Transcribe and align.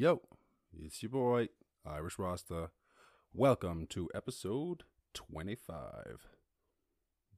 Yo, 0.00 0.22
it's 0.82 1.02
your 1.02 1.10
boy, 1.10 1.46
Irish 1.84 2.18
Rasta. 2.18 2.70
Welcome 3.34 3.86
to 3.88 4.08
episode 4.14 4.84
25. 5.12 6.26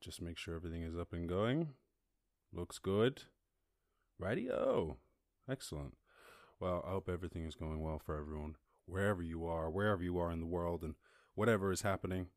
Just 0.01 0.23
make 0.23 0.39
sure 0.39 0.55
everything 0.55 0.83
is 0.83 0.97
up 0.97 1.13
and 1.13 1.29
going. 1.29 1.71
Looks 2.53 2.79
good. 2.79 3.23
Radio. 4.17 4.99
Excellent. 5.51 5.97
Well, 6.61 6.85
I 6.87 6.93
hope 6.93 7.09
everything 7.09 7.47
is 7.47 7.57
going 7.57 7.83
well 7.83 7.99
for 7.99 8.17
everyone, 8.17 8.55
wherever 8.87 9.25
you 9.25 9.45
are, 9.45 9.69
wherever 9.69 10.05
you 10.05 10.21
are 10.21 10.31
in 10.31 10.39
the 10.39 10.47
world, 10.47 10.85
and 10.85 10.95
whatever 11.35 11.73
is 11.73 11.83
happening. 11.83 12.29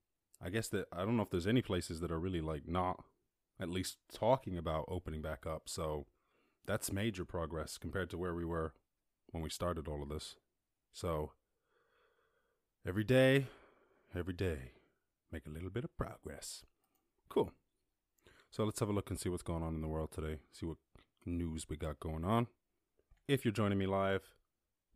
I 0.44 0.50
guess 0.50 0.70
that 0.70 0.88
I 0.92 1.06
don't 1.06 1.18
know 1.18 1.22
if 1.22 1.30
there's 1.30 1.46
any 1.46 1.62
places 1.62 2.00
that 2.00 2.12
are 2.12 2.20
really 2.20 2.42
like 2.42 2.68
not 2.68 3.04
at 3.60 3.70
least 3.70 3.98
talking 4.12 4.58
about 4.58 4.86
opening 4.88 5.22
back 5.22 5.46
up. 5.46 5.70
So 5.70 6.08
that's 6.66 6.92
major 6.92 7.26
progress 7.26 7.78
compared 7.78 8.10
to 8.10 8.18
where 8.18 8.34
we 8.34 8.44
were 8.44 8.74
when 9.32 9.44
we 9.44 9.50
started 9.50 9.88
all 9.88 10.02
of 10.02 10.10
this. 10.10 10.36
So 10.92 11.32
every 12.88 13.04
day, 13.04 13.48
every 14.16 14.34
day, 14.34 14.72
make 15.32 15.46
a 15.46 15.50
little 15.50 15.70
bit 15.70 15.84
of 15.84 15.98
progress. 15.98 16.64
Cool. 17.30 17.52
So 18.52 18.64
let's 18.64 18.80
have 18.80 18.90
a 18.90 18.94
look 18.94 19.10
and 19.10 19.20
see 19.20 19.30
what's 19.30 19.44
going 19.44 19.64
on 19.64 19.76
in 19.76 19.82
the 19.82 19.88
world 19.88 20.12
today. 20.12 20.40
See 20.52 20.66
what 20.66 20.78
news 21.26 21.68
we 21.70 21.76
got 21.76 22.00
going 22.00 22.24
on. 22.24 22.48
If 23.28 23.44
you're 23.44 23.52
joining 23.52 23.78
me 23.78 23.88
live, 23.88 24.30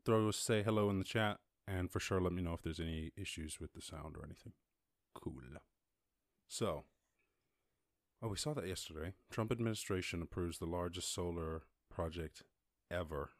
throw 0.05 0.31
say 0.31 0.63
hello 0.63 0.89
in 0.89 0.99
the 0.99 1.03
chat 1.03 1.39
and 1.67 1.91
for 1.91 1.99
sure 1.99 2.21
let 2.21 2.33
me 2.33 2.41
know 2.41 2.53
if 2.53 2.61
there's 2.61 2.79
any 2.79 3.11
issues 3.17 3.59
with 3.59 3.73
the 3.73 3.81
sound 3.81 4.15
or 4.17 4.23
anything. 4.23 4.53
Cool. 5.13 5.33
So, 6.47 6.83
oh, 8.21 8.27
we 8.29 8.37
saw 8.37 8.53
that 8.53 8.67
yesterday. 8.67 9.13
Trump 9.29 9.51
administration 9.51 10.21
approves 10.21 10.57
the 10.57 10.65
largest 10.65 11.13
solar 11.13 11.63
project 11.93 12.43
ever. 12.89 13.31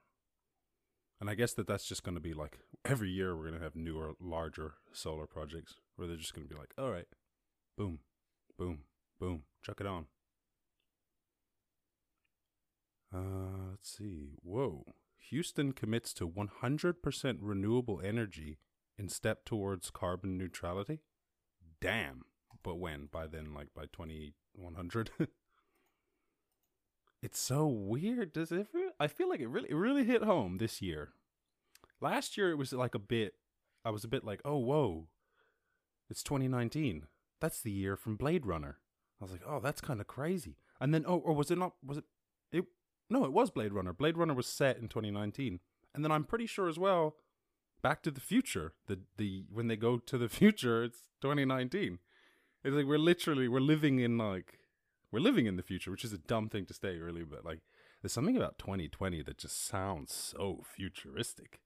And 1.19 1.29
I 1.29 1.35
guess 1.35 1.53
that 1.53 1.67
that's 1.67 1.85
just 1.85 2.03
going 2.03 2.15
to 2.15 2.21
be 2.21 2.33
like 2.33 2.59
every 2.85 3.09
year 3.09 3.35
we're 3.35 3.47
going 3.49 3.57
to 3.57 3.63
have 3.63 3.75
newer, 3.75 4.13
larger 4.21 4.75
solar 4.93 5.27
projects 5.27 5.75
where 5.95 6.07
they're 6.07 6.15
just 6.15 6.33
going 6.33 6.47
to 6.47 6.53
be 6.53 6.59
like, 6.59 6.73
all 6.77 6.89
right, 6.89 7.07
boom, 7.77 7.99
boom, 8.57 8.79
boom, 9.19 9.43
chuck 9.61 9.81
it 9.81 9.87
on. 9.87 10.05
Uh, 13.13 13.71
let's 13.71 13.97
see. 13.97 14.35
Whoa. 14.43 14.85
Houston 15.29 15.73
commits 15.73 16.13
to 16.13 16.27
100% 16.27 17.37
renewable 17.41 18.01
energy 18.03 18.59
in 18.97 19.09
step 19.09 19.45
towards 19.45 19.89
carbon 19.89 20.37
neutrality. 20.37 20.99
Damn. 21.81 22.21
But 22.63 22.75
when? 22.75 23.07
By 23.11 23.27
then, 23.27 23.53
like 23.53 23.69
by 23.75 23.83
2100? 23.91 25.11
it's 27.21 27.39
so 27.39 27.67
weird. 27.67 28.33
Does 28.33 28.51
it? 28.51 28.67
I 28.99 29.07
feel 29.07 29.29
like 29.29 29.39
it 29.39 29.47
really, 29.47 29.69
it 29.69 29.75
really 29.75 30.03
hit 30.03 30.23
home 30.23 30.57
this 30.57 30.81
year. 30.81 31.09
Last 32.01 32.37
year, 32.37 32.51
it 32.51 32.57
was 32.57 32.73
like 32.73 32.95
a 32.95 32.99
bit. 32.99 33.33
I 33.83 33.91
was 33.91 34.03
a 34.03 34.09
bit 34.09 34.25
like, 34.25 34.41
oh, 34.43 34.57
whoa, 34.57 35.07
it's 36.09 36.23
2019. 36.23 37.05
That's 37.39 37.61
the 37.61 37.71
year 37.71 37.95
from 37.95 38.15
Blade 38.15 38.45
Runner. 38.45 38.79
I 39.21 39.23
was 39.23 39.31
like, 39.31 39.43
oh, 39.47 39.59
that's 39.59 39.81
kind 39.81 40.01
of 40.01 40.07
crazy. 40.07 40.57
And 40.79 40.93
then, 40.93 41.05
oh, 41.07 41.17
or 41.17 41.33
was 41.33 41.51
it 41.51 41.57
not? 41.57 41.73
Was 41.85 41.97
it? 41.97 42.03
It 42.51 42.65
no, 43.09 43.25
it 43.25 43.33
was 43.33 43.51
Blade 43.51 43.73
Runner. 43.73 43.93
Blade 43.93 44.17
Runner 44.17 44.33
was 44.33 44.47
set 44.47 44.77
in 44.77 44.87
2019, 44.87 45.59
and 45.93 46.03
then 46.03 46.11
I'm 46.11 46.23
pretty 46.23 46.45
sure 46.45 46.67
as 46.67 46.79
well. 46.79 47.15
Back 47.81 48.01
to 48.03 48.11
the 48.11 48.21
Future. 48.21 48.73
The 48.87 48.99
the 49.17 49.45
when 49.51 49.67
they 49.67 49.75
go 49.75 49.97
to 49.97 50.17
the 50.17 50.29
future, 50.29 50.83
it's 50.83 51.09
2019. 51.21 51.99
It's 52.63 52.75
like 52.75 52.85
we're 52.85 52.97
literally 52.97 53.47
we're 53.47 53.59
living 53.59 53.99
in 53.99 54.17
like 54.17 54.59
we're 55.11 55.19
living 55.19 55.45
in 55.45 55.55
the 55.57 55.63
future, 55.63 55.91
which 55.91 56.05
is 56.05 56.13
a 56.13 56.17
dumb 56.17 56.49
thing 56.49 56.65
to 56.67 56.73
say, 56.73 56.97
really. 56.97 57.23
But 57.23 57.45
like, 57.45 57.59
there's 58.01 58.13
something 58.13 58.37
about 58.37 58.59
2020 58.59 59.21
that 59.23 59.37
just 59.37 59.65
sounds 59.65 60.13
so 60.13 60.63
futuristic. 60.63 61.59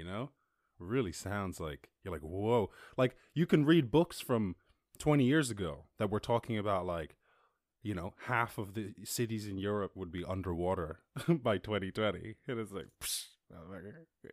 You 0.00 0.06
know, 0.06 0.30
really 0.78 1.12
sounds 1.12 1.60
like 1.60 1.90
you're 2.02 2.14
like 2.14 2.22
whoa. 2.22 2.70
Like 2.96 3.16
you 3.34 3.44
can 3.44 3.66
read 3.66 3.90
books 3.90 4.18
from 4.18 4.56
20 4.98 5.24
years 5.24 5.50
ago 5.50 5.84
that 5.98 6.10
were 6.10 6.20
talking 6.20 6.56
about 6.56 6.86
like 6.86 7.16
you 7.82 7.94
know, 7.94 8.12
half 8.26 8.58
of 8.58 8.74
the 8.74 8.92
cities 9.04 9.46
in 9.46 9.58
Europe 9.58 9.92
would 9.94 10.12
be 10.12 10.24
underwater 10.24 11.00
by 11.28 11.58
2020. 11.58 12.36
And 12.46 12.60
it's 12.60 12.72
like, 12.72 12.88
psh, 13.02 13.24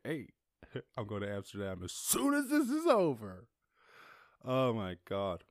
hey, 0.03 0.27
I'm 0.97 1.07
going 1.07 1.21
to 1.21 1.33
Amsterdam 1.33 1.81
as 1.83 1.93
soon 1.93 2.33
as 2.33 2.49
this 2.49 2.69
is 2.69 2.85
over. 2.85 3.47
Oh 4.43 4.73
my 4.73 4.97
God. 5.07 5.43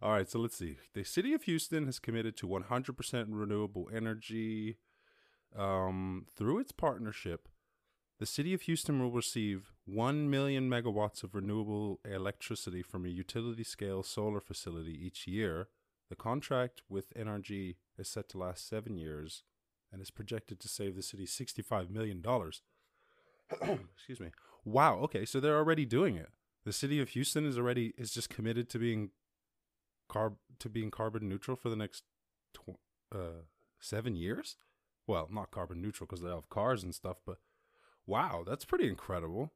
All 0.00 0.12
right, 0.12 0.28
so 0.28 0.38
let's 0.38 0.56
see. 0.56 0.78
The 0.94 1.04
city 1.04 1.32
of 1.32 1.44
Houston 1.44 1.86
has 1.86 1.98
committed 1.98 2.36
to 2.38 2.48
100% 2.48 3.26
renewable 3.28 3.88
energy. 3.94 4.78
Um, 5.56 6.26
through 6.34 6.60
its 6.60 6.72
partnership, 6.72 7.46
the 8.22 8.26
city 8.26 8.54
of 8.54 8.62
Houston 8.62 9.00
will 9.00 9.10
receive 9.10 9.72
1 9.84 10.30
million 10.30 10.70
megawatts 10.70 11.24
of 11.24 11.34
renewable 11.34 11.98
electricity 12.04 12.82
from 12.82 13.04
a 13.04 13.08
utility 13.08 13.64
scale 13.64 14.02
solar 14.02 14.40
facility 14.40 14.92
each 14.92 15.26
year 15.26 15.68
the 16.12 16.16
contract 16.16 16.82
with 16.90 17.14
NRG 17.14 17.76
is 17.96 18.06
set 18.06 18.28
to 18.28 18.38
last 18.38 18.68
seven 18.68 18.98
years 18.98 19.44
and 19.90 20.02
is 20.02 20.10
projected 20.10 20.60
to 20.60 20.68
save 20.68 20.94
the 20.94 21.02
city 21.02 21.24
$65 21.24 21.88
million. 21.88 22.22
Excuse 23.94 24.20
me. 24.20 24.28
Wow. 24.62 24.98
Okay. 25.04 25.24
So 25.24 25.40
they're 25.40 25.56
already 25.56 25.86
doing 25.86 26.16
it. 26.16 26.28
The 26.66 26.72
city 26.74 27.00
of 27.00 27.08
Houston 27.08 27.46
is 27.46 27.56
already, 27.56 27.94
is 27.96 28.12
just 28.12 28.28
committed 28.28 28.68
to 28.68 28.78
being 28.78 29.12
carb, 30.10 30.34
to 30.58 30.68
being 30.68 30.90
carbon 30.90 31.30
neutral 31.30 31.56
for 31.56 31.70
the 31.70 31.76
next 31.76 32.02
tw- 32.52 32.76
uh, 33.10 33.46
seven 33.80 34.14
years. 34.14 34.58
Well, 35.06 35.30
not 35.32 35.50
carbon 35.50 35.80
neutral 35.80 36.06
because 36.06 36.20
they 36.20 36.28
have 36.28 36.50
cars 36.50 36.82
and 36.82 36.94
stuff, 36.94 37.16
but 37.24 37.38
wow, 38.06 38.44
that's 38.46 38.64
pretty 38.64 38.88
incredible. 38.88 39.52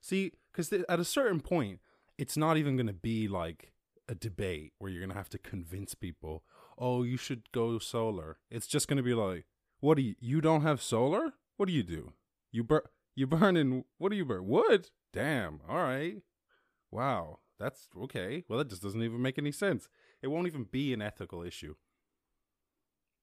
See, 0.00 0.32
because 0.50 0.68
th- 0.68 0.84
at 0.88 1.00
a 1.00 1.04
certain 1.04 1.40
point, 1.40 1.80
it's 2.18 2.36
not 2.36 2.56
even 2.56 2.76
going 2.76 2.86
to 2.86 2.92
be 2.92 3.28
like 3.28 3.72
a 4.08 4.14
debate 4.14 4.72
where 4.78 4.90
you're 4.90 5.00
going 5.00 5.10
to 5.10 5.16
have 5.16 5.28
to 5.30 5.38
convince 5.38 5.94
people, 5.94 6.42
oh, 6.78 7.02
you 7.02 7.16
should 7.16 7.50
go 7.52 7.78
solar. 7.78 8.38
It's 8.50 8.66
just 8.66 8.88
going 8.88 8.96
to 8.96 9.02
be 9.02 9.14
like, 9.14 9.46
what 9.80 9.96
do 9.96 10.02
you, 10.02 10.14
you 10.20 10.40
don't 10.40 10.62
have 10.62 10.82
solar? 10.82 11.32
What 11.56 11.66
do 11.66 11.72
you 11.72 11.82
do? 11.82 12.12
You 12.50 12.64
burn, 12.64 12.82
you 13.14 13.26
burn 13.26 13.56
in, 13.56 13.84
what 13.98 14.10
do 14.10 14.16
you 14.16 14.24
burn? 14.24 14.46
Wood? 14.46 14.90
Damn. 15.12 15.60
All 15.68 15.78
right. 15.78 16.16
Wow. 16.90 17.38
That's 17.58 17.88
okay. 17.96 18.44
Well, 18.48 18.58
that 18.58 18.68
just 18.68 18.82
doesn't 18.82 19.02
even 19.02 19.22
make 19.22 19.38
any 19.38 19.52
sense. 19.52 19.88
It 20.20 20.28
won't 20.28 20.46
even 20.46 20.64
be 20.64 20.92
an 20.92 21.02
ethical 21.02 21.42
issue. 21.42 21.76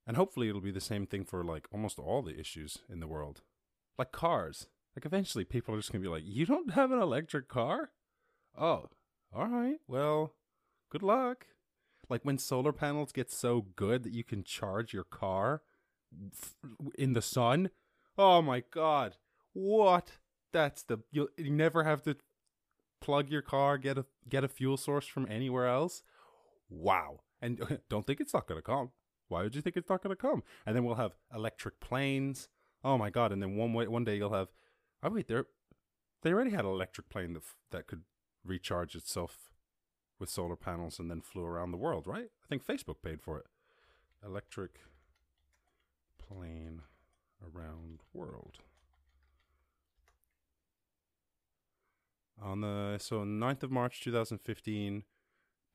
And 0.07 0.17
hopefully 0.17 0.49
it'll 0.49 0.61
be 0.61 0.71
the 0.71 0.81
same 0.81 1.05
thing 1.05 1.25
for 1.25 1.43
like 1.43 1.67
almost 1.71 1.99
all 1.99 2.21
the 2.21 2.39
issues 2.39 2.79
in 2.89 2.99
the 2.99 3.07
world. 3.07 3.41
Like 3.99 4.11
cars. 4.11 4.67
Like 4.95 5.05
eventually 5.05 5.45
people 5.45 5.75
are 5.75 5.77
just 5.77 5.91
going 5.91 6.01
to 6.01 6.09
be 6.09 6.11
like, 6.11 6.23
you 6.25 6.45
don't 6.45 6.71
have 6.71 6.91
an 6.91 7.01
electric 7.01 7.47
car? 7.47 7.91
Oh, 8.57 8.89
all 9.35 9.47
right. 9.47 9.77
Well, 9.87 10.33
good 10.89 11.03
luck. 11.03 11.47
Like 12.09 12.23
when 12.23 12.37
solar 12.37 12.73
panels 12.73 13.11
get 13.11 13.29
so 13.29 13.67
good 13.75 14.03
that 14.03 14.13
you 14.13 14.23
can 14.23 14.43
charge 14.43 14.93
your 14.93 15.03
car 15.03 15.61
in 16.97 17.13
the 17.13 17.21
sun. 17.21 17.69
Oh 18.17 18.41
my 18.41 18.63
god. 18.71 19.17
What? 19.53 20.13
That's 20.51 20.81
the 20.81 20.99
you 21.11 21.29
you 21.37 21.51
never 21.51 21.83
have 21.83 22.01
to 22.03 22.15
plug 23.01 23.29
your 23.29 23.43
car, 23.43 23.77
get 23.77 23.97
a 23.97 24.05
get 24.27 24.43
a 24.43 24.47
fuel 24.47 24.77
source 24.77 25.05
from 25.05 25.27
anywhere 25.29 25.67
else. 25.67 26.01
Wow. 26.69 27.19
And 27.41 27.81
don't 27.89 28.07
think 28.07 28.19
it's 28.19 28.33
not 28.33 28.47
going 28.47 28.57
to 28.57 28.65
come. 28.65 28.91
Why 29.27 29.43
would 29.43 29.55
you 29.55 29.61
think 29.61 29.77
it's 29.77 29.89
not 29.89 30.01
going 30.01 30.15
to 30.15 30.21
come? 30.21 30.41
And 30.65 30.75
then 30.75 30.83
we'll 30.83 30.95
have 30.95 31.15
electric 31.33 31.79
planes. 31.79 32.49
Oh 32.83 32.97
my 32.97 33.09
god, 33.09 33.31
and 33.31 33.41
then 33.41 33.55
one 33.55 33.73
way 33.73 33.87
one 33.87 34.03
day 34.03 34.17
you'll 34.17 34.33
have 34.33 34.49
Oh 35.03 35.09
wait, 35.09 35.27
there 35.27 35.45
they 36.21 36.31
already 36.33 36.51
had 36.51 36.65
an 36.65 36.71
electric 36.71 37.09
plane 37.09 37.33
that 37.33 37.43
that 37.71 37.87
could 37.87 38.03
recharge 38.45 38.95
itself 38.95 39.51
with 40.19 40.29
solar 40.29 40.55
panels 40.55 40.99
and 40.99 41.09
then 41.09 41.21
flew 41.21 41.45
around 41.45 41.71
the 41.71 41.77
world, 41.77 42.05
right? 42.05 42.29
I 42.43 42.47
think 42.47 42.65
Facebook 42.65 43.01
paid 43.01 43.21
for 43.21 43.37
it. 43.39 43.45
Electric 44.23 44.81
plane 46.17 46.81
around 47.41 48.01
world. 48.13 48.59
On 52.41 52.61
the 52.61 52.97
so 52.99 53.23
9th 53.23 53.63
of 53.63 53.71
March 53.71 54.01
2015, 54.01 55.03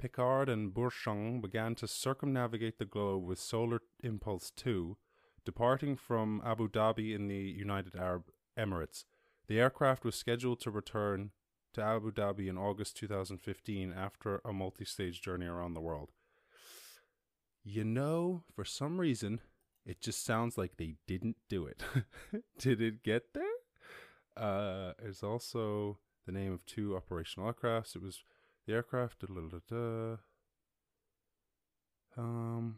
Piccard 0.03 0.49
and 0.49 0.73
Bourchon 0.73 1.41
began 1.41 1.75
to 1.77 1.87
circumnavigate 1.87 2.79
the 2.79 2.85
globe 2.85 3.25
with 3.25 3.39
Solar 3.39 3.81
Impulse 4.03 4.51
2, 4.57 4.97
departing 5.45 5.97
from 5.97 6.43
Abu 6.45 6.69
Dhabi 6.69 7.15
in 7.15 7.29
the 7.29 7.37
United 7.37 7.95
Arab 7.97 8.25
Emirates. 8.59 9.05
The 9.47 9.61
aircraft 9.61 10.05
was 10.05 10.15
scheduled 10.15 10.61
to 10.61 10.71
return 10.71 11.31
to 11.75 11.83
Abu 11.83 12.13
Dhabi 12.13 12.49
in 12.49 12.57
August 12.57 12.97
2015 12.97 13.93
after 13.93 14.41
a 14.45 14.53
multi 14.53 14.85
stage 14.85 15.21
journey 15.21 15.47
around 15.47 15.75
the 15.75 15.81
world. 15.81 16.11
You 17.63 17.85
know, 17.85 18.43
for 18.55 18.65
some 18.65 19.01
reason, 19.01 19.41
it 19.85 20.01
just 20.01 20.25
sounds 20.25 20.57
like 20.57 20.77
they 20.77 20.95
didn't 21.07 21.37
do 21.49 21.67
it. 21.67 21.83
Did 22.59 22.81
it 22.81 23.03
get 23.03 23.35
there? 23.35 23.45
Uh, 24.37 24.93
it's 25.03 25.23
also 25.23 25.99
the 26.27 26.33
name 26.33 26.53
of 26.53 26.65
two 26.67 26.97
operational 26.97 27.53
aircrafts. 27.53 27.97
It 27.97 28.03
was 28.03 28.23
the 28.67 28.75
aircraft. 28.75 29.21
Da, 29.21 29.27
da, 29.27 29.59
da, 29.69 30.17
um. 32.17 32.77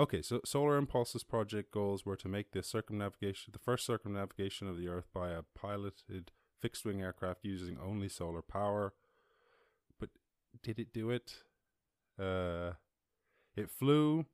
Okay, 0.00 0.22
so 0.22 0.40
Solar 0.46 0.78
Impulse's 0.78 1.22
project 1.22 1.70
goals 1.70 2.06
were 2.06 2.16
to 2.16 2.26
make 2.26 2.52
the 2.52 2.62
circumnavigation, 2.62 3.52
the 3.52 3.58
first 3.58 3.84
circumnavigation 3.84 4.66
of 4.66 4.78
the 4.78 4.88
Earth 4.88 5.10
by 5.12 5.28
a 5.28 5.42
piloted 5.54 6.30
fixed 6.58 6.86
wing 6.86 7.02
aircraft 7.02 7.40
using 7.44 7.76
only 7.78 8.08
solar 8.08 8.40
power. 8.40 8.94
But 9.98 10.08
did 10.62 10.78
it 10.78 10.94
do 10.94 11.10
it? 11.10 11.42
Uh, 12.18 12.72
it 13.54 13.68
flew 13.68 14.24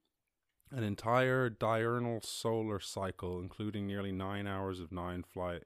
an 0.71 0.85
entire 0.85 1.51
diurnal 1.51 2.21
solar 2.21 2.79
cycle, 2.79 3.41
including 3.41 3.89
nearly 3.89 4.13
nine 4.13 4.47
hours 4.47 4.79
of 4.79 4.93
nine 4.93 5.25
flight 5.25 5.65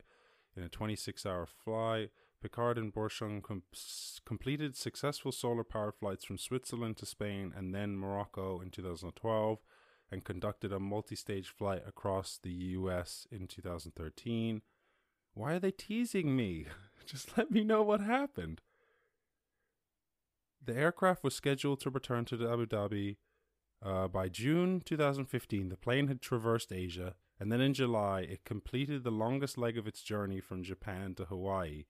in 0.57 0.63
a 0.63 0.71
26 0.71 1.27
hour 1.27 1.45
flight. 1.47 2.09
Piccard 2.43 2.79
and 2.79 2.91
Bourchon 2.91 3.43
com- 3.43 3.65
completed 4.25 4.79
successful 4.79 5.31
solar 5.31 5.63
power 5.63 5.93
flights 5.93 6.25
from 6.25 6.39
Switzerland 6.39 6.97
to 6.97 7.05
Spain 7.05 7.53
and 7.55 7.75
then 7.75 7.99
Morocco 7.99 8.63
in 8.63 8.71
2012 8.71 9.59
and 10.11 10.25
conducted 10.25 10.73
a 10.73 10.81
multi 10.81 11.15
stage 11.15 11.49
flight 11.49 11.83
across 11.87 12.39
the 12.43 12.51
US 12.51 13.27
in 13.31 13.47
2013. 13.47 14.63
Why 15.35 15.55
are 15.55 15.59
they 15.59 15.71
teasing 15.71 16.37
me? 16.37 16.67
Just 17.07 17.37
let 17.37 17.51
me 17.51 17.65
know 17.65 17.83
what 17.83 18.01
happened. 18.01 18.61
The 20.63 20.77
aircraft 20.77 21.25
was 21.25 21.35
scheduled 21.35 21.81
to 21.81 21.91
return 21.91 22.25
to 22.27 22.51
Abu 22.51 22.67
Dhabi 22.67 23.17
uh, 23.83 24.09
by 24.09 24.29
June 24.29 24.83
2015. 24.85 25.69
The 25.69 25.77
plane 25.77 26.09
had 26.09 26.21
traversed 26.21 26.73
Asia, 26.73 27.15
and 27.39 27.51
then 27.51 27.61
in 27.61 27.73
July, 27.73 28.21
it 28.21 28.45
completed 28.45 29.03
the 29.03 29.11
longest 29.11 29.57
leg 29.57 29.79
of 29.79 29.87
its 29.87 30.03
journey 30.03 30.41
from 30.41 30.63
Japan 30.63 31.15
to 31.15 31.25
Hawaii. 31.25 31.85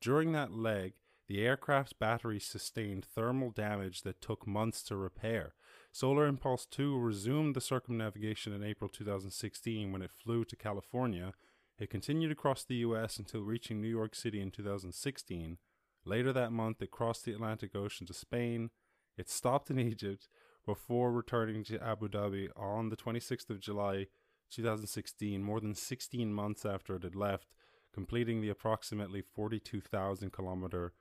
During 0.00 0.32
that 0.32 0.52
leg, 0.52 0.94
the 1.28 1.44
aircraft's 1.44 1.92
battery 1.92 2.38
sustained 2.38 3.04
thermal 3.04 3.50
damage 3.50 4.02
that 4.02 4.20
took 4.20 4.46
months 4.46 4.82
to 4.84 4.96
repair. 4.96 5.54
Solar 5.94 6.26
Impulse 6.26 6.64
2 6.70 6.98
resumed 6.98 7.54
the 7.54 7.60
circumnavigation 7.60 8.54
in 8.54 8.64
April 8.64 8.88
2016 8.88 9.92
when 9.92 10.00
it 10.00 10.10
flew 10.10 10.42
to 10.46 10.56
California. 10.56 11.34
It 11.78 11.90
continued 11.90 12.32
across 12.32 12.64
the 12.64 12.76
US 12.76 13.18
until 13.18 13.42
reaching 13.42 13.78
New 13.78 13.88
York 13.88 14.14
City 14.14 14.40
in 14.40 14.50
2016. 14.50 15.58
Later 16.06 16.32
that 16.32 16.50
month, 16.50 16.80
it 16.80 16.90
crossed 16.90 17.26
the 17.26 17.34
Atlantic 17.34 17.76
Ocean 17.76 18.06
to 18.06 18.14
Spain. 18.14 18.70
It 19.18 19.28
stopped 19.28 19.70
in 19.70 19.78
Egypt 19.92 20.28
before 20.64 21.12
returning 21.12 21.62
to 21.64 21.84
Abu 21.84 22.08
Dhabi 22.08 22.48
on 22.56 22.88
the 22.88 22.96
26th 22.96 23.50
of 23.50 23.60
July 23.60 24.06
2016, 24.50 25.42
more 25.42 25.60
than 25.60 25.74
16 25.74 26.32
months 26.32 26.64
after 26.64 26.96
it 26.96 27.02
had 27.02 27.14
left, 27.14 27.48
completing 27.92 28.40
the 28.40 28.48
approximately 28.48 29.20
42,000 29.20 30.32
kilometer 30.32 30.94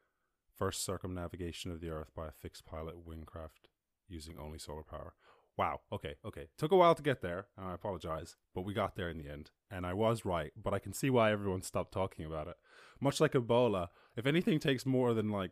first 0.54 0.84
circumnavigation 0.84 1.72
of 1.72 1.80
the 1.80 1.90
Earth 1.90 2.12
by 2.14 2.28
a 2.28 2.32
fixed 2.32 2.66
pilot 2.66 3.08
wingcraft 3.08 3.71
using 4.12 4.38
only 4.38 4.60
solar 4.60 4.84
power. 4.84 5.14
Wow. 5.58 5.82
Okay. 5.92 6.16
Okay. 6.26 6.48
Took 6.58 6.72
a 6.72 6.78
while 6.78 6.96
to 6.96 7.04
get 7.04 7.22
there, 7.22 7.48
and 7.58 7.68
I 7.68 7.74
apologize, 7.74 8.36
but 8.56 8.62
we 8.62 8.74
got 8.74 8.96
there 8.96 9.10
in 9.10 9.18
the 9.18 9.30
end. 9.30 9.52
And 9.70 9.86
I 9.86 9.94
was 9.94 10.26
right, 10.26 10.52
but 10.62 10.74
I 10.74 10.80
can 10.80 10.94
see 10.94 11.10
why 11.10 11.32
everyone 11.32 11.62
stopped 11.62 11.94
talking 11.94 12.26
about 12.26 12.48
it. 12.48 12.56
Much 13.00 13.20
like 13.20 13.34
Ebola, 13.34 13.88
if 14.16 14.26
anything 14.26 14.60
takes 14.60 14.86
more 14.86 15.14
than 15.14 15.30
like 15.30 15.52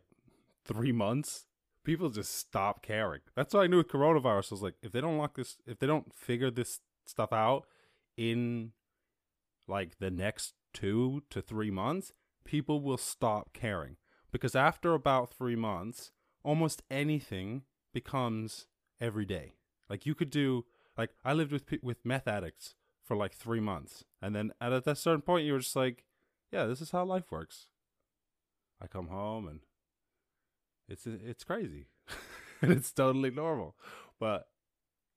three 0.64 0.92
months, 0.92 1.46
people 1.84 2.10
just 2.10 2.34
stop 2.34 2.82
caring. 2.82 3.20
That's 3.36 3.54
what 3.54 3.62
I 3.62 3.66
knew 3.66 3.78
with 3.78 3.88
coronavirus. 3.88 4.52
I 4.52 4.54
was 4.54 4.62
like, 4.62 4.74
if 4.82 4.92
they 4.92 5.00
don't 5.00 5.18
lock 5.18 5.36
this, 5.36 5.56
if 5.66 5.78
they 5.78 5.86
don't 5.86 6.14
figure 6.14 6.50
this 6.50 6.80
stuff 7.06 7.32
out 7.32 7.66
in 8.16 8.72
like 9.68 9.98
the 9.98 10.10
next 10.10 10.54
two 10.72 11.22
to 11.30 11.40
three 11.40 11.70
months, 11.70 12.12
people 12.44 12.80
will 12.80 12.98
stop 12.98 13.52
caring. 13.52 13.96
Because 14.32 14.54
after 14.54 14.94
about 14.94 15.34
three 15.34 15.56
months, 15.56 16.12
almost 16.42 16.82
anything 16.90 17.62
becomes 17.92 18.66
every 19.00 19.24
day. 19.24 19.54
Like 19.88 20.06
you 20.06 20.14
could 20.14 20.30
do, 20.30 20.64
like 20.96 21.10
I 21.24 21.32
lived 21.32 21.52
with 21.52 21.64
with 21.82 22.04
meth 22.04 22.28
addicts 22.28 22.74
for 23.02 23.16
like 23.16 23.34
three 23.34 23.60
months, 23.60 24.04
and 24.22 24.34
then 24.34 24.52
at 24.60 24.72
a 24.72 24.94
certain 24.94 25.22
point, 25.22 25.46
you 25.46 25.52
were 25.52 25.58
just 25.58 25.76
like, 25.76 26.04
yeah, 26.52 26.66
this 26.66 26.80
is 26.80 26.90
how 26.90 27.04
life 27.04 27.30
works. 27.30 27.66
I 28.82 28.86
come 28.86 29.08
home 29.08 29.46
and 29.46 29.60
it's 30.88 31.06
it's 31.06 31.44
crazy, 31.44 31.86
and 32.62 32.72
it's 32.72 32.92
totally 32.92 33.30
normal. 33.30 33.76
But 34.18 34.48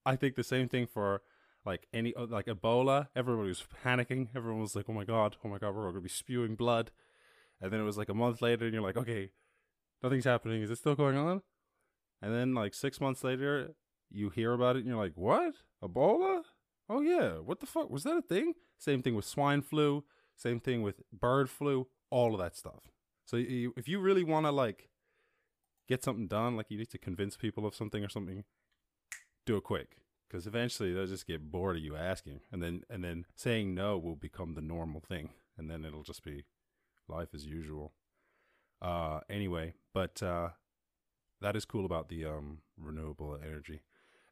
I 0.06 0.16
think 0.16 0.36
the 0.36 0.44
same 0.44 0.68
thing 0.68 0.88
for 0.88 1.22
like 1.66 1.88
any 1.94 2.14
uh, 2.16 2.28
like 2.28 2.46
Ebola. 2.46 3.08
Everybody 3.16 3.50
was 3.50 3.64
panicking. 3.84 4.30
Everyone 4.36 4.62
was 4.62 4.76
like, 4.76 4.86
"Oh 4.90 4.94
my 4.94 5.06
god, 5.06 5.38
oh 5.44 5.50
my 5.50 5.58
god, 5.58 5.76
we're 5.76 5.88
all 5.88 5.94
to 5.94 6.02
be 6.02 6.10
spewing 6.10 6.56
blood." 6.56 6.92
And 7.62 7.72
then 7.72 7.80
it 7.80 7.84
was 7.84 7.98
like 7.98 8.10
a 8.10 8.14
month 8.14 8.42
later, 8.42 8.66
and 8.66 8.74
you're 8.74 8.84
like, 8.84 8.98
"Okay, 8.98 9.32
nothing's 10.02 10.26
happening. 10.26 10.62
Is 10.62 10.72
it 10.72 10.78
still 10.78 10.96
going 10.96 11.18
on?" 11.18 11.42
And 12.24 12.34
then 12.34 12.54
like 12.54 12.74
six 12.74 13.02
months 13.02 13.24
later, 13.24 13.72
you 14.10 14.30
hear 14.30 14.54
about 14.54 14.78
it, 14.78 14.80
and 14.80 14.88
you're 14.88 14.98
like, 14.98 15.18
"What? 15.18 15.56
Ebola? 15.84 16.44
Oh 16.90 17.02
yeah, 17.02 17.34
what 17.34 17.60
the 17.60 17.66
fuck 17.66 17.90
was 17.90 18.04
that 18.04 18.16
a 18.16 18.22
thing?" 18.22 18.54
Same 18.80 19.02
thing 19.02 19.14
with 19.14 19.26
swine 19.26 19.62
flu. 19.62 20.06
Same 20.38 20.62
thing 20.62 20.82
with 20.82 21.02
bird 21.12 21.50
flu. 21.50 21.88
All 22.10 22.34
of 22.34 22.40
that 22.40 22.56
stuff. 22.56 22.90
So 23.26 23.36
you, 23.38 23.74
if 23.76 23.90
you 23.90 24.00
really 24.00 24.24
want 24.24 24.46
to 24.46 24.52
like 24.52 24.90
get 25.90 26.02
something 26.02 26.28
done, 26.28 26.56
like 26.56 26.72
you 26.72 26.78
need 26.78 26.92
to 26.92 26.98
convince 26.98 27.36
people 27.36 27.66
of 27.66 27.76
something 27.76 28.04
or 28.04 28.10
something, 28.10 28.46
do 29.46 29.58
it 29.58 29.64
quick 29.64 29.98
because 30.34 30.48
eventually 30.48 30.92
they'll 30.94 31.06
just 31.06 31.28
get 31.28 31.52
bored 31.52 31.76
of 31.76 31.84
you 31.84 31.96
asking, 31.96 32.40
and 32.52 32.64
then 32.64 32.84
and 32.90 33.04
then 33.04 33.26
saying 33.36 33.76
no 33.76 33.98
will 33.98 34.16
become 34.16 34.56
the 34.56 34.62
normal 34.62 35.02
thing, 35.02 35.30
and 35.58 35.70
then 35.70 35.84
it'll 35.86 36.04
just 36.04 36.24
be 36.24 36.46
life 37.10 37.30
as 37.36 37.46
usual. 37.46 37.94
Uh, 38.82 39.20
anyway, 39.30 39.74
but 39.94 40.24
uh, 40.24 40.50
that 41.44 41.56
is 41.56 41.66
cool 41.66 41.86
about 41.86 42.10
the 42.10 42.26
um, 42.26 42.60
renewable 42.78 43.38
energy, 43.42 43.82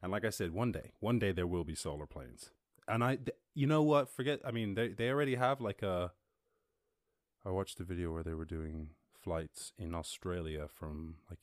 and 0.02 0.10
like 0.10 0.24
I 0.24 0.30
said, 0.30 0.52
one 0.52 0.72
day, 0.72 0.92
one 0.98 1.18
day 1.18 1.30
there 1.30 1.46
will 1.46 1.64
be 1.64 1.76
solar 1.76 2.06
planes, 2.06 2.50
and 2.88 3.04
I, 3.04 3.16
th- 3.16 3.36
you 3.54 3.66
know 3.66 3.82
what? 3.82 4.08
Forget. 4.08 4.40
I 4.44 4.50
mean, 4.50 4.74
they 4.74 4.88
they 4.88 5.10
already 5.10 5.36
have 5.36 5.60
like 5.60 5.82
a. 5.82 6.12
I 7.44 7.50
watched 7.50 7.78
the 7.78 7.84
video 7.84 8.12
where 8.12 8.22
they 8.22 8.34
were 8.34 8.44
doing 8.44 8.90
flights 9.22 9.72
in 9.78 9.94
Australia 9.94 10.66
from 10.72 11.16
like 11.30 11.38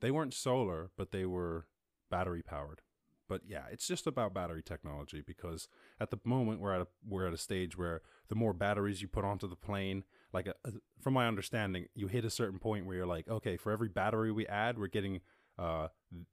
they 0.00 0.10
weren't 0.10 0.34
solar, 0.34 0.90
but 0.96 1.12
they 1.12 1.26
were 1.26 1.66
battery 2.10 2.42
powered. 2.42 2.80
But 3.28 3.42
yeah, 3.46 3.64
it's 3.72 3.86
just 3.86 4.06
about 4.06 4.34
battery 4.34 4.62
technology 4.62 5.22
because 5.26 5.68
at 5.98 6.10
the 6.10 6.18
moment 6.24 6.60
we're 6.60 6.74
at 6.74 6.82
a 6.82 6.86
we're 7.06 7.26
at 7.26 7.32
a 7.32 7.38
stage 7.38 7.76
where 7.76 8.02
the 8.28 8.34
more 8.34 8.52
batteries 8.52 9.00
you 9.00 9.08
put 9.08 9.24
onto 9.24 9.48
the 9.48 9.56
plane, 9.56 10.04
like 10.34 10.48
a, 10.48 10.54
uh, 10.66 10.72
from 11.00 11.14
my 11.14 11.26
understanding, 11.26 11.86
you 11.94 12.08
hit 12.08 12.24
a 12.24 12.30
certain 12.30 12.58
point 12.58 12.84
where 12.84 12.96
you're 12.96 13.06
like, 13.06 13.28
okay, 13.28 13.56
for 13.56 13.72
every 13.72 13.88
battery 13.88 14.32
we 14.32 14.46
add, 14.46 14.78
we're 14.78 14.88
getting 14.88 15.20
uh 15.56 15.86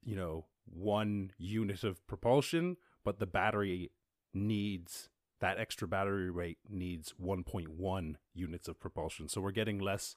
you 0.03 0.15
know 0.15 0.45
one 0.65 1.31
unit 1.37 1.83
of 1.83 2.05
propulsion, 2.07 2.77
but 3.05 3.19
the 3.19 3.27
battery 3.27 3.91
needs 4.33 5.09
that 5.39 5.59
extra 5.59 5.87
battery 5.87 6.29
rate 6.29 6.59
needs 6.69 7.13
1.1 7.21 8.15
units 8.33 8.67
of 8.67 8.79
propulsion. 8.79 9.27
So 9.27 9.41
we're 9.41 9.51
getting 9.51 9.79
less 9.79 10.15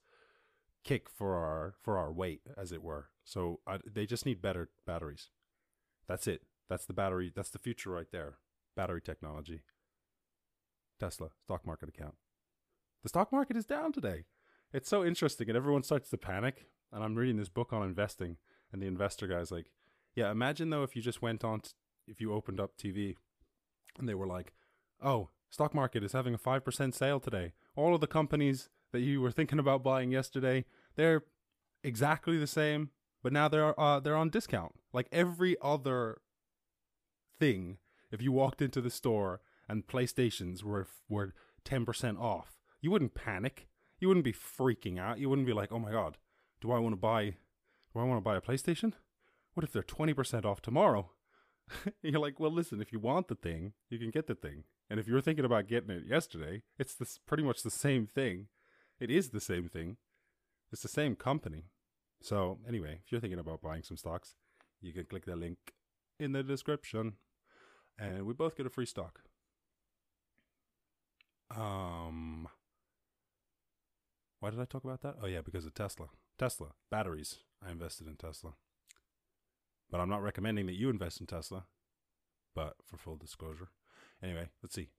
kick 0.85 1.09
for 1.09 1.35
our 1.37 1.75
for 1.83 1.99
our 1.99 2.13
weight, 2.13 2.43
as 2.57 2.73
it 2.73 2.83
were. 2.83 3.09
So 3.25 3.61
I, 3.67 3.79
they 3.91 4.07
just 4.07 4.27
need 4.27 4.43
better 4.43 4.71
batteries. 4.87 5.31
That's 6.07 6.27
it. 6.27 6.43
That's 6.69 6.87
the 6.87 6.93
battery. 6.93 7.33
That's 7.35 7.51
the 7.51 7.59
future 7.59 7.91
right 7.91 8.11
there. 8.13 8.39
Battery 8.77 9.01
technology. 9.01 9.63
Tesla 11.01 11.31
stock 11.43 11.67
market 11.67 11.89
account. 11.89 12.15
The 13.05 13.11
stock 13.11 13.31
market 13.31 13.57
is 13.57 13.65
down 13.67 13.93
today. 13.93 14.25
It's 14.73 14.89
so 14.89 15.05
interesting, 15.05 15.49
and 15.49 15.57
everyone 15.57 15.85
starts 15.85 16.11
to 16.11 16.19
panic. 16.19 16.67
And 16.91 17.05
I'm 17.05 17.15
reading 17.15 17.37
this 17.37 17.49
book 17.49 17.73
on 17.73 17.83
investing, 17.83 18.39
and 18.73 18.83
the 18.83 18.87
investor 18.87 19.29
guy's 19.29 19.53
like, 19.53 19.67
"Yeah, 20.17 20.31
imagine 20.31 20.71
though 20.71 20.83
if 20.83 20.97
you 20.97 21.03
just 21.03 21.23
went 21.23 21.45
on, 21.45 21.61
t- 21.61 21.71
if 22.09 22.21
you 22.21 22.33
opened 22.33 22.61
up 22.61 22.77
TV, 22.77 23.17
and 23.99 24.09
they 24.09 24.15
were 24.15 24.27
like, 24.27 24.55
oh, 25.03 25.29
stock 25.51 25.75
market 25.75 26.03
is 26.03 26.13
having 26.13 26.35
a 26.35 26.39
5% 26.39 26.95
sale 26.95 27.21
today. 27.21 27.53
All 27.77 27.95
of 27.95 28.01
the 28.01 28.07
companies 28.07 28.71
that 28.93 29.01
you 29.01 29.21
were 29.21 29.31
thinking 29.31 29.59
about 29.59 29.83
buying 29.83 30.11
yesterday, 30.11 30.65
they're 30.97 31.25
exactly 31.83 32.39
the 32.39 32.47
same, 32.47 32.91
but 33.23 33.33
now 33.33 33.49
they're 33.49 33.79
uh, 33.79 34.01
they're 34.01 34.17
on 34.17 34.31
discount. 34.31 34.73
Like 34.93 35.09
every 35.13 35.57
other 35.61 36.21
thing, 37.39 37.79
if 38.11 38.23
you 38.23 38.33
walked 38.33 38.63
into 38.63 38.81
the 38.81 38.91
store 38.91 39.41
and 39.69 39.87
PlayStations 39.87 40.63
were 40.63 40.87
were 41.09 41.35
10% 41.65 42.21
off, 42.21 42.54
you 42.85 42.91
wouldn't 42.91 43.15
panic. 43.15 43.67
You 43.99 44.09
wouldn't 44.09 44.25
be 44.25 44.33
freaking 44.33 44.99
out. 44.99 45.19
You 45.19 45.31
wouldn't 45.31 45.47
be 45.47 45.55
like, 45.55 45.73
"Oh 45.73 45.79
my 45.79 45.91
god, 45.91 46.19
do 46.61 46.71
I 46.71 46.79
want 46.79 46.93
to 46.93 47.01
buy 47.01 47.37
do 47.93 48.01
I 48.01 48.05
want 48.05 48.19
to 48.19 48.25
buy 48.25 48.37
a 48.37 48.41
PlayStation? 48.41 48.93
What 49.55 49.65
if 49.65 49.73
they're 49.73 49.83
20% 49.83 50.45
off 50.45 50.61
tomorrow?" 50.61 51.11
you're 52.03 52.21
like, 52.21 52.39
well, 52.39 52.51
listen, 52.51 52.83
if 52.83 52.93
you 52.93 52.99
want 52.99 53.29
the 53.29 53.35
thing, 53.35 53.73
you 53.89 53.99
can 53.99 54.11
get 54.11 54.27
the 54.27 54.35
thing. 54.35 54.65
And 54.91 55.01
if 55.01 55.09
you're 55.09 55.23
thinking 55.23 55.47
about 55.47 55.67
getting 55.67 55.91
it 55.91 56.05
yesterday, 56.07 56.63
it's 56.79 56.95
this 56.95 57.19
pretty 57.27 57.43
much 57.43 57.63
the 57.63 57.71
same 57.71 58.07
thing. 58.07 58.49
It 59.01 59.11
is 59.11 59.31
the 59.31 59.41
same 59.41 59.69
thing. 59.69 59.97
It's 60.71 60.83
the 60.83 60.89
same 60.89 61.17
company. 61.17 61.71
So 62.21 62.59
anyway, 62.69 63.01
if 63.05 63.11
you're 63.11 63.21
thinking 63.21 63.39
about 63.39 63.63
buying 63.63 63.83
some 63.83 63.97
stocks, 63.97 64.35
you 64.83 64.93
can 64.93 65.05
click 65.05 65.25
the 65.25 65.37
link 65.37 65.57
in 66.21 66.33
the 66.33 66.43
description, 66.43 67.15
and 67.99 68.27
we 68.27 68.35
both 68.35 68.57
get 68.57 68.67
a 68.67 68.71
free 68.71 68.87
stock. 68.87 69.21
Um, 71.57 72.49
why 74.45 74.51
did 74.51 74.61
I 74.61 74.67
talk 74.67 74.85
about 74.85 75.01
that? 75.01 75.17
Oh 75.23 75.27
yeah, 75.27 75.41
because 75.41 75.65
of 75.65 75.73
Tesla. 75.73 76.09
Tesla 76.39 76.73
batteries. 76.91 77.39
I 77.67 77.71
invested 77.71 78.07
in 78.07 78.17
Tesla. 78.17 78.53
But 79.91 80.03
I'm 80.03 80.11
not 80.11 80.23
recommending 80.23 80.67
that 80.67 80.79
you 80.79 80.91
invest 80.91 81.19
in 81.19 81.27
Tesla 81.27 81.65
but 82.55 82.75
for 82.85 82.99
full 82.99 83.17
disclosure. 83.17 83.71
Anyway, 84.23 84.51
let's 84.63 84.75
see. 84.75 84.91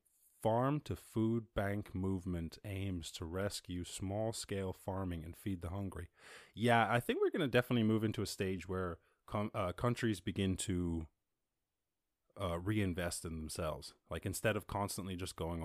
Farm 0.42 0.80
to 0.80 0.96
Food 0.96 1.44
Bank 1.54 1.94
movement 1.94 2.58
aims 2.64 3.12
to 3.12 3.24
rescue 3.24 3.84
small 3.84 4.32
scale 4.32 4.72
farming 4.72 5.22
and 5.24 5.36
feed 5.36 5.62
the 5.62 5.70
hungry. 5.70 6.08
Yeah, 6.52 6.88
I 6.90 6.98
think 6.98 7.20
we're 7.20 7.30
going 7.30 7.48
to 7.48 7.58
definitely 7.58 7.84
move 7.84 8.02
into 8.02 8.22
a 8.22 8.26
stage 8.26 8.68
where 8.68 8.98
com- 9.28 9.52
uh, 9.54 9.72
countries 9.72 10.18
begin 10.18 10.56
to 10.56 11.06
uh, 12.40 12.58
reinvest 12.58 13.24
in 13.24 13.36
themselves. 13.36 13.94
Like 14.10 14.26
instead 14.26 14.56
of 14.56 14.66
constantly 14.66 15.14
just 15.14 15.36
going 15.36 15.62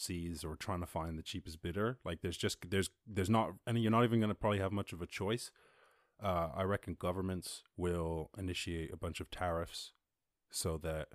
overseas 0.00 0.44
or 0.44 0.56
trying 0.56 0.80
to 0.80 0.86
find 0.86 1.18
the 1.18 1.22
cheapest 1.22 1.62
bidder, 1.62 1.98
like 2.04 2.20
there's 2.22 2.36
just 2.36 2.70
there's 2.70 2.90
there's 3.06 3.30
not 3.30 3.52
and 3.66 3.78
you're 3.82 3.90
not 3.90 4.04
even 4.04 4.20
going 4.20 4.30
to 4.30 4.34
probably 4.34 4.58
have 4.58 4.72
much 4.72 4.92
of 4.92 5.02
a 5.02 5.06
choice. 5.06 5.50
Uh, 6.22 6.50
I 6.54 6.62
reckon 6.64 6.96
governments 6.98 7.62
will 7.76 8.30
initiate 8.36 8.92
a 8.92 8.96
bunch 8.96 9.20
of 9.20 9.30
tariffs 9.30 9.92
so 10.50 10.76
that 10.78 11.08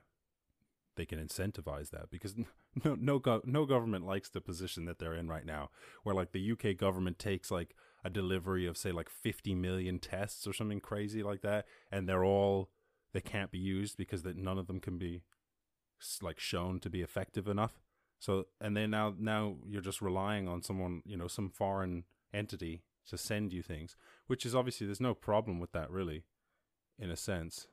they 0.97 1.05
can 1.05 1.19
incentivize 1.19 1.91
that 1.91 2.09
because 2.09 2.35
no 2.83 2.95
no 2.95 3.19
go- 3.19 3.41
no 3.45 3.65
government 3.65 4.05
likes 4.05 4.29
the 4.29 4.41
position 4.41 4.85
that 4.85 4.99
they're 4.99 5.15
in 5.15 5.27
right 5.27 5.45
now 5.45 5.69
where 6.03 6.15
like 6.15 6.31
the 6.31 6.51
UK 6.51 6.77
government 6.77 7.19
takes 7.19 7.51
like 7.51 7.75
a 8.03 8.09
delivery 8.09 8.65
of 8.67 8.77
say 8.77 8.91
like 8.91 9.09
50 9.09 9.55
million 9.55 9.99
tests 9.99 10.47
or 10.47 10.53
something 10.53 10.79
crazy 10.79 11.23
like 11.23 11.41
that 11.41 11.65
and 11.91 12.07
they're 12.07 12.23
all 12.23 12.69
they 13.13 13.21
can't 13.21 13.51
be 13.51 13.57
used 13.57 13.97
because 13.97 14.23
that 14.23 14.37
none 14.37 14.57
of 14.57 14.67
them 14.67 14.79
can 14.79 14.97
be 14.97 15.23
like 16.21 16.39
shown 16.39 16.79
to 16.79 16.89
be 16.89 17.01
effective 17.01 17.47
enough 17.47 17.84
so 18.19 18.45
and 18.61 18.75
then 18.75 18.91
now 18.91 19.13
now 19.17 19.55
you're 19.67 19.81
just 19.81 20.01
relying 20.01 20.47
on 20.47 20.61
someone 20.61 21.01
you 21.05 21.17
know 21.17 21.27
some 21.27 21.49
foreign 21.49 22.03
entity 22.33 22.83
to 23.07 23.17
send 23.17 23.53
you 23.53 23.61
things 23.61 23.95
which 24.27 24.45
is 24.45 24.55
obviously 24.55 24.87
there's 24.87 25.01
no 25.01 25.13
problem 25.13 25.59
with 25.59 25.71
that 25.71 25.89
really 25.89 26.23
in 26.97 27.09
a 27.09 27.15
sense. 27.15 27.67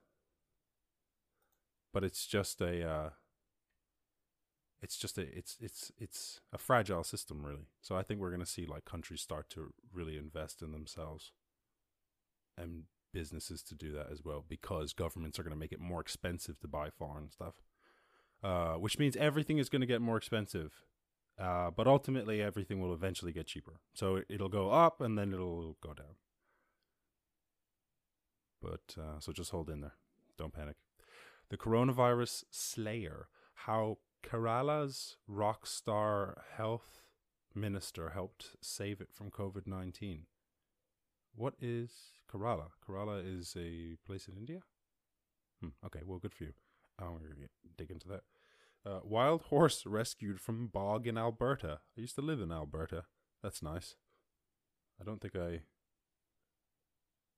But 1.93 2.05
it's 2.05 2.27
just 2.27 2.61
a 2.61 2.89
uh, 2.89 3.11
it's 4.81 4.97
just 4.97 5.19
a 5.19 5.23
it's 5.37 5.57
it's 5.61 5.93
it's 5.99 6.41
a 6.53 6.59
fragile 6.59 7.05
system 7.05 7.45
really. 7.45 7.69
So 7.81 7.97
i 7.97 8.03
think 8.03 8.21
we're 8.21 8.31
going 8.31 8.41
to 8.41 8.47
see 8.47 8.67
like 8.67 8.85
countries 8.85 9.21
start 9.21 9.49
to 9.51 9.73
really 9.93 10.17
invest 10.17 10.63
in 10.63 10.73
themselves 10.73 11.33
and 12.57 12.85
businesses 13.13 13.63
to 13.63 13.75
do 13.75 13.93
that 13.93 14.09
as 14.11 14.25
well 14.25 14.43
because 14.49 14.95
governments 14.95 15.39
are 15.39 15.43
going 15.43 15.53
to 15.53 15.59
make 15.59 15.73
it 15.73 15.81
more 15.81 16.01
expensive 16.01 16.59
to 16.61 16.69
buy 16.69 16.89
foreign 16.89 17.31
stuff 17.31 17.57
uh, 18.43 18.75
which 18.75 18.99
means 18.99 19.17
everything 19.17 19.59
is 19.59 19.69
going 19.69 19.81
to 19.81 19.87
get 19.87 20.01
more 20.01 20.17
expensive 20.17 20.85
uh, 21.41 21.71
but 21.71 21.87
ultimately 21.87 22.43
everything 22.43 22.81
will 22.81 22.93
eventually 22.93 23.33
get 23.33 23.47
cheaper 23.47 23.81
so 23.95 24.21
it'll 24.29 24.49
go 24.49 24.71
up 24.71 25.01
and 25.01 25.19
then 25.19 25.33
it'll 25.33 25.77
go 25.83 25.93
down 25.95 26.17
but 28.61 28.97
uh, 28.99 29.19
so 29.19 29.33
just 29.33 29.51
hold 29.51 29.69
in 29.71 29.81
there 29.81 29.95
don't 30.39 30.53
panic 30.53 30.77
the 31.51 31.57
coronavirus 31.57 32.45
slayer 32.51 33.29
how 33.55 33.99
Kerala's 34.23 35.17
rock 35.27 35.67
star 35.67 36.45
health 36.57 37.03
minister 37.55 38.11
helped 38.11 38.57
save 38.61 39.01
it 39.01 39.13
from 39.13 39.31
COVID 39.31 39.67
19. 39.67 40.27
What 41.35 41.55
is 41.61 41.91
Kerala? 42.31 42.69
Kerala 42.87 43.23
is 43.25 43.57
a 43.59 43.97
place 44.07 44.29
in 44.29 44.37
India? 44.37 44.61
Hmm, 45.61 45.71
okay, 45.85 46.01
well, 46.05 46.19
good 46.19 46.35
for 46.35 46.45
you. 46.45 46.53
I'm 47.07 47.19
going 47.19 47.31
to 47.31 47.69
dig 47.77 47.91
into 47.91 48.09
that. 48.09 48.23
Uh, 48.85 49.01
wild 49.05 49.43
horse 49.43 49.87
rescued 49.87 50.41
from 50.41 50.67
bog 50.67 51.07
in 51.07 51.17
Alberta. 51.17 51.81
I 51.97 52.01
used 52.01 52.17
to 52.17 52.23
live 52.23 52.41
in 52.41 52.51
Alberta. 52.51 53.05
That's 53.43 53.63
nice. 53.63 53.95
I 55.01 55.05
don't 55.05 55.21
think 55.21 55.37
I 55.37 55.61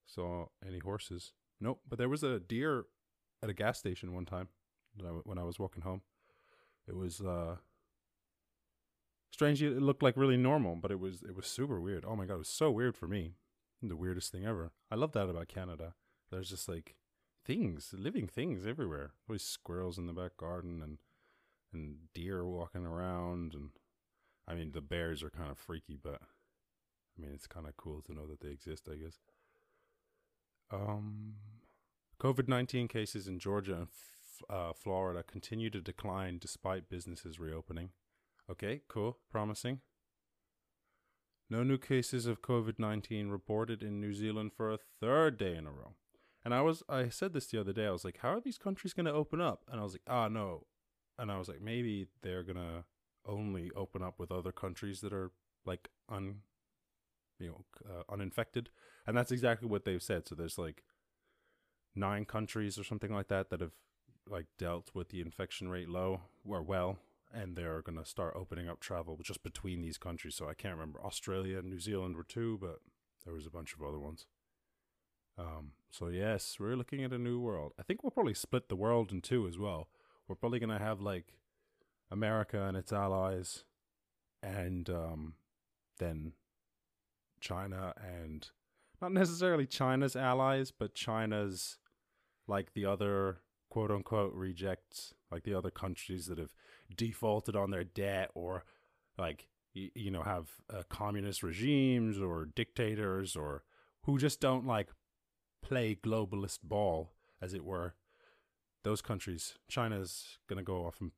saw 0.06 0.46
any 0.66 0.78
horses. 0.78 1.32
Nope, 1.60 1.80
but 1.88 1.98
there 1.98 2.08
was 2.08 2.22
a 2.22 2.40
deer 2.40 2.86
at 3.42 3.50
a 3.50 3.54
gas 3.54 3.78
station 3.78 4.14
one 4.14 4.24
time 4.24 4.48
when 5.24 5.38
I 5.38 5.44
was 5.44 5.58
walking 5.58 5.82
home. 5.82 6.02
It 6.86 6.96
was 6.96 7.20
uh 7.20 7.56
strange. 9.30 9.62
It 9.62 9.80
looked 9.80 10.02
like 10.02 10.16
really 10.16 10.36
normal, 10.36 10.76
but 10.76 10.90
it 10.90 11.00
was 11.00 11.22
it 11.22 11.34
was 11.34 11.46
super 11.46 11.80
weird. 11.80 12.04
Oh 12.06 12.16
my 12.16 12.26
god, 12.26 12.34
it 12.34 12.38
was 12.38 12.48
so 12.48 12.70
weird 12.70 12.96
for 12.96 13.06
me. 13.06 13.34
The 13.82 13.96
weirdest 13.96 14.32
thing 14.32 14.46
ever. 14.46 14.72
I 14.90 14.94
love 14.94 15.12
that 15.12 15.28
about 15.28 15.48
Canada. 15.48 15.94
There's 16.30 16.48
just 16.48 16.68
like 16.68 16.96
things, 17.44 17.94
living 17.96 18.26
things 18.26 18.66
everywhere. 18.66 19.12
Always 19.28 19.42
squirrels 19.42 19.98
in 19.98 20.06
the 20.06 20.12
back 20.12 20.36
garden 20.36 20.80
and 20.82 20.98
and 21.72 21.96
deer 22.14 22.46
walking 22.46 22.86
around 22.86 23.52
and 23.54 23.70
I 24.46 24.54
mean 24.54 24.72
the 24.72 24.80
bears 24.80 25.22
are 25.22 25.30
kind 25.30 25.50
of 25.50 25.58
freaky, 25.58 25.98
but 26.00 26.20
I 26.22 27.20
mean 27.20 27.32
it's 27.34 27.46
kind 27.46 27.66
of 27.66 27.76
cool 27.76 28.02
to 28.02 28.14
know 28.14 28.26
that 28.26 28.40
they 28.40 28.50
exist, 28.50 28.88
I 28.90 28.96
guess. 28.96 29.18
Um 30.70 31.34
COVID-19 32.20 32.88
cases 32.88 33.26
in 33.26 33.38
Georgia 33.38 33.74
and 33.74 33.88
uh, 34.48 34.72
Florida 34.72 35.22
continue 35.22 35.70
to 35.70 35.80
decline 35.80 36.38
despite 36.38 36.88
businesses 36.88 37.38
reopening. 37.38 37.90
Okay, 38.50 38.82
cool, 38.88 39.18
promising. 39.30 39.80
No 41.50 41.62
new 41.62 41.78
cases 41.78 42.26
of 42.26 42.42
COVID 42.42 42.78
19 42.78 43.28
reported 43.28 43.82
in 43.82 44.00
New 44.00 44.14
Zealand 44.14 44.52
for 44.56 44.72
a 44.72 44.78
third 45.00 45.38
day 45.38 45.56
in 45.56 45.66
a 45.66 45.70
row. 45.70 45.94
And 46.44 46.52
I 46.52 46.60
was, 46.60 46.82
I 46.88 47.08
said 47.08 47.32
this 47.32 47.46
the 47.46 47.60
other 47.60 47.72
day. 47.72 47.86
I 47.86 47.90
was 47.90 48.04
like, 48.04 48.18
how 48.20 48.30
are 48.34 48.40
these 48.40 48.58
countries 48.58 48.92
going 48.92 49.06
to 49.06 49.12
open 49.12 49.40
up? 49.40 49.62
And 49.70 49.80
I 49.80 49.82
was 49.82 49.94
like, 49.94 50.02
ah, 50.06 50.28
no. 50.28 50.66
And 51.18 51.30
I 51.30 51.38
was 51.38 51.48
like, 51.48 51.62
maybe 51.62 52.08
they're 52.22 52.42
going 52.42 52.56
to 52.56 52.84
only 53.26 53.70
open 53.74 54.02
up 54.02 54.18
with 54.18 54.30
other 54.30 54.52
countries 54.52 55.00
that 55.00 55.12
are 55.12 55.30
like 55.64 55.88
un, 56.08 56.40
you 57.38 57.48
know, 57.48 57.64
uh, 57.88 58.12
uninfected. 58.12 58.68
And 59.06 59.16
that's 59.16 59.32
exactly 59.32 59.68
what 59.68 59.84
they've 59.84 60.02
said. 60.02 60.28
So 60.28 60.34
there's 60.34 60.58
like 60.58 60.82
nine 61.94 62.24
countries 62.24 62.78
or 62.78 62.84
something 62.84 63.12
like 63.12 63.28
that 63.28 63.50
that 63.50 63.60
have 63.60 63.72
like 64.28 64.46
dealt 64.58 64.90
with 64.94 65.10
the 65.10 65.20
infection 65.20 65.68
rate 65.68 65.88
low 65.88 66.20
or 66.46 66.62
well, 66.62 66.98
and 67.32 67.56
they're 67.56 67.82
going 67.82 67.98
to 67.98 68.04
start 68.04 68.34
opening 68.36 68.68
up 68.68 68.80
travel 68.80 69.18
just 69.22 69.42
between 69.42 69.80
these 69.80 69.98
countries. 69.98 70.34
So 70.34 70.48
I 70.48 70.54
can't 70.54 70.74
remember 70.74 71.00
Australia 71.04 71.58
and 71.58 71.68
New 71.68 71.80
Zealand 71.80 72.16
were 72.16 72.24
two, 72.24 72.58
but 72.60 72.78
there 73.24 73.34
was 73.34 73.46
a 73.46 73.50
bunch 73.50 73.74
of 73.74 73.82
other 73.82 73.98
ones. 73.98 74.26
Um, 75.38 75.72
so 75.90 76.08
yes, 76.08 76.56
we're 76.58 76.76
looking 76.76 77.02
at 77.04 77.12
a 77.12 77.18
new 77.18 77.40
world. 77.40 77.72
I 77.78 77.82
think 77.82 78.02
we'll 78.02 78.10
probably 78.10 78.34
split 78.34 78.68
the 78.68 78.76
world 78.76 79.12
in 79.12 79.20
two 79.20 79.46
as 79.46 79.58
well. 79.58 79.88
We're 80.28 80.36
probably 80.36 80.60
to 80.60 80.78
have 80.78 81.00
like 81.00 81.34
America 82.10 82.62
and 82.62 82.76
its 82.76 82.92
allies, 82.92 83.64
and 84.42 84.88
um, 84.88 85.34
then 85.98 86.32
China 87.40 87.94
and 87.96 88.48
not 89.02 89.12
necessarily 89.12 89.66
China's 89.66 90.16
allies, 90.16 90.70
but 90.70 90.94
China's 90.94 91.78
like 92.46 92.72
the 92.74 92.86
other 92.86 93.38
quote 93.70 93.90
unquote 93.90 94.32
rejects 94.34 95.14
like 95.30 95.42
the 95.42 95.54
other 95.54 95.70
countries 95.70 96.26
that 96.26 96.38
have 96.38 96.54
defaulted 96.96 97.56
on 97.56 97.70
their 97.70 97.84
debt 97.84 98.30
or 98.34 98.64
like 99.18 99.48
you, 99.72 99.90
you 99.94 100.10
know 100.10 100.22
have 100.22 100.48
uh, 100.72 100.82
communist 100.88 101.42
regimes 101.42 102.20
or 102.20 102.46
dictators 102.46 103.34
or 103.34 103.64
who 104.04 104.18
just 104.18 104.40
don't 104.40 104.66
like 104.66 104.88
play 105.64 105.96
globalist 106.02 106.60
ball 106.62 107.10
as 107.40 107.54
it 107.54 107.64
were 107.64 107.94
those 108.82 109.00
countries 109.00 109.54
china's 109.68 110.38
going 110.48 110.58
to 110.58 110.62
go 110.62 110.86
off 110.86 111.00
and 111.00 111.12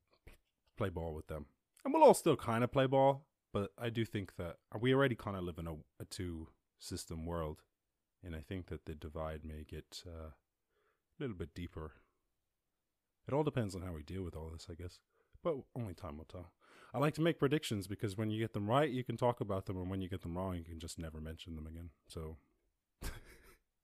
play 0.77 0.89
ball 0.89 1.13
with 1.13 1.27
them 1.27 1.45
and 1.83 1.93
we'll 1.93 2.03
all 2.03 2.13
still 2.13 2.35
kind 2.35 2.63
of 2.63 2.71
play 2.71 2.85
ball 2.85 3.25
but 3.53 3.71
i 3.77 3.89
do 3.89 4.05
think 4.05 4.35
that 4.37 4.57
we 4.79 4.93
already 4.93 5.15
kind 5.15 5.35
of 5.35 5.43
live 5.43 5.57
in 5.57 5.67
a, 5.67 5.73
a 5.99 6.05
two 6.09 6.47
system 6.79 7.25
world 7.25 7.61
and 8.23 8.35
i 8.35 8.39
think 8.39 8.67
that 8.67 8.85
the 8.85 8.95
divide 8.95 9.41
may 9.43 9.65
get 9.67 10.03
uh, 10.07 10.29
a 10.29 11.17
little 11.19 11.35
bit 11.35 11.53
deeper 11.53 11.93
it 13.27 13.33
all 13.33 13.43
depends 13.43 13.75
on 13.75 13.81
how 13.81 13.91
we 13.91 14.03
deal 14.03 14.23
with 14.23 14.35
all 14.35 14.49
this, 14.51 14.67
I 14.71 14.73
guess. 14.73 14.99
But 15.43 15.55
only 15.75 15.93
time 15.93 16.17
will 16.17 16.25
tell. 16.25 16.51
I 16.93 16.99
like 16.99 17.13
to 17.15 17.21
make 17.21 17.39
predictions 17.39 17.87
because 17.87 18.17
when 18.17 18.29
you 18.29 18.39
get 18.39 18.53
them 18.53 18.67
right, 18.67 18.89
you 18.89 19.03
can 19.03 19.17
talk 19.17 19.41
about 19.41 19.65
them, 19.65 19.77
and 19.77 19.89
when 19.89 20.01
you 20.01 20.09
get 20.09 20.21
them 20.21 20.37
wrong, 20.37 20.55
you 20.55 20.63
can 20.63 20.79
just 20.79 20.97
never 20.97 21.19
mention 21.19 21.55
them 21.55 21.67
again. 21.67 21.89
So, 22.07 22.37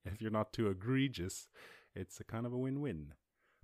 if 0.13 0.21
you're 0.21 0.31
not 0.31 0.53
too 0.53 0.69
egregious, 0.69 1.47
it's 1.95 2.19
a 2.19 2.23
kind 2.23 2.45
of 2.45 2.53
a 2.53 2.57
win 2.57 2.81
win. 2.81 3.13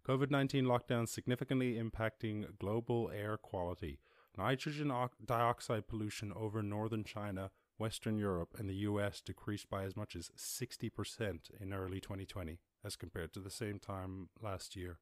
COVID 0.08 0.32
19 0.32 0.66
lockdown 0.66 1.08
significantly 1.08 1.76
impacting 1.76 2.58
global 2.58 3.12
air 3.14 3.38
quality. 3.38 4.00
Nitrogen 4.38 4.92
dioxide 5.26 5.88
pollution 5.88 6.32
over 6.34 6.64
northern 6.64 7.04
China, 7.04 7.52
Western 7.78 8.18
Europe, 8.18 8.56
and 8.58 8.70
the 8.70 8.76
US 8.76 9.22
decreased 9.22 9.70
by 9.70 9.84
as 9.84 9.96
much 9.96 10.16
as 10.16 10.32
60% 10.38 11.52
in 11.60 11.74
early 11.74 12.00
2020 12.00 12.60
as 12.84 12.96
compared 12.96 13.34
to 13.34 13.40
the 13.40 13.50
same 13.50 13.80
time 13.80 14.30
last 14.42 14.76
year. 14.76 15.00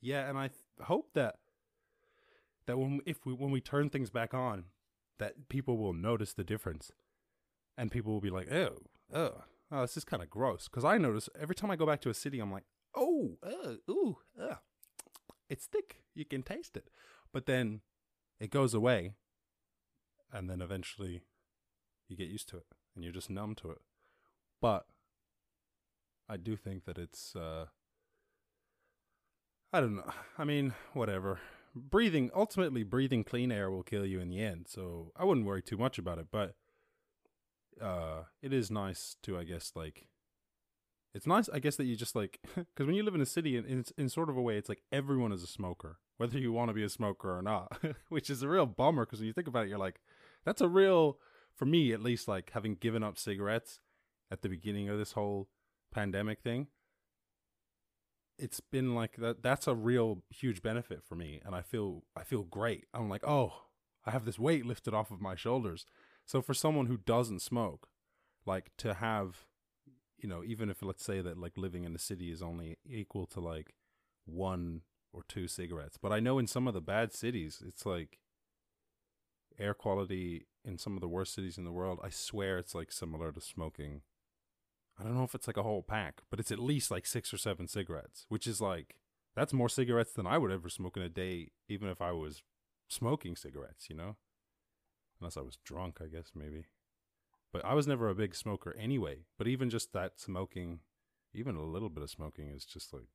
Yeah, 0.00 0.28
and 0.28 0.36
I 0.36 0.48
th- 0.48 0.60
hope 0.82 1.10
that 1.14 1.36
that 2.66 2.76
when 2.76 3.00
if 3.06 3.24
we 3.24 3.32
when 3.32 3.50
we 3.50 3.60
turn 3.60 3.88
things 3.88 4.10
back 4.10 4.34
on, 4.34 4.64
that 5.18 5.48
people 5.48 5.78
will 5.78 5.92
notice 5.92 6.32
the 6.32 6.44
difference, 6.44 6.90
and 7.78 7.90
people 7.90 8.12
will 8.12 8.20
be 8.20 8.30
like, 8.30 8.50
"Oh, 8.50 8.78
oh, 9.14 9.44
oh 9.72 9.80
this 9.80 9.96
is 9.96 10.04
kind 10.04 10.22
of 10.22 10.30
gross." 10.30 10.68
Because 10.68 10.84
I 10.84 10.98
notice 10.98 11.28
every 11.38 11.54
time 11.54 11.70
I 11.70 11.76
go 11.76 11.86
back 11.86 12.00
to 12.02 12.10
a 12.10 12.14
city, 12.14 12.38
I'm 12.38 12.52
like, 12.52 12.64
"Oh, 12.94 13.38
uh, 13.42 13.90
ooh, 13.90 14.18
uh, 14.40 14.56
it's 15.48 15.66
thick. 15.66 16.02
You 16.14 16.24
can 16.24 16.42
taste 16.42 16.76
it," 16.76 16.90
but 17.32 17.46
then 17.46 17.80
it 18.38 18.50
goes 18.50 18.74
away, 18.74 19.12
and 20.32 20.48
then 20.48 20.60
eventually 20.60 21.22
you 22.08 22.16
get 22.16 22.28
used 22.28 22.48
to 22.50 22.58
it, 22.58 22.66
and 22.94 23.02
you're 23.04 23.12
just 23.12 23.30
numb 23.30 23.54
to 23.56 23.70
it. 23.70 23.80
But 24.60 24.86
I 26.28 26.36
do 26.36 26.56
think 26.56 26.84
that 26.84 26.98
it's 26.98 27.34
uh, 27.34 27.66
I 29.72 29.80
don't 29.80 29.96
know. 29.96 30.12
I 30.38 30.44
mean, 30.44 30.74
whatever. 30.92 31.40
Breathing 31.74 32.30
ultimately 32.34 32.82
breathing 32.82 33.24
clean 33.24 33.50
air 33.50 33.70
will 33.70 33.82
kill 33.82 34.04
you 34.04 34.20
in 34.20 34.28
the 34.28 34.40
end, 34.40 34.66
so 34.68 35.12
I 35.16 35.24
wouldn't 35.24 35.46
worry 35.46 35.62
too 35.62 35.78
much 35.78 35.98
about 35.98 36.18
it, 36.18 36.26
but 36.30 36.54
uh 37.80 38.24
it 38.42 38.52
is 38.52 38.70
nice 38.70 39.16
to 39.22 39.38
I 39.38 39.44
guess 39.44 39.72
like 39.74 40.08
it's 41.14 41.26
nice 41.26 41.48
I 41.48 41.58
guess 41.58 41.76
that 41.76 41.84
you 41.84 41.96
just 41.96 42.16
like 42.16 42.40
cuz 42.76 42.86
when 42.86 42.94
you 42.94 43.02
live 43.02 43.14
in 43.14 43.20
a 43.20 43.26
city 43.26 43.56
in, 43.56 43.64
in 43.64 43.84
in 43.96 44.08
sort 44.08 44.28
of 44.30 44.36
a 44.36 44.42
way 44.42 44.56
it's 44.56 44.68
like 44.68 44.82
everyone 44.90 45.32
is 45.32 45.42
a 45.42 45.46
smoker, 45.46 45.98
whether 46.16 46.38
you 46.38 46.52
want 46.52 46.68
to 46.68 46.74
be 46.74 46.82
a 46.82 46.88
smoker 46.88 47.36
or 47.36 47.42
not, 47.42 47.80
which 48.08 48.30
is 48.30 48.42
a 48.42 48.48
real 48.48 48.66
bummer 48.66 49.06
cuz 49.06 49.20
when 49.20 49.26
you 49.26 49.32
think 49.32 49.48
about 49.48 49.66
it 49.66 49.68
you're 49.68 49.78
like 49.78 50.00
that's 50.44 50.60
a 50.60 50.68
real 50.68 51.18
for 51.54 51.66
me 51.66 51.92
at 51.92 52.02
least 52.02 52.28
like 52.28 52.50
having 52.50 52.74
given 52.74 53.02
up 53.02 53.18
cigarettes 53.18 53.80
at 54.30 54.42
the 54.42 54.48
beginning 54.48 54.88
of 54.88 54.98
this 54.98 55.12
whole 55.12 55.48
pandemic 55.92 56.40
thing 56.40 56.68
it's 58.38 58.60
been 58.60 58.94
like 58.94 59.16
that 59.16 59.42
that's 59.42 59.66
a 59.66 59.74
real 59.74 60.22
huge 60.30 60.62
benefit 60.62 61.02
for 61.04 61.14
me 61.14 61.40
and 61.44 61.54
i 61.54 61.62
feel 61.62 62.02
i 62.16 62.24
feel 62.24 62.42
great. 62.42 62.86
I'm 62.94 63.08
like 63.08 63.26
oh 63.26 63.52
i 64.04 64.10
have 64.10 64.24
this 64.24 64.38
weight 64.38 64.66
lifted 64.66 64.94
off 64.94 65.10
of 65.10 65.20
my 65.20 65.34
shoulders 65.34 65.86
so 66.26 66.40
for 66.42 66.54
someone 66.54 66.86
who 66.86 66.96
doesn't 66.96 67.40
smoke 67.40 67.88
like 68.46 68.70
to 68.76 68.94
have 68.94 69.46
you 70.18 70.28
know 70.28 70.42
even 70.44 70.70
if 70.70 70.82
let's 70.82 71.04
say 71.04 71.20
that 71.20 71.38
like 71.38 71.56
living 71.56 71.84
in 71.84 71.92
the 71.92 71.98
city 71.98 72.30
is 72.30 72.42
only 72.42 72.76
equal 72.84 73.26
to 73.26 73.40
like 73.40 73.74
one 74.24 74.82
or 75.12 75.22
two 75.28 75.46
cigarettes 75.48 75.98
but 76.00 76.12
i 76.12 76.20
know 76.20 76.38
in 76.38 76.46
some 76.46 76.66
of 76.66 76.74
the 76.74 76.80
bad 76.80 77.12
cities 77.12 77.62
it's 77.66 77.84
like 77.84 78.18
air 79.58 79.74
quality 79.74 80.46
in 80.64 80.78
some 80.78 80.94
of 80.94 81.00
the 81.00 81.08
worst 81.08 81.34
cities 81.34 81.58
in 81.58 81.64
the 81.64 81.72
world 81.72 82.00
i 82.02 82.08
swear 82.08 82.58
it's 82.58 82.74
like 82.74 82.90
similar 82.90 83.30
to 83.32 83.40
smoking 83.40 84.02
I 84.98 85.04
don't 85.04 85.14
know 85.14 85.24
if 85.24 85.34
it's 85.34 85.46
like 85.46 85.56
a 85.56 85.62
whole 85.62 85.82
pack, 85.82 86.20
but 86.30 86.38
it's 86.38 86.52
at 86.52 86.58
least 86.58 86.90
like 86.90 87.06
six 87.06 87.32
or 87.32 87.38
seven 87.38 87.66
cigarettes, 87.66 88.26
which 88.28 88.46
is 88.46 88.60
like 88.60 88.96
that's 89.34 89.52
more 89.52 89.68
cigarettes 89.68 90.12
than 90.12 90.26
I 90.26 90.38
would 90.38 90.52
ever 90.52 90.68
smoke 90.68 90.96
in 90.96 91.02
a 91.02 91.08
day, 91.08 91.48
even 91.68 91.88
if 91.88 92.02
I 92.02 92.12
was 92.12 92.42
smoking 92.88 93.34
cigarettes, 93.34 93.88
you 93.88 93.96
know? 93.96 94.16
Unless 95.22 95.36
I 95.36 95.42
was 95.42 95.56
drunk, 95.64 96.00
I 96.02 96.08
guess 96.08 96.32
maybe. 96.34 96.64
But 97.52 97.64
I 97.64 97.74
was 97.74 97.86
never 97.86 98.08
a 98.08 98.14
big 98.14 98.34
smoker 98.34 98.74
anyway. 98.76 99.18
But 99.38 99.46
even 99.46 99.70
just 99.70 99.92
that 99.92 100.18
smoking, 100.18 100.80
even 101.32 101.54
a 101.54 101.62
little 101.62 101.90
bit 101.90 102.02
of 102.02 102.10
smoking 102.10 102.48
is 102.48 102.64
just 102.64 102.92
like 102.92 103.06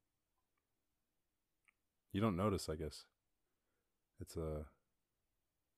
you 2.13 2.21
don't 2.21 2.37
notice, 2.37 2.69
I 2.69 2.75
guess. 2.75 3.03
It's 4.21 4.37
a 4.37 4.67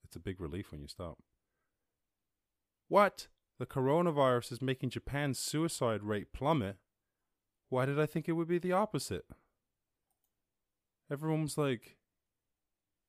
it's 0.04 0.16
a 0.16 0.20
big 0.20 0.40
relief 0.40 0.72
when 0.72 0.82
you 0.82 0.88
stop. 0.88 1.18
What? 2.88 3.28
The 3.58 3.66
coronavirus 3.66 4.52
is 4.52 4.62
making 4.62 4.92
Japan's 4.92 5.40
suicide 5.40 6.04
rate 6.04 6.32
plummet. 6.32 6.78
Why 7.70 7.86
did 7.86 8.00
I 8.00 8.06
think 8.06 8.30
it 8.30 8.34
would 8.34 8.48
be 8.48 8.60
the 8.60 8.72
opposite? 8.72 9.26
Everyone 11.12 11.42
was 11.42 11.58
like, 11.58 11.98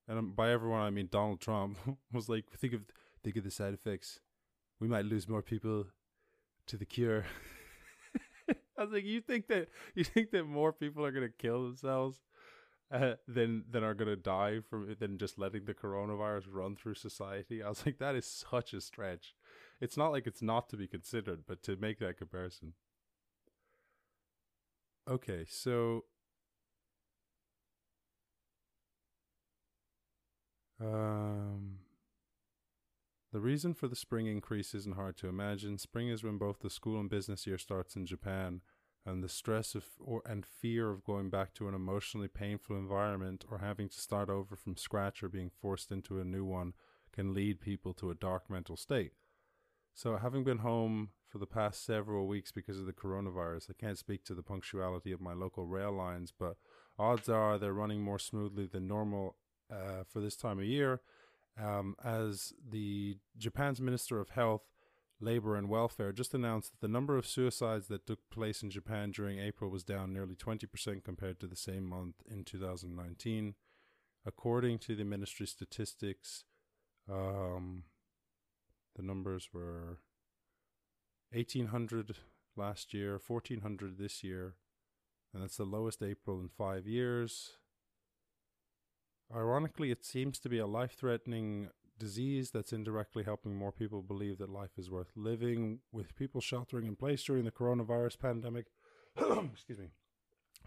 and 0.08 0.34
by 0.34 0.50
everyone 0.50 0.80
I 0.80 0.88
mean 0.88 1.08
Donald 1.10 1.42
Trump 1.42 1.76
was 2.12 2.30
like, 2.30 2.46
think 2.56 2.72
of 2.72 2.86
think 3.22 3.36
of 3.36 3.44
the 3.44 3.50
side 3.50 3.74
effects. 3.74 4.20
We 4.80 4.88
might 4.88 5.04
lose 5.04 5.28
more 5.28 5.42
people 5.42 5.86
to 6.66 6.76
the 6.76 6.86
cure. 6.86 7.24
I 8.78 8.82
was 8.84 8.92
like, 8.92 9.04
you 9.04 9.20
think 9.20 9.48
that 9.48 9.68
you 9.94 10.04
think 10.04 10.30
that 10.32 10.44
more 10.44 10.72
people 10.72 11.04
are 11.04 11.12
gonna 11.12 11.28
kill 11.28 11.64
themselves 11.64 12.20
uh, 12.90 13.14
than 13.28 13.64
than 13.70 13.84
are 13.84 13.94
gonna 13.94 14.16
die 14.16 14.60
from 14.68 14.96
than 14.98 15.18
just 15.18 15.38
letting 15.38 15.64
the 15.66 15.74
coronavirus 15.74 16.46
run 16.50 16.76
through 16.76 16.94
society? 16.94 17.62
I 17.62 17.68
was 17.68 17.84
like, 17.86 17.98
that 17.98 18.16
is 18.16 18.26
such 18.50 18.74
a 18.74 18.80
stretch 18.80 19.34
it's 19.80 19.96
not 19.96 20.12
like 20.12 20.26
it's 20.26 20.42
not 20.42 20.68
to 20.68 20.76
be 20.76 20.86
considered, 20.86 21.44
but 21.46 21.62
to 21.64 21.76
make 21.76 21.98
that 22.00 22.18
comparison. 22.18 22.74
Okay, 25.08 25.44
so 25.48 26.04
um 30.80 31.69
the 33.32 33.40
reason 33.40 33.74
for 33.74 33.88
the 33.88 33.96
spring 33.96 34.26
increase 34.26 34.74
isn't 34.74 34.96
hard 34.96 35.16
to 35.18 35.28
imagine. 35.28 35.78
Spring 35.78 36.08
is 36.08 36.24
when 36.24 36.38
both 36.38 36.60
the 36.60 36.70
school 36.70 36.98
and 36.98 37.08
business 37.08 37.46
year 37.46 37.58
starts 37.58 37.94
in 37.94 38.06
Japan, 38.06 38.60
and 39.06 39.22
the 39.22 39.28
stress 39.28 39.74
of 39.74 39.84
or 39.98 40.22
and 40.26 40.44
fear 40.44 40.90
of 40.90 41.04
going 41.04 41.30
back 41.30 41.54
to 41.54 41.68
an 41.68 41.74
emotionally 41.74 42.28
painful 42.28 42.76
environment 42.76 43.44
or 43.50 43.58
having 43.58 43.88
to 43.88 44.00
start 44.00 44.28
over 44.28 44.56
from 44.56 44.76
scratch 44.76 45.22
or 45.22 45.28
being 45.28 45.50
forced 45.60 45.90
into 45.90 46.20
a 46.20 46.24
new 46.24 46.44
one 46.44 46.74
can 47.12 47.34
lead 47.34 47.60
people 47.60 47.94
to 47.94 48.10
a 48.10 48.14
dark 48.14 48.50
mental 48.50 48.76
state. 48.76 49.12
So, 49.94 50.16
having 50.16 50.44
been 50.44 50.58
home 50.58 51.10
for 51.28 51.38
the 51.38 51.46
past 51.46 51.84
several 51.84 52.26
weeks 52.26 52.52
because 52.52 52.78
of 52.78 52.86
the 52.86 52.92
coronavirus, 52.92 53.70
I 53.70 53.74
can't 53.80 53.98
speak 53.98 54.24
to 54.24 54.34
the 54.34 54.42
punctuality 54.42 55.12
of 55.12 55.20
my 55.20 55.32
local 55.32 55.66
rail 55.66 55.92
lines, 55.92 56.32
but 56.36 56.56
odds 56.98 57.28
are 57.28 57.58
they're 57.58 57.72
running 57.72 58.02
more 58.02 58.18
smoothly 58.18 58.66
than 58.66 58.86
normal 58.86 59.36
uh, 59.70 60.04
for 60.08 60.20
this 60.20 60.36
time 60.36 60.58
of 60.58 60.64
year. 60.64 61.00
Um, 61.62 61.94
as 62.02 62.52
the 62.68 63.18
Japan's 63.36 63.80
Minister 63.80 64.18
of 64.18 64.30
Health, 64.30 64.62
Labor 65.20 65.56
and 65.56 65.68
Welfare 65.68 66.12
just 66.12 66.32
announced 66.32 66.72
that 66.72 66.80
the 66.80 66.92
number 66.92 67.18
of 67.18 67.26
suicides 67.26 67.88
that 67.88 68.06
took 68.06 68.30
place 68.30 68.62
in 68.62 68.70
Japan 68.70 69.10
during 69.10 69.38
April 69.38 69.70
was 69.70 69.84
down 69.84 70.12
nearly 70.12 70.34
20% 70.34 71.04
compared 71.04 71.38
to 71.40 71.46
the 71.46 71.56
same 71.56 71.84
month 71.84 72.16
in 72.30 72.44
2019. 72.44 73.54
According 74.24 74.78
to 74.80 74.96
the 74.96 75.04
ministry 75.04 75.46
statistics, 75.46 76.44
um, 77.10 77.84
the 78.96 79.02
numbers 79.02 79.50
were 79.52 79.98
1800 81.32 82.16
last 82.56 82.94
year, 82.94 83.20
1400 83.24 83.98
this 83.98 84.24
year, 84.24 84.54
and 85.32 85.42
that's 85.42 85.56
the 85.56 85.64
lowest 85.64 86.02
April 86.02 86.40
in 86.40 86.48
five 86.48 86.86
years. 86.86 87.52
Ironically, 89.34 89.90
it 89.90 90.04
seems 90.04 90.38
to 90.40 90.48
be 90.48 90.58
a 90.58 90.66
life 90.66 90.96
threatening 90.98 91.68
disease 91.98 92.50
that's 92.50 92.72
indirectly 92.72 93.22
helping 93.22 93.54
more 93.54 93.70
people 93.70 94.02
believe 94.02 94.38
that 94.38 94.50
life 94.50 94.76
is 94.76 94.90
worth 94.90 95.12
living, 95.14 95.80
with 95.92 96.16
people 96.16 96.40
sheltering 96.40 96.86
in 96.86 96.96
place 96.96 97.22
during 97.22 97.44
the 97.44 97.50
coronavirus 97.50 98.18
pandemic. 98.18 98.66
Excuse 99.16 99.78
me. 99.78 99.90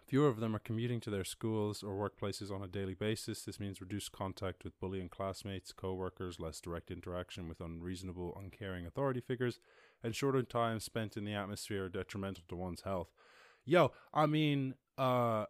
Fewer 0.05 0.27
of 0.27 0.39
them 0.39 0.55
are 0.55 0.59
commuting 0.59 0.99
to 1.01 1.09
their 1.09 1.23
schools 1.23 1.81
or 1.81 1.93
workplaces 1.95 2.51
on 2.51 2.61
a 2.61 2.67
daily 2.67 2.93
basis. 2.93 3.43
This 3.43 3.59
means 3.59 3.81
reduced 3.81 4.11
contact 4.11 4.63
with 4.63 4.79
bullying 4.79 5.09
classmates, 5.09 5.71
co 5.71 5.93
workers, 5.93 6.39
less 6.39 6.61
direct 6.61 6.91
interaction 6.91 7.47
with 7.47 7.59
unreasonable, 7.59 8.37
uncaring 8.39 8.85
authority 8.85 9.21
figures, 9.21 9.59
and 10.03 10.15
shorter 10.15 10.43
time 10.43 10.79
spent 10.79 11.17
in 11.17 11.25
the 11.25 11.33
atmosphere 11.33 11.89
detrimental 11.89 12.43
to 12.47 12.55
one's 12.55 12.81
health. 12.81 13.09
Yo, 13.65 13.91
I 14.13 14.25
mean, 14.25 14.75
uh, 14.97 15.45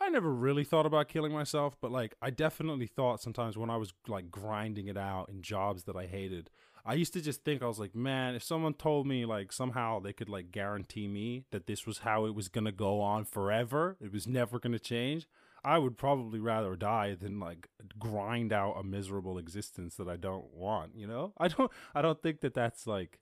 I 0.00 0.08
never 0.10 0.32
really 0.32 0.64
thought 0.64 0.86
about 0.86 1.08
killing 1.08 1.32
myself, 1.32 1.76
but 1.80 1.90
like 1.90 2.14
I 2.20 2.30
definitely 2.30 2.86
thought 2.86 3.20
sometimes 3.20 3.56
when 3.56 3.70
I 3.70 3.76
was 3.76 3.92
like 4.06 4.30
grinding 4.30 4.88
it 4.88 4.96
out 4.96 5.28
in 5.28 5.42
jobs 5.42 5.84
that 5.84 5.96
I 5.96 6.06
hated, 6.06 6.50
I 6.84 6.94
used 6.94 7.14
to 7.14 7.22
just 7.22 7.44
think 7.44 7.62
I 7.62 7.66
was 7.66 7.78
like, 7.78 7.94
man, 7.94 8.34
if 8.34 8.42
someone 8.42 8.74
told 8.74 9.06
me 9.06 9.24
like 9.24 9.52
somehow 9.52 10.00
they 10.00 10.12
could 10.12 10.28
like 10.28 10.50
guarantee 10.52 11.08
me 11.08 11.44
that 11.50 11.66
this 11.66 11.86
was 11.86 11.98
how 11.98 12.26
it 12.26 12.34
was 12.34 12.48
gonna 12.48 12.72
go 12.72 13.00
on 13.00 13.24
forever, 13.24 13.96
it 14.00 14.12
was 14.12 14.26
never 14.26 14.58
gonna 14.58 14.78
change, 14.78 15.26
I 15.64 15.78
would 15.78 15.96
probably 15.96 16.40
rather 16.40 16.76
die 16.76 17.14
than 17.14 17.40
like 17.40 17.68
grind 17.98 18.52
out 18.52 18.76
a 18.78 18.82
miserable 18.82 19.38
existence 19.38 19.96
that 19.96 20.08
I 20.08 20.16
don't 20.16 20.52
want. 20.52 20.94
You 20.94 21.06
know, 21.06 21.32
I 21.38 21.48
don't, 21.48 21.72
I 21.94 22.02
don't 22.02 22.22
think 22.22 22.40
that 22.42 22.54
that's 22.54 22.86
like, 22.86 23.18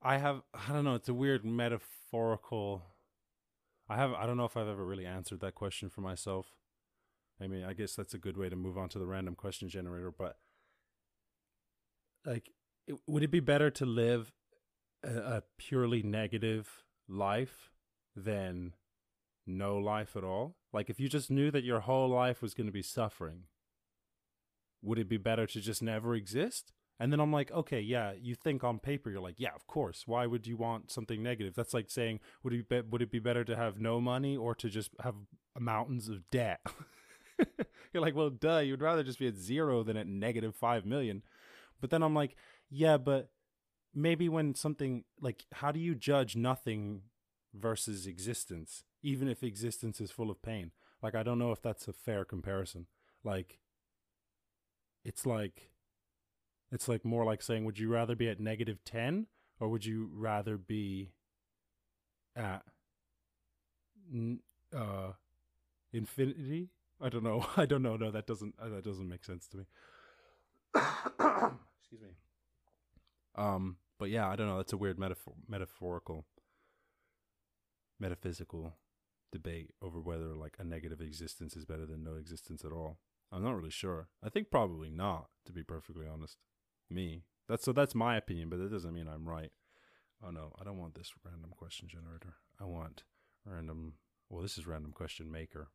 I 0.00 0.18
have, 0.18 0.42
I 0.54 0.72
don't 0.72 0.84
know, 0.84 0.94
it's 0.94 1.08
a 1.08 1.14
weird 1.14 1.44
metaphorical. 1.44 2.82
I 3.88 3.96
have, 3.96 4.12
I 4.12 4.26
don't 4.26 4.36
know 4.36 4.44
if 4.44 4.56
I've 4.56 4.68
ever 4.68 4.84
really 4.84 5.06
answered 5.06 5.40
that 5.40 5.54
question 5.54 5.88
for 5.90 6.00
myself. 6.00 6.54
I 7.40 7.46
mean, 7.46 7.64
I 7.64 7.72
guess 7.72 7.94
that's 7.94 8.14
a 8.14 8.18
good 8.18 8.36
way 8.36 8.48
to 8.48 8.56
move 8.56 8.78
on 8.78 8.88
to 8.90 8.98
the 8.98 9.06
random 9.06 9.34
question 9.34 9.68
generator, 9.68 10.12
but 10.16 10.36
like 12.24 12.50
it, 12.86 12.96
would 13.06 13.22
it 13.22 13.30
be 13.30 13.40
better 13.40 13.70
to 13.70 13.86
live 13.86 14.32
a, 15.02 15.16
a 15.16 15.42
purely 15.58 16.02
negative 16.02 16.84
life 17.08 17.70
than 18.14 18.74
no 19.46 19.76
life 19.76 20.16
at 20.16 20.24
all? 20.24 20.56
Like 20.72 20.88
if 20.88 21.00
you 21.00 21.08
just 21.08 21.30
knew 21.30 21.50
that 21.50 21.64
your 21.64 21.80
whole 21.80 22.08
life 22.08 22.42
was 22.42 22.54
going 22.54 22.66
to 22.66 22.72
be 22.72 22.82
suffering, 22.82 23.44
would 24.82 24.98
it 24.98 25.08
be 25.08 25.16
better 25.16 25.46
to 25.46 25.60
just 25.60 25.82
never 25.82 26.14
exist? 26.14 26.72
And 27.00 27.12
then 27.12 27.20
I'm 27.20 27.32
like, 27.32 27.50
okay, 27.50 27.80
yeah, 27.80 28.12
you 28.12 28.34
think 28.34 28.62
on 28.62 28.78
paper, 28.78 29.10
you're 29.10 29.20
like, 29.20 29.34
yeah, 29.38 29.54
of 29.54 29.66
course. 29.66 30.04
Why 30.06 30.26
would 30.26 30.46
you 30.46 30.56
want 30.56 30.90
something 30.90 31.22
negative? 31.22 31.54
That's 31.54 31.74
like 31.74 31.90
saying, 31.90 32.20
would 32.42 32.52
it 32.52 32.68
be, 32.68 32.80
would 32.80 33.02
it 33.02 33.10
be 33.10 33.18
better 33.18 33.44
to 33.44 33.56
have 33.56 33.80
no 33.80 34.00
money 34.00 34.36
or 34.36 34.54
to 34.54 34.68
just 34.68 34.90
have 35.02 35.14
mountains 35.58 36.08
of 36.08 36.30
debt? 36.30 36.60
you're 37.92 38.02
like, 38.02 38.14
well, 38.14 38.30
duh, 38.30 38.58
you'd 38.58 38.82
rather 38.82 39.02
just 39.02 39.18
be 39.18 39.26
at 39.26 39.36
zero 39.36 39.82
than 39.82 39.96
at 39.96 40.06
negative 40.06 40.54
five 40.54 40.84
million. 40.86 41.22
But 41.80 41.90
then 41.90 42.02
I'm 42.02 42.14
like, 42.14 42.36
yeah, 42.70 42.96
but 42.96 43.30
maybe 43.94 44.28
when 44.28 44.54
something 44.54 45.04
like 45.20 45.44
how 45.52 45.72
do 45.72 45.80
you 45.80 45.94
judge 45.94 46.36
nothing 46.36 47.02
versus 47.52 48.06
existence, 48.06 48.84
even 49.02 49.28
if 49.28 49.42
existence 49.42 50.00
is 50.00 50.10
full 50.10 50.30
of 50.30 50.42
pain? 50.42 50.70
Like 51.02 51.14
I 51.14 51.22
don't 51.22 51.38
know 51.38 51.52
if 51.52 51.60
that's 51.60 51.88
a 51.88 51.92
fair 51.92 52.24
comparison. 52.24 52.86
Like 53.24 53.58
it's 55.04 55.26
like 55.26 55.71
it's 56.72 56.88
like 56.88 57.04
more 57.04 57.24
like 57.24 57.42
saying 57.42 57.64
would 57.64 57.78
you 57.78 57.88
rather 57.88 58.16
be 58.16 58.28
at 58.28 58.40
negative 58.40 58.78
10 58.84 59.26
or 59.60 59.68
would 59.68 59.84
you 59.84 60.10
rather 60.12 60.56
be 60.56 61.12
at 62.34 62.62
uh 64.76 65.12
infinity. 65.92 66.70
I 67.00 67.08
don't 67.08 67.24
know. 67.24 67.46
I 67.56 67.66
don't 67.66 67.82
know. 67.82 67.96
No, 67.96 68.10
that 68.10 68.26
doesn't 68.26 68.54
uh, 68.60 68.68
that 68.70 68.84
doesn't 68.84 69.08
make 69.08 69.24
sense 69.24 69.46
to 69.48 69.58
me. 69.58 69.64
Excuse 70.74 72.02
me. 72.02 72.14
Um, 73.34 73.76
but 73.98 74.10
yeah, 74.10 74.28
I 74.28 74.36
don't 74.36 74.46
know. 74.48 74.56
That's 74.56 74.72
a 74.72 74.78
weird 74.78 74.98
metaphor, 74.98 75.34
metaphorical, 75.48 76.26
metaphysical 77.98 78.74
debate 79.30 79.70
over 79.80 80.00
whether 80.00 80.34
like 80.34 80.56
a 80.58 80.64
negative 80.64 81.00
existence 81.00 81.56
is 81.56 81.64
better 81.64 81.86
than 81.86 82.04
no 82.04 82.14
existence 82.14 82.64
at 82.64 82.72
all. 82.72 82.98
I'm 83.30 83.42
not 83.42 83.56
really 83.56 83.70
sure. 83.70 84.08
I 84.22 84.28
think 84.28 84.50
probably 84.50 84.90
not, 84.90 85.28
to 85.46 85.52
be 85.52 85.62
perfectly 85.62 86.06
honest. 86.06 86.36
Me. 86.90 87.24
That's 87.48 87.64
so 87.64 87.72
that's 87.72 87.94
my 87.94 88.16
opinion, 88.16 88.48
but 88.48 88.58
that 88.58 88.70
doesn't 88.70 88.94
mean 88.94 89.08
I'm 89.08 89.28
right. 89.28 89.50
Oh 90.24 90.30
no, 90.30 90.52
I 90.60 90.64
don't 90.64 90.78
want 90.78 90.94
this 90.94 91.12
random 91.24 91.50
question 91.56 91.88
generator. 91.88 92.34
I 92.60 92.64
want 92.64 93.02
random 93.44 93.94
well, 94.32 94.42
this 94.42 94.56
is 94.56 94.66
random 94.66 94.92
question 94.92 95.30
maker. 95.30 95.68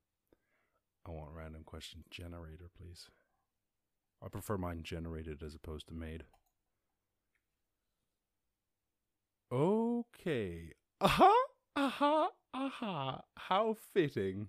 I 1.08 1.12
want 1.12 1.32
random 1.34 1.62
question 1.64 2.04
generator, 2.10 2.70
please. 2.76 3.10
I 4.24 4.30
prefer 4.30 4.58
mine 4.58 4.82
generated 4.84 5.44
as 5.44 5.54
opposed 5.54 5.88
to 5.90 5.94
made. 5.94 6.24
Okay. 9.52 10.72
Aha! 11.00 11.34
Aha! 11.76 12.30
Aha! 12.54 13.22
How 13.38 13.76
fitting. 13.94 14.48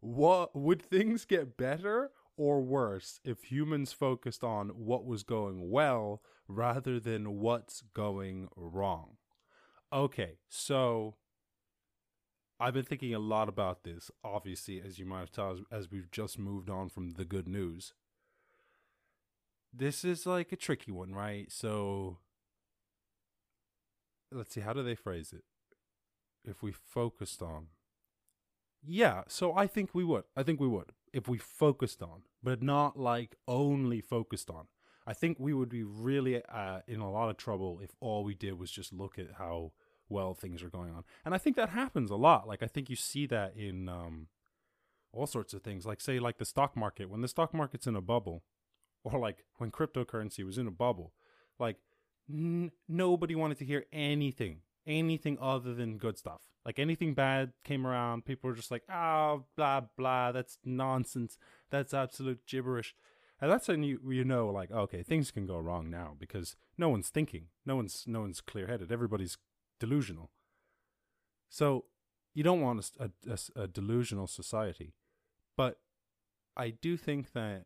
What 0.00 0.54
would 0.54 0.82
things 0.82 1.24
get 1.24 1.56
better 1.56 2.10
or 2.38 2.62
worse 2.62 3.20
if 3.24 3.50
humans 3.50 3.92
focused 3.92 4.42
on 4.42 4.68
what 4.68 5.04
was 5.04 5.22
going 5.24 5.68
well 5.68 6.22
rather 6.46 6.98
than 6.98 7.38
what's 7.40 7.82
going 7.92 8.48
wrong? 8.56 9.16
Okay, 9.92 10.38
so 10.48 11.16
I've 12.60 12.74
been 12.74 12.84
thinking 12.84 13.14
a 13.14 13.18
lot 13.18 13.48
about 13.48 13.84
this, 13.84 14.10
obviously, 14.24 14.80
as 14.80 14.98
you 14.98 15.04
might 15.04 15.20
have 15.20 15.32
told, 15.32 15.64
as 15.70 15.90
we've 15.90 16.10
just 16.10 16.38
moved 16.38 16.70
on 16.70 16.88
from 16.88 17.10
the 17.10 17.24
good 17.24 17.48
news. 17.48 17.92
This 19.72 20.04
is 20.04 20.24
like 20.24 20.52
a 20.52 20.56
tricky 20.56 20.92
one, 20.92 21.14
right? 21.14 21.50
So, 21.50 22.18
let's 24.32 24.54
see, 24.54 24.60
how 24.60 24.72
do 24.72 24.82
they 24.82 24.94
phrase 24.94 25.32
it? 25.32 25.44
If 26.44 26.62
we 26.62 26.72
focused 26.72 27.42
on. 27.42 27.68
Yeah, 28.82 29.22
so 29.26 29.56
I 29.56 29.66
think 29.66 29.94
we 29.94 30.04
would. 30.04 30.24
I 30.36 30.42
think 30.42 30.60
we 30.60 30.68
would. 30.68 30.92
If 31.18 31.28
we 31.28 31.38
focused 31.38 32.00
on, 32.00 32.22
but 32.42 32.62
not 32.62 32.96
like 32.96 33.34
only 33.48 34.00
focused 34.00 34.50
on. 34.50 34.68
I 35.04 35.14
think 35.14 35.38
we 35.40 35.52
would 35.52 35.68
be 35.68 35.82
really 35.82 36.40
uh, 36.44 36.80
in 36.86 37.00
a 37.00 37.10
lot 37.10 37.28
of 37.28 37.36
trouble 37.36 37.80
if 37.82 37.90
all 38.00 38.22
we 38.22 38.34
did 38.34 38.58
was 38.58 38.70
just 38.70 38.92
look 38.92 39.18
at 39.18 39.32
how 39.38 39.72
well 40.08 40.34
things 40.34 40.62
are 40.62 40.70
going 40.70 40.92
on. 40.94 41.02
And 41.24 41.34
I 41.34 41.38
think 41.38 41.56
that 41.56 41.70
happens 41.70 42.10
a 42.12 42.16
lot. 42.16 42.46
Like 42.46 42.62
I 42.62 42.66
think 42.66 42.88
you 42.88 42.94
see 42.94 43.26
that 43.26 43.56
in 43.56 43.88
um, 43.88 44.28
all 45.12 45.26
sorts 45.26 45.54
of 45.54 45.62
things. 45.62 45.84
Like 45.84 46.00
say 46.00 46.20
like 46.20 46.38
the 46.38 46.44
stock 46.44 46.76
market. 46.76 47.10
When 47.10 47.20
the 47.20 47.28
stock 47.28 47.52
market's 47.52 47.88
in 47.88 47.96
a 47.96 48.00
bubble, 48.00 48.44
or 49.02 49.18
like 49.18 49.44
when 49.56 49.72
cryptocurrency 49.72 50.44
was 50.44 50.56
in 50.56 50.68
a 50.68 50.70
bubble, 50.70 51.12
like 51.58 51.78
n- 52.30 52.70
nobody 52.88 53.34
wanted 53.34 53.58
to 53.58 53.64
hear 53.64 53.86
anything, 53.92 54.60
anything 54.88 55.38
other 55.40 55.74
than 55.74 55.98
good 55.98 56.18
stuff. 56.18 56.42
Like 56.64 56.78
anything 56.78 57.14
bad 57.14 57.52
came 57.64 57.86
around, 57.86 58.24
people 58.24 58.50
were 58.50 58.56
just 58.56 58.70
like, 58.70 58.82
"Oh, 58.90 59.44
blah 59.56 59.82
blah, 59.96 60.32
that's 60.32 60.58
nonsense. 60.64 61.38
That's 61.70 61.94
absolute 61.94 62.46
gibberish." 62.46 62.94
And 63.40 63.50
that's 63.50 63.68
when 63.68 63.84
you 63.84 64.00
you 64.08 64.24
know 64.24 64.48
like 64.48 64.72
okay 64.72 65.02
things 65.02 65.30
can 65.30 65.46
go 65.46 65.58
wrong 65.58 65.88
now 65.90 66.16
because 66.18 66.56
no 66.76 66.88
one's 66.88 67.08
thinking, 67.08 67.46
no 67.64 67.76
one's 67.76 68.04
no 68.06 68.22
one's 68.22 68.40
clear 68.40 68.66
headed. 68.66 68.90
Everybody's 68.90 69.38
delusional. 69.78 70.30
So 71.48 71.84
you 72.34 72.42
don't 72.42 72.60
want 72.60 72.90
a, 72.98 73.10
a, 73.28 73.62
a 73.62 73.66
delusional 73.68 74.26
society. 74.26 74.94
But 75.56 75.78
I 76.56 76.70
do 76.70 76.96
think 76.96 77.32
that, 77.32 77.64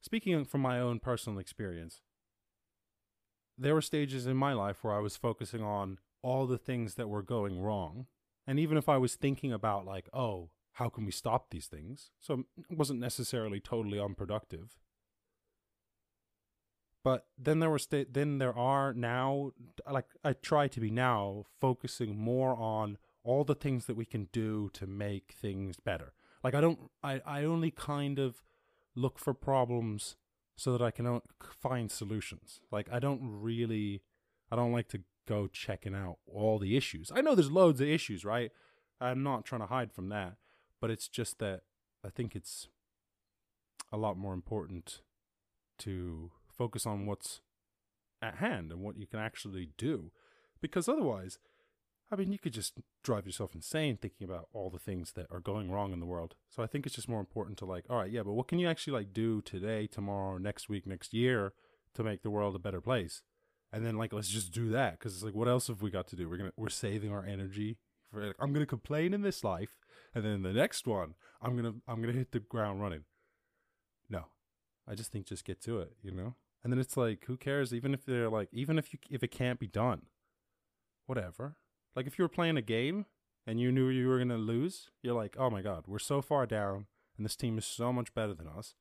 speaking 0.00 0.44
from 0.44 0.62
my 0.62 0.80
own 0.80 1.00
personal 1.00 1.38
experience, 1.38 2.00
there 3.58 3.74
were 3.74 3.82
stages 3.82 4.26
in 4.26 4.36
my 4.36 4.52
life 4.52 4.82
where 4.82 4.94
I 4.94 5.00
was 5.00 5.16
focusing 5.16 5.62
on 5.62 5.98
all 6.22 6.46
the 6.46 6.58
things 6.58 6.94
that 6.94 7.08
were 7.08 7.22
going 7.22 7.60
wrong. 7.60 8.06
And 8.46 8.58
even 8.58 8.78
if 8.78 8.88
I 8.88 8.96
was 8.96 9.14
thinking 9.14 9.52
about, 9.52 9.84
like, 9.84 10.08
oh, 10.14 10.50
how 10.72 10.88
can 10.88 11.04
we 11.04 11.10
stop 11.10 11.50
these 11.50 11.66
things? 11.66 12.10
So 12.20 12.44
it 12.70 12.78
wasn't 12.78 13.00
necessarily 13.00 13.60
totally 13.60 14.00
unproductive. 14.00 14.78
But 17.04 17.26
then 17.36 17.58
there 17.58 17.70
were 17.70 17.78
sta- 17.78 18.06
then 18.10 18.38
there 18.38 18.56
are 18.56 18.92
now 18.92 19.52
like 19.90 20.06
I 20.22 20.34
try 20.34 20.68
to 20.68 20.80
be 20.80 20.90
now 20.90 21.44
focusing 21.60 22.16
more 22.16 22.54
on 22.54 22.98
all 23.24 23.44
the 23.44 23.54
things 23.54 23.86
that 23.86 23.96
we 23.96 24.04
can 24.04 24.28
do 24.32 24.70
to 24.74 24.86
make 24.86 25.32
things 25.32 25.78
better. 25.80 26.12
Like 26.44 26.54
I 26.54 26.60
don't 26.60 26.90
I 27.02 27.20
I 27.24 27.44
only 27.44 27.70
kind 27.70 28.18
of 28.18 28.42
look 28.94 29.18
for 29.18 29.32
problems 29.32 30.16
so 30.58 30.72
that 30.72 30.82
I 30.82 30.90
can 30.90 31.20
find 31.40 31.90
solutions. 31.90 32.60
Like 32.72 32.88
I 32.92 32.98
don't 32.98 33.20
really 33.22 34.02
I 34.50 34.56
don't 34.56 34.72
like 34.72 34.88
to 34.88 35.00
go 35.26 35.46
checking 35.46 35.94
out 35.94 36.18
all 36.26 36.58
the 36.58 36.76
issues. 36.76 37.12
I 37.14 37.20
know 37.20 37.36
there's 37.36 37.50
loads 37.50 37.80
of 37.80 37.86
issues, 37.86 38.24
right? 38.24 38.50
I'm 39.00 39.22
not 39.22 39.44
trying 39.44 39.60
to 39.60 39.68
hide 39.68 39.92
from 39.92 40.08
that, 40.08 40.34
but 40.80 40.90
it's 40.90 41.06
just 41.06 41.38
that 41.38 41.62
I 42.04 42.10
think 42.10 42.34
it's 42.34 42.68
a 43.92 43.96
lot 43.96 44.18
more 44.18 44.34
important 44.34 45.00
to 45.78 46.32
focus 46.48 46.86
on 46.86 47.06
what's 47.06 47.40
at 48.20 48.36
hand 48.36 48.72
and 48.72 48.80
what 48.80 48.98
you 48.98 49.06
can 49.06 49.20
actually 49.20 49.68
do. 49.78 50.10
Because 50.60 50.88
otherwise, 50.88 51.38
I 52.10 52.16
mean, 52.16 52.32
you 52.32 52.38
could 52.38 52.54
just 52.54 52.74
drive 53.04 53.26
yourself 53.26 53.54
insane 53.54 53.98
thinking 53.98 54.24
about 54.26 54.48
all 54.52 54.70
the 54.70 54.78
things 54.78 55.12
that 55.12 55.26
are 55.30 55.40
going 55.40 55.70
wrong 55.70 55.92
in 55.92 56.00
the 56.00 56.06
world. 56.06 56.36
So 56.48 56.62
I 56.62 56.66
think 56.66 56.86
it's 56.86 56.94
just 56.94 57.08
more 57.08 57.20
important 57.20 57.58
to 57.58 57.66
like, 57.66 57.84
all 57.90 57.98
right, 57.98 58.10
yeah, 58.10 58.22
but 58.22 58.32
what 58.32 58.48
can 58.48 58.58
you 58.58 58.66
actually 58.66 58.94
like 58.94 59.12
do 59.12 59.42
today, 59.42 59.86
tomorrow, 59.86 60.38
next 60.38 60.68
week, 60.70 60.86
next 60.86 61.12
year 61.12 61.52
to 61.94 62.02
make 62.02 62.22
the 62.22 62.30
world 62.30 62.56
a 62.56 62.58
better 62.58 62.80
place? 62.80 63.22
And 63.72 63.84
then 63.84 63.96
like, 63.96 64.14
let's 64.14 64.28
just 64.30 64.52
do 64.52 64.70
that 64.70 64.98
because 64.98 65.14
it's 65.14 65.22
like, 65.22 65.34
what 65.34 65.48
else 65.48 65.66
have 65.66 65.82
we 65.82 65.90
got 65.90 66.08
to 66.08 66.16
do? 66.16 66.28
We're 66.28 66.38
gonna 66.38 66.52
we're 66.56 66.70
saving 66.70 67.12
our 67.12 67.24
energy. 67.24 67.76
For, 68.10 68.26
like, 68.26 68.36
I'm 68.40 68.54
gonna 68.54 68.64
complain 68.64 69.12
in 69.12 69.20
this 69.20 69.44
life, 69.44 69.76
and 70.14 70.24
then 70.24 70.42
the 70.42 70.54
next 70.54 70.86
one, 70.86 71.14
I'm 71.42 71.56
gonna 71.56 71.74
I'm 71.86 72.00
gonna 72.00 72.14
hit 72.14 72.32
the 72.32 72.40
ground 72.40 72.80
running. 72.80 73.04
No, 74.08 74.24
I 74.88 74.94
just 74.94 75.12
think 75.12 75.26
just 75.26 75.44
get 75.44 75.60
to 75.64 75.80
it, 75.80 75.92
you 76.02 76.10
know. 76.10 76.36
And 76.64 76.72
then 76.72 76.80
it's 76.80 76.96
like, 76.96 77.24
who 77.26 77.36
cares? 77.36 77.74
Even 77.74 77.92
if 77.92 78.06
they're 78.06 78.30
like, 78.30 78.48
even 78.52 78.78
if 78.78 78.94
you 78.94 78.98
if 79.10 79.22
it 79.22 79.30
can't 79.30 79.60
be 79.60 79.66
done, 79.66 80.02
whatever. 81.04 81.56
Like 81.98 82.06
if 82.06 82.16
you 82.16 82.22
were 82.22 82.28
playing 82.28 82.56
a 82.56 82.62
game 82.62 83.06
and 83.44 83.58
you 83.58 83.72
knew 83.72 83.88
you 83.88 84.06
were 84.06 84.18
gonna 84.18 84.36
lose, 84.36 84.88
you're 85.02 85.16
like, 85.16 85.34
oh 85.36 85.50
my 85.50 85.62
god, 85.62 85.86
we're 85.88 85.98
so 85.98 86.22
far 86.22 86.46
down, 86.46 86.86
and 87.16 87.24
this 87.26 87.34
team 87.34 87.58
is 87.58 87.66
so 87.66 87.92
much 87.92 88.14
better 88.14 88.34
than 88.34 88.46
us. 88.46 88.76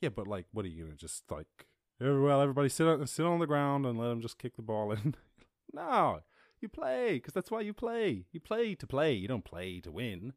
Yeah, 0.00 0.10
but 0.10 0.28
like, 0.28 0.46
what 0.52 0.64
are 0.64 0.68
you 0.68 0.84
gonna 0.84 0.94
just 0.94 1.24
like? 1.28 1.66
Well, 1.98 2.40
everybody 2.40 2.68
sit 2.68 2.86
on, 2.86 3.04
sit 3.08 3.26
on 3.26 3.40
the 3.40 3.48
ground 3.48 3.84
and 3.84 3.98
let 3.98 4.10
them 4.10 4.20
just 4.20 4.38
kick 4.38 4.54
the 4.54 4.62
ball 4.62 4.92
in. 4.92 5.16
no, 5.72 6.20
you 6.60 6.68
play 6.68 7.14
because 7.14 7.34
that's 7.34 7.50
why 7.50 7.62
you 7.62 7.74
play. 7.74 8.26
You 8.30 8.38
play 8.38 8.76
to 8.76 8.86
play. 8.86 9.12
You 9.12 9.26
don't 9.26 9.44
play 9.44 9.80
to 9.80 9.90
win. 9.90 10.34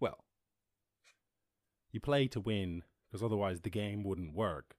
Well, 0.00 0.24
you 1.92 2.00
play 2.00 2.26
to 2.28 2.40
win 2.40 2.84
because 3.06 3.22
otherwise 3.22 3.60
the 3.60 3.68
game 3.68 4.02
wouldn't 4.02 4.32
work. 4.32 4.76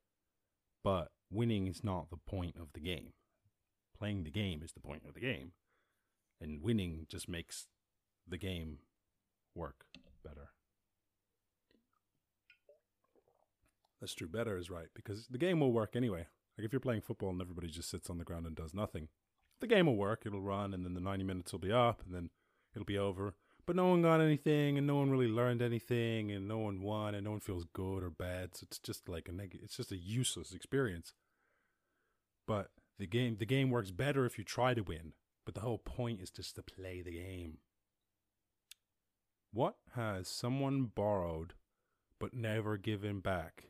But 0.84 1.12
winning 1.30 1.68
is 1.68 1.84
not 1.84 2.10
the 2.10 2.18
point 2.18 2.56
of 2.60 2.74
the 2.74 2.80
game. 2.80 3.14
Playing 3.96 4.24
the 4.24 4.32
game 4.32 4.64
is 4.64 4.72
the 4.72 4.80
point 4.80 5.04
of 5.08 5.14
the 5.14 5.20
game. 5.20 5.52
And 6.42 6.64
winning 6.64 7.06
just 7.08 7.30
makes 7.30 7.68
the 8.28 8.38
game 8.38 8.80
work 9.56 9.86
better. 10.24 10.50
That's 14.00 14.16
true. 14.16 14.28
Better 14.28 14.58
is 14.58 14.72
right 14.72 14.88
because 14.96 15.28
the 15.28 15.38
game 15.38 15.60
will 15.60 15.72
work 15.72 15.96
anyway. 15.96 16.26
Like 16.58 16.66
if 16.66 16.74
you're 16.74 16.80
playing 16.80 17.02
football 17.02 17.30
and 17.30 17.42
everybody 17.42 17.68
just 17.68 17.90
sits 17.90 18.10
on 18.10 18.18
the 18.18 18.24
ground 18.24 18.48
and 18.48 18.56
does 18.56 18.74
nothing, 18.74 19.10
the 19.60 19.68
game 19.68 19.86
will 19.86 19.96
work. 19.96 20.24
It'll 20.26 20.42
run 20.42 20.74
and 20.74 20.84
then 20.84 20.96
the 20.96 21.00
90 21.00 21.24
minutes 21.24 21.52
will 21.52 21.60
be 21.60 21.72
up 21.72 22.02
and 22.06 22.14
then 22.14 22.30
it'll 22.76 22.86
be 22.86 22.98
over. 22.98 23.36
But 23.68 23.76
no 23.76 23.88
one 23.88 24.02
got 24.02 24.20
anything 24.20 24.78
and 24.78 24.88
no 24.88 24.96
one 24.96 25.12
really 25.12 25.28
learned 25.28 25.62
anything 25.62 26.32
and 26.32 26.48
no 26.48 26.58
one 26.58 26.82
won 26.82 27.14
and 27.14 27.24
no 27.24 27.32
one 27.32 27.40
feels 27.40 27.66
good 27.74 28.04
or 28.04 28.10
bad. 28.10 28.56
So 28.56 28.66
it's 28.68 28.80
just 28.80 29.08
like 29.08 29.30
a 29.30 29.32
neg- 29.32 29.60
it's 29.62 29.78
just 29.78 29.92
a 29.92 29.98
useless 29.98 30.52
experience. 30.52 31.14
But 32.48 32.72
the 32.98 33.06
game 33.06 33.38
the 33.40 33.46
game 33.46 33.70
works 33.70 33.92
better 33.92 34.26
if 34.26 34.38
you 34.38 34.44
try 34.44 34.74
to 34.74 34.82
win. 34.82 35.14
But 35.46 35.56
the 35.56 35.62
whole 35.62 35.80
point 35.80 36.22
is 36.22 36.30
just 36.30 36.56
to 36.56 36.64
play 36.64 37.02
the 37.02 37.14
game. 37.14 37.58
What 39.54 39.76
has 39.96 40.28
someone 40.28 40.84
borrowed 40.84 41.54
but 42.20 42.34
never 42.34 42.78
given 42.78 43.20
back? 43.20 43.66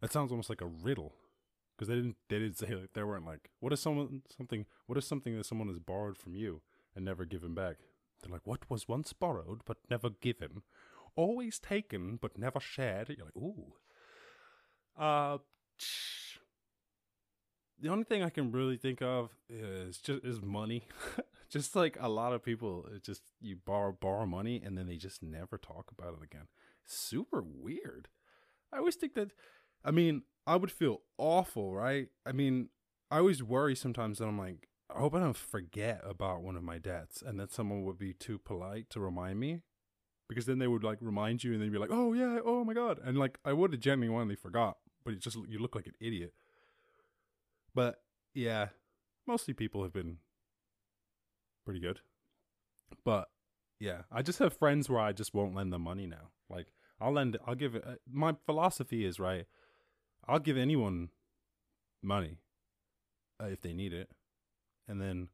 That 0.00 0.12
sounds 0.12 0.30
almost 0.30 0.50
like 0.50 0.60
a 0.60 0.66
riddle 0.66 1.14
because 1.74 1.88
they 1.88 1.94
didn't 1.94 2.16
they 2.28 2.38
didn't 2.38 2.58
say 2.58 2.74
like 2.74 2.92
they 2.92 3.02
weren't 3.02 3.26
like 3.26 3.50
what 3.60 3.72
is 3.72 3.80
someone 3.80 4.22
something 4.36 4.66
what 4.86 4.98
is 4.98 5.06
something 5.06 5.36
that 5.36 5.46
someone 5.46 5.68
has 5.68 5.78
borrowed 5.78 6.16
from 6.16 6.34
you 6.34 6.60
and 6.94 7.04
never 7.04 7.24
given 7.24 7.54
back? 7.54 7.76
They're 8.22 8.32
like 8.32 8.46
what 8.46 8.70
was 8.70 8.86
once 8.86 9.12
borrowed 9.12 9.62
but 9.64 9.78
never 9.90 10.10
given, 10.10 10.62
always 11.16 11.58
taken 11.58 12.18
but 12.20 12.38
never 12.38 12.60
shared. 12.60 13.08
You're 13.08 13.26
like 13.26 13.36
ooh. 13.36 13.72
Uh, 14.96 15.38
the 17.84 17.90
only 17.90 18.04
thing 18.04 18.22
I 18.22 18.30
can 18.30 18.50
really 18.50 18.78
think 18.78 19.02
of 19.02 19.34
is 19.46 19.98
just 19.98 20.24
is 20.24 20.40
money, 20.40 20.86
just 21.50 21.76
like 21.76 21.98
a 22.00 22.08
lot 22.08 22.32
of 22.32 22.42
people, 22.42 22.86
it 22.94 23.02
just 23.02 23.20
you 23.42 23.56
borrow 23.56 23.92
borrow 23.92 24.24
money 24.24 24.62
and 24.64 24.76
then 24.76 24.86
they 24.86 24.96
just 24.96 25.22
never 25.22 25.58
talk 25.58 25.90
about 25.96 26.14
it 26.14 26.24
again. 26.24 26.46
Super 26.86 27.44
weird. 27.46 28.08
I 28.72 28.78
always 28.78 28.94
think 28.96 29.14
that. 29.14 29.32
I 29.84 29.90
mean, 29.90 30.22
I 30.46 30.56
would 30.56 30.72
feel 30.72 31.02
awful, 31.18 31.74
right? 31.74 32.08
I 32.24 32.32
mean, 32.32 32.70
I 33.10 33.18
always 33.18 33.42
worry 33.42 33.76
sometimes 33.76 34.18
that 34.18 34.28
I'm 34.28 34.38
like, 34.38 34.66
I 34.94 35.00
hope 35.00 35.14
I 35.14 35.20
don't 35.20 35.36
forget 35.36 36.00
about 36.08 36.40
one 36.40 36.56
of 36.56 36.62
my 36.62 36.78
debts, 36.78 37.20
and 37.20 37.38
that 37.38 37.52
someone 37.52 37.84
would 37.84 37.98
be 37.98 38.14
too 38.14 38.38
polite 38.38 38.88
to 38.90 39.00
remind 39.00 39.38
me, 39.38 39.60
because 40.26 40.46
then 40.46 40.58
they 40.58 40.68
would 40.68 40.84
like 40.84 40.98
remind 41.02 41.44
you, 41.44 41.52
and 41.52 41.60
then 41.60 41.66
you'd 41.66 41.74
be 41.74 41.78
like, 41.78 41.92
oh 41.92 42.14
yeah, 42.14 42.38
oh 42.46 42.64
my 42.64 42.72
god, 42.72 42.98
and 43.04 43.18
like 43.18 43.36
I 43.44 43.52
would 43.52 43.72
have 43.72 43.80
genuinely 43.80 44.36
forgot, 44.36 44.78
but 45.04 45.12
it 45.12 45.20
just 45.20 45.36
you 45.48 45.58
look 45.58 45.74
like 45.74 45.86
an 45.86 45.96
idiot. 46.00 46.32
But 47.74 48.00
yeah, 48.34 48.68
mostly 49.26 49.54
people 49.54 49.82
have 49.82 49.92
been 49.92 50.18
pretty 51.64 51.80
good. 51.80 52.00
But 53.04 53.28
yeah, 53.80 54.02
I 54.12 54.22
just 54.22 54.38
have 54.38 54.56
friends 54.56 54.88
where 54.88 55.00
I 55.00 55.12
just 55.12 55.34
won't 55.34 55.54
lend 55.54 55.72
them 55.72 55.82
money 55.82 56.06
now. 56.06 56.30
Like 56.48 56.68
I'll 57.00 57.12
lend, 57.12 57.36
I'll 57.46 57.54
give 57.54 57.74
it. 57.74 57.84
Uh, 57.86 57.94
my 58.10 58.34
philosophy 58.46 59.04
is 59.04 59.18
right. 59.18 59.46
I'll 60.26 60.38
give 60.38 60.56
anyone 60.56 61.10
money 62.02 62.38
uh, 63.42 63.46
if 63.46 63.60
they 63.60 63.72
need 63.72 63.92
it, 63.92 64.10
and 64.88 65.00
then 65.00 65.28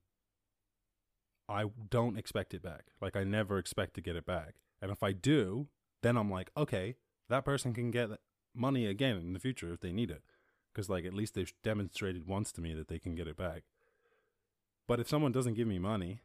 I 1.48 1.64
don't 1.90 2.18
expect 2.18 2.55
it 2.55 2.62
back. 2.62 2.87
Like 3.00 3.16
I 3.16 3.24
never 3.24 3.59
expect 3.59 3.94
to 3.94 4.00
get 4.00 4.16
it 4.16 4.26
back. 4.26 4.55
And 4.81 4.90
if 4.90 5.03
I 5.03 5.12
do, 5.12 5.68
then 6.03 6.16
I'm 6.16 6.31
like, 6.31 6.50
okay, 6.57 6.96
that 7.29 7.44
person 7.44 7.74
can 7.74 7.90
get 7.90 8.09
money 8.55 8.87
again 8.87 9.16
in 9.16 9.33
the 9.33 9.38
future 9.38 9.72
if 9.72 9.81
they 9.81 9.92
need 9.92 10.11
it, 10.11 10.22
because 10.73 10.89
like 10.89 11.05
at 11.05 11.15
least 11.15 11.35
they've 11.35 11.53
demonstrated 11.63 12.27
once 12.27 12.53
to 12.53 12.61
me 12.61 12.75
that 12.75 12.89
they 12.89 12.99
can 12.99 13.15
get 13.15 13.29
it 13.29 13.37
back. 13.37 13.63
But 14.87 15.01
if 15.01 15.09
someone 15.09 15.33
doesn't 15.33 15.55
give 15.55 15.69
me 15.69 15.79
money 15.79 16.23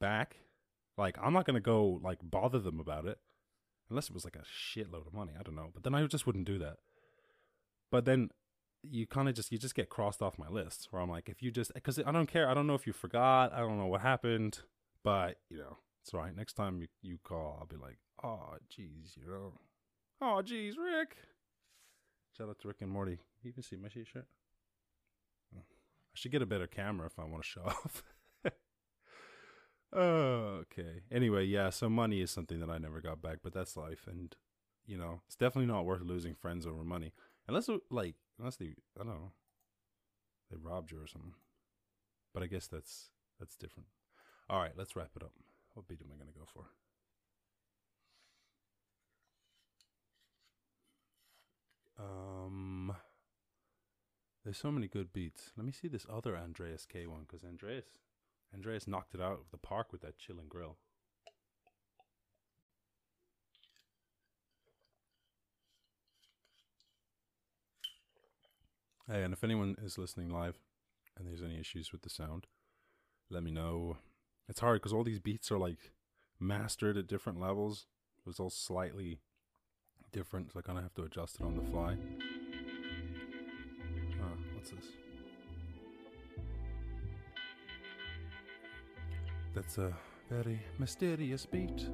back, 0.00 0.36
like 0.96 1.16
I'm 1.22 1.32
not 1.32 1.46
gonna 1.46 1.60
go 1.60 2.00
like 2.02 2.18
bother 2.22 2.58
them 2.58 2.80
about 2.80 3.06
it, 3.06 3.18
unless 3.90 4.08
it 4.08 4.14
was 4.14 4.24
like 4.24 4.36
a 4.36 4.40
shitload 4.40 5.06
of 5.06 5.14
money. 5.14 5.32
I 5.38 5.42
don't 5.42 5.56
know, 5.56 5.70
but 5.72 5.84
then 5.84 5.94
I 5.94 6.04
just 6.06 6.26
wouldn't 6.26 6.46
do 6.46 6.58
that. 6.58 6.78
But 7.90 8.04
then 8.04 8.30
you 8.82 9.06
kind 9.06 9.28
of 9.28 9.34
just 9.34 9.50
you 9.50 9.58
just 9.58 9.74
get 9.74 9.88
crossed 9.88 10.22
off 10.22 10.38
my 10.38 10.48
list 10.48 10.88
where 10.90 11.02
I'm 11.02 11.10
like, 11.10 11.28
if 11.28 11.42
you 11.42 11.50
just 11.50 11.72
because 11.74 11.98
I 11.98 12.12
don't 12.12 12.30
care, 12.30 12.48
I 12.48 12.54
don't 12.54 12.66
know 12.66 12.74
if 12.74 12.86
you 12.86 12.92
forgot, 12.92 13.52
I 13.52 13.58
don't 13.58 13.78
know 13.78 13.86
what 13.86 14.00
happened, 14.00 14.60
but 15.02 15.38
you 15.48 15.58
know 15.58 15.78
it's 16.02 16.14
all 16.14 16.20
right. 16.20 16.34
Next 16.34 16.54
time 16.54 16.80
you 16.80 16.88
you 17.02 17.18
call, 17.22 17.58
I'll 17.60 17.66
be 17.66 17.76
like, 17.76 17.98
oh 18.22 18.56
jeez, 18.70 19.16
you 19.16 19.26
know, 19.26 19.52
oh 20.20 20.42
jeez, 20.44 20.74
Rick. 20.76 21.16
Shout 22.38 22.48
out 22.48 22.60
to 22.60 22.68
Rick 22.68 22.82
and 22.82 22.90
Morty. 22.90 23.18
You 23.42 23.52
can 23.52 23.64
see 23.64 23.74
my 23.74 23.88
shirt. 23.88 24.26
Hmm. 25.52 25.58
I 25.58 26.14
should 26.14 26.30
get 26.30 26.40
a 26.40 26.46
better 26.46 26.68
camera 26.68 27.06
if 27.06 27.18
I 27.18 27.24
want 27.24 27.42
to 27.42 27.48
show 27.48 27.62
off. 27.66 28.04
oh, 29.92 30.62
okay. 30.62 31.02
Anyway, 31.10 31.46
yeah, 31.46 31.70
so 31.70 31.88
money 31.88 32.20
is 32.20 32.30
something 32.30 32.60
that 32.60 32.70
I 32.70 32.78
never 32.78 33.00
got 33.00 33.20
back, 33.20 33.38
but 33.42 33.52
that's 33.52 33.76
life. 33.76 34.06
And, 34.06 34.36
you 34.86 34.96
know, 34.96 35.22
it's 35.26 35.34
definitely 35.34 35.66
not 35.66 35.84
worth 35.84 36.02
losing 36.02 36.36
friends 36.36 36.64
over 36.64 36.84
money. 36.84 37.12
Unless, 37.48 37.70
like, 37.90 38.14
unless 38.38 38.54
they, 38.54 38.76
I 39.00 39.02
don't 39.02 39.08
know, 39.08 39.32
they 40.48 40.56
robbed 40.56 40.92
you 40.92 41.02
or 41.02 41.08
something. 41.08 41.34
But 42.32 42.44
I 42.44 42.46
guess 42.46 42.68
that's, 42.68 43.10
that's 43.40 43.56
different. 43.56 43.88
All 44.48 44.60
right, 44.60 44.76
let's 44.76 44.94
wrap 44.94 45.10
it 45.16 45.24
up. 45.24 45.32
What 45.74 45.88
beat 45.88 46.00
am 46.02 46.12
I 46.14 46.24
to 46.24 46.38
go 46.38 46.46
for? 46.46 46.66
Um, 51.98 52.94
there's 54.44 54.58
so 54.58 54.70
many 54.70 54.86
good 54.86 55.12
beats. 55.12 55.52
Let 55.56 55.66
me 55.66 55.72
see 55.72 55.88
this 55.88 56.06
other 56.12 56.36
Andreas 56.36 56.86
K 56.86 57.06
one 57.06 57.26
because 57.26 57.44
Andreas, 57.44 57.86
Andreas 58.54 58.86
knocked 58.86 59.14
it 59.14 59.20
out 59.20 59.32
of 59.32 59.50
the 59.50 59.58
park 59.58 59.92
with 59.92 60.02
that 60.02 60.18
chill 60.18 60.38
and 60.38 60.48
grill. 60.48 60.76
Hey, 69.10 69.22
and 69.22 69.32
if 69.32 69.42
anyone 69.42 69.74
is 69.82 69.96
listening 69.96 70.28
live 70.28 70.58
and 71.16 71.26
there's 71.26 71.42
any 71.42 71.58
issues 71.58 71.92
with 71.92 72.02
the 72.02 72.10
sound, 72.10 72.46
let 73.30 73.42
me 73.42 73.50
know. 73.50 73.96
It's 74.48 74.60
hard 74.60 74.80
because 74.80 74.92
all 74.92 75.02
these 75.02 75.18
beats 75.18 75.50
are 75.50 75.58
like 75.58 75.92
mastered 76.38 76.96
at 76.96 77.06
different 77.06 77.40
levels. 77.40 77.86
It 78.18 78.26
was 78.26 78.38
all 78.38 78.50
slightly 78.50 79.18
different, 80.12 80.52
so 80.52 80.58
I 80.58 80.62
kind 80.62 80.78
of 80.78 80.84
have 80.84 80.94
to 80.94 81.02
adjust 81.02 81.36
it 81.40 81.42
on 81.42 81.56
the 81.56 81.62
fly. 81.62 81.96
Uh, 84.20 84.36
what's 84.54 84.70
this? 84.70 84.84
That's 89.54 89.78
a 89.78 89.92
very 90.30 90.60
mysterious 90.78 91.46
beat. 91.46 91.88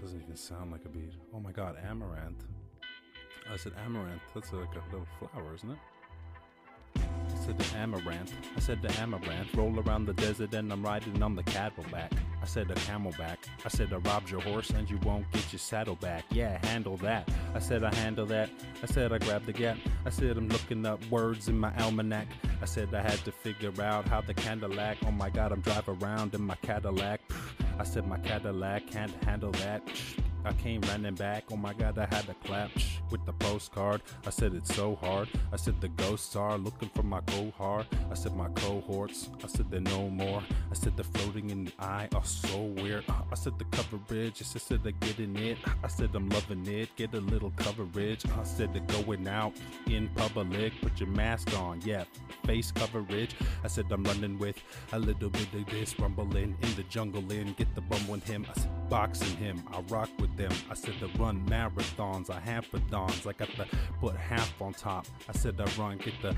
doesn't 0.00 0.20
even 0.20 0.36
sound 0.36 0.72
like 0.72 0.84
a 0.84 0.88
beat. 0.88 1.12
Oh 1.32 1.38
my 1.38 1.52
god, 1.52 1.76
amaranth. 1.88 2.44
I 3.50 3.56
said 3.56 3.72
amaranth. 3.84 4.22
That's 4.34 4.52
like 4.52 4.74
a 4.74 4.82
little 4.90 5.06
flower, 5.18 5.54
isn't 5.54 5.70
it? 5.70 5.78
I 6.96 7.44
said 7.44 7.58
the 7.58 7.76
amaranth. 7.76 8.32
I 8.56 8.60
said 8.60 8.82
the 8.82 8.92
amaranth. 9.00 9.54
Roll 9.54 9.78
around 9.80 10.06
the 10.06 10.14
desert 10.14 10.54
and 10.54 10.72
I'm 10.72 10.82
riding 10.82 11.22
on 11.22 11.36
the 11.36 11.42
cattle 11.44 11.84
back. 11.92 12.12
I 12.42 12.44
said 12.44 12.70
a 12.70 12.74
camelback. 12.74 13.36
I 13.64 13.68
said 13.68 13.92
I 13.92 13.98
robbed 13.98 14.28
your 14.28 14.40
horse 14.40 14.70
and 14.70 14.90
you 14.90 14.98
won't 15.04 15.30
get 15.30 15.52
your 15.52 15.60
saddle 15.60 15.94
back. 15.94 16.24
Yeah, 16.30 16.58
handle 16.66 16.96
that. 16.98 17.28
I 17.54 17.60
said 17.60 17.84
I 17.84 17.94
handle 17.94 18.26
that. 18.26 18.50
I 18.82 18.86
said 18.86 19.12
I 19.12 19.18
grabbed 19.18 19.46
the 19.46 19.52
gap. 19.52 19.78
I 20.04 20.10
said 20.10 20.36
I'm 20.36 20.48
looking 20.48 20.84
up 20.84 21.00
words 21.08 21.48
in 21.48 21.56
my 21.58 21.72
almanac. 21.78 22.26
I 22.60 22.64
said 22.64 22.92
I 22.94 23.00
had 23.00 23.24
to 23.24 23.32
figure 23.32 23.72
out 23.80 24.08
how 24.08 24.20
the 24.20 24.34
Cadillac. 24.34 24.98
Oh 25.06 25.12
my 25.12 25.30
god, 25.30 25.52
I'm 25.52 25.60
driving 25.60 25.96
around 26.02 26.34
in 26.34 26.42
my 26.42 26.56
Cadillac. 26.56 27.20
I 27.78 27.84
said 27.84 28.06
my 28.08 28.18
Cadillac 28.18 28.88
can't 28.88 29.12
handle 29.24 29.52
that. 29.52 29.82
I 30.44 30.52
came 30.54 30.80
running 30.82 31.14
back. 31.14 31.44
Oh 31.52 31.56
my 31.56 31.72
god, 31.72 31.98
I 31.98 32.06
had 32.14 32.26
to 32.26 32.34
clap 32.44 32.70
with 33.10 33.24
the 33.26 33.32
postcard. 33.32 34.02
I 34.26 34.30
said 34.30 34.54
it's 34.54 34.74
so 34.74 34.96
hard. 34.96 35.28
I 35.52 35.56
said 35.56 35.80
the 35.80 35.88
ghosts 35.88 36.34
are 36.36 36.58
looking 36.58 36.90
for 36.94 37.02
my 37.02 37.20
cohort. 37.20 37.86
I 38.10 38.14
said 38.14 38.34
my 38.34 38.48
cohorts. 38.48 39.30
I 39.44 39.46
said 39.46 39.70
they're 39.70 39.80
no 39.80 40.08
more. 40.08 40.42
I 40.70 40.74
said 40.74 40.96
the 40.96 41.04
floating 41.04 41.50
in 41.50 41.66
the 41.66 41.72
eye 41.78 42.08
are 42.14 42.24
so 42.24 42.62
weird. 42.62 43.04
I 43.08 43.34
said 43.34 43.58
the 43.58 43.64
coverage. 43.66 44.40
I 44.40 44.44
said 44.44 44.82
they're 44.82 44.92
getting 44.92 45.36
it. 45.36 45.58
I 45.82 45.88
said 45.88 46.10
I'm 46.14 46.28
loving 46.30 46.66
it. 46.66 46.94
Get 46.96 47.14
a 47.14 47.20
little 47.20 47.52
coverage. 47.56 48.24
I 48.26 48.44
said 48.44 48.74
they're 48.74 49.02
going 49.02 49.28
out 49.28 49.54
in 49.86 50.08
public. 50.16 50.72
Put 50.80 50.98
your 50.98 51.08
mask 51.10 51.56
on. 51.58 51.80
Yeah, 51.84 52.04
face 52.44 52.72
coverage. 52.72 53.36
I 53.64 53.68
said 53.68 53.86
I'm 53.90 54.04
running 54.04 54.38
with 54.38 54.56
a 54.92 54.98
little 54.98 55.30
bit 55.30 55.52
of 55.54 55.66
this 55.66 55.98
rumbling 55.98 56.56
in 56.62 56.74
the 56.76 56.82
jungle. 56.84 57.30
In 57.30 57.52
get 57.52 57.74
the 57.74 57.80
bum 57.82 58.08
with 58.08 58.24
him. 58.24 58.46
I 58.50 58.58
said 58.58 58.70
boxing 58.88 59.36
him. 59.38 59.62
I 59.72 59.80
rock 59.88 60.10
with 60.18 60.31
them. 60.36 60.52
I 60.70 60.74
said 60.74 60.98
to 61.00 61.06
run 61.18 61.44
marathons, 61.46 62.30
I 62.30 62.40
hampadons. 62.40 63.26
I 63.26 63.32
got 63.32 63.48
the 63.56 63.66
put 64.00 64.16
half 64.16 64.60
on 64.60 64.72
top. 64.74 65.06
I 65.28 65.32
said 65.32 65.60
I 65.60 65.64
run, 65.80 65.98
get 65.98 66.14
the 66.22 66.36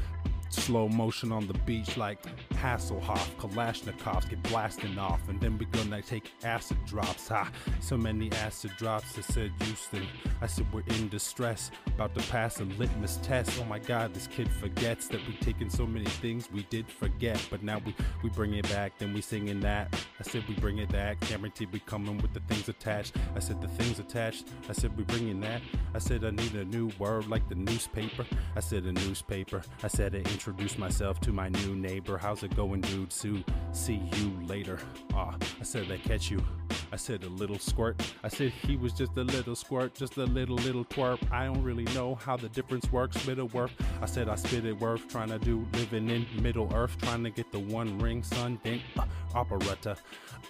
slow 0.55 0.89
motion 0.89 1.33
on 1.33 1.47
the 1.47 1.55
beach 1.67 1.97
like 1.97 2.19
Hasselhoff, 2.55 3.35
Kalashnikovs 3.37 4.29
get 4.29 4.43
blasting 4.45 4.99
off, 4.99 5.21
and 5.29 5.41
then 5.41 5.59
we 5.59 5.67
gonna 5.67 6.01
take 6.03 6.33
acid 6.45 6.79
drops. 6.87 7.29
Ha! 7.29 7.51
So 7.81 7.97
many 7.97 8.31
acid 8.33 8.73
drops. 8.79 9.19
I 9.19 9.23
said 9.23 9.53
Houston. 9.61 10.07
I 10.41 10.47
said 10.47 10.67
we're 10.73 10.83
in 10.87 11.09
distress, 11.09 11.71
about 11.87 12.15
to 12.15 12.23
pass 12.31 12.61
a 12.61 12.65
litmus 12.65 13.19
test. 13.23 13.59
Oh 13.61 13.65
my 13.65 13.79
God, 13.79 14.15
this 14.15 14.27
kid 14.27 14.49
forgets 14.51 15.09
that 15.09 15.21
we've 15.27 15.41
taken 15.41 15.69
so 15.71 15.87
many 15.87 16.07
things 16.07 16.51
we 16.53 16.63
did 16.71 16.89
forget, 16.89 17.41
but 17.51 17.63
now 17.63 17.81
we 17.85 17.95
we 18.23 18.31
bring 18.31 18.55
it 18.55 18.69
back. 18.71 18.99
Then 18.99 19.13
we 19.13 19.21
singing 19.21 19.61
that. 19.61 19.95
I 20.21 20.23
said 20.23 20.45
we 20.49 20.55
bring 20.55 20.79
it 20.79 20.91
back. 20.91 21.21
Guaranteed 21.21 21.73
we 21.73 21.81
coming 21.81 22.19
with 22.19 22.33
the 22.33 22.41
things 22.41 22.69
attached. 22.69 23.17
I 23.35 23.41
said 23.41 23.61
the 23.61 23.69
things 23.69 23.99
attached. 23.99 24.49
I 24.69 24.73
said 24.73 24.97
we 24.97 25.05
bringing 25.05 25.41
that. 25.41 25.61
I 25.95 25.99
said 25.99 26.25
I 26.25 26.31
need 26.31 26.55
a 26.55 26.65
new 26.65 26.91
word 26.99 27.27
like 27.29 27.49
the 27.49 27.55
newspaper. 27.55 28.25
I 28.57 28.61
said 28.61 28.85
a 28.85 28.93
newspaper. 28.93 29.63
I 29.83 29.89
said 29.89 30.15
an 30.15 30.23
introduce 30.47 30.77
myself 30.77 31.19
to 31.21 31.33
my 31.33 31.49
new 31.49 31.75
neighbor. 31.75 32.19
How's 32.19 32.43
it 32.43 32.55
going, 32.55 32.83
dude? 32.83 33.11
Sue, 33.11 33.43
see 33.73 34.03
you 34.17 34.31
later. 34.47 34.79
Ah, 35.15 35.35
I 35.59 35.65
said 35.65 35.91
I 35.91 35.97
catch 35.97 36.31
you. 36.31 36.45
I 36.93 36.97
said 36.97 37.25
a 37.25 37.29
little 37.31 37.59
squirt. 37.59 37.97
I 38.23 38.29
said 38.29 38.51
he 38.51 38.77
was 38.77 38.93
just 38.93 39.17
a 39.17 39.23
little 39.23 39.57
squirt, 39.57 39.95
just 39.95 40.19
a 40.19 40.25
little 40.25 40.57
little 40.57 40.85
twerp. 40.85 41.19
I 41.33 41.47
don't 41.47 41.63
really 41.63 41.85
know 41.95 42.17
how 42.17 42.37
the 42.37 42.51
difference 42.51 42.93
works. 42.93 43.27
Middle 43.27 43.49
worth. 43.49 43.73
I 44.03 44.07
said 44.07 44.29
I 44.29 44.35
spit 44.35 44.67
it 44.67 44.79
worth. 44.79 45.09
Trying 45.09 45.29
to 45.29 45.39
do 45.39 45.67
living 45.73 46.11
in 46.11 46.27
Middle 46.43 46.71
Earth. 46.75 46.99
Trying 47.01 47.25
to 47.25 47.31
get 47.31 47.51
the 47.51 47.61
one 47.61 47.99
ring, 47.99 48.23
son. 48.23 48.61
Dink. 48.63 48.83
Uh, 48.99 49.07
operetta. 49.35 49.97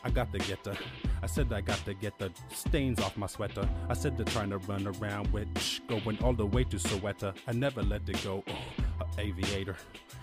I 0.03 0.11
got 0.11 0.33
to 0.33 0.39
get 0.39 0.65
the. 0.65 0.77
I 1.23 1.27
said 1.27 1.53
I 1.53 1.61
got 1.61 1.83
to 1.85 1.95
get 1.95 2.19
the 2.19 2.33
stains 2.53 3.01
off 3.01 3.17
my 3.17 3.29
sweater. 3.29 3.67
I 3.89 3.95
said 3.95 4.19
they're 4.19 4.27
trying 4.27 4.51
to 4.51 4.59
run 4.59 4.89
around 4.89 5.33
with 5.33 5.49
going 5.87 6.19
all 6.23 6.35
the 6.35 6.47
way 6.47 6.65
to 6.65 6.77
Soweto. 6.79 7.33
I 7.47 7.53
never 7.53 7.83
let 7.83 8.09
it 8.09 8.23
go. 8.25 8.43
Oh, 8.49 8.84
aviator. 9.19 9.77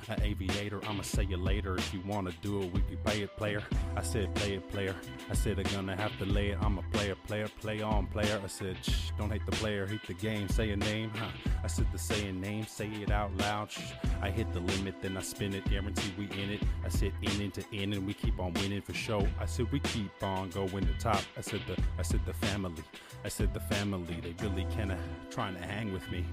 an 0.08 0.22
aviator. 0.24 0.84
I'ma 0.88 1.04
say 1.04 1.24
you 1.24 1.38
later. 1.38 1.76
If 1.78 1.94
you 1.94 2.02
wanna 2.06 2.32
do 2.42 2.64
it, 2.64 2.74
we 2.74 2.82
can 2.82 2.98
play 2.98 3.22
it, 3.22 3.36
player. 3.38 3.64
I 3.96 4.02
said, 4.02 4.34
play 4.36 4.56
it, 4.56 4.68
player. 4.70 4.96
I 5.30 5.34
said, 5.34 5.60
I'm 5.60 5.72
gonna 5.74 5.96
have 5.96 6.18
to 6.20 6.26
lay 6.26 6.50
it. 6.50 6.58
I'm 6.62 6.78
a 6.78 6.82
player, 6.94 7.16
player, 7.28 7.48
play 7.60 7.82
on, 7.82 8.08
player. 8.08 8.40
I 8.44 8.48
said, 8.48 8.78
shh, 8.84 9.12
don't 9.18 9.32
hate 9.32 9.46
the 9.46 9.52
player, 9.54 9.86
hate 9.86 10.06
the 10.08 10.14
game. 10.14 10.50
Say 10.50 10.72
a 10.72 10.76
name, 10.76 11.12
huh? 11.16 11.30
I 11.64 11.68
said 11.68 11.88
the 11.92 11.98
saying 11.98 12.40
name, 12.42 12.66
say 12.66 12.88
it 12.88 13.12
out 13.12 13.36
loud. 13.38 13.72
Shh. 13.72 13.94
I 14.22 14.30
hit 14.30 14.52
the 14.54 14.60
limit, 14.60 14.96
then 15.02 15.18
I 15.18 15.22
spin 15.22 15.54
it, 15.54 15.70
guarantee 15.70 16.14
we 16.18 16.26
in 16.42 16.50
it. 16.50 16.64
I 16.84 16.90
said 16.90 17.14
in 17.22 17.42
into 17.42 17.64
in, 17.72 17.94
and 17.94 18.06
we 18.06 18.14
keep 18.14 18.40
on 18.40 18.54
winning 18.54 18.82
for 18.82 18.94
show. 18.94 19.28
I 19.40 19.46
said 19.46 19.72
we 19.72 19.80
keep 19.80 20.12
on 20.24 20.50
going 20.50 20.86
to 20.86 20.94
top. 21.00 21.22
I 21.38 21.42
said 21.42 21.62
the, 21.68 21.82
I 21.98 22.02
said 22.02 22.22
the 22.26 22.34
family. 22.34 22.84
I 23.24 23.30
said 23.30 23.54
the 23.54 23.60
family. 23.60 24.20
They 24.22 24.36
really 24.44 24.66
kinda 24.76 24.98
trying 25.30 25.56
to 25.56 25.62
hang 25.62 25.94
with 25.94 26.10
me, 26.12 26.26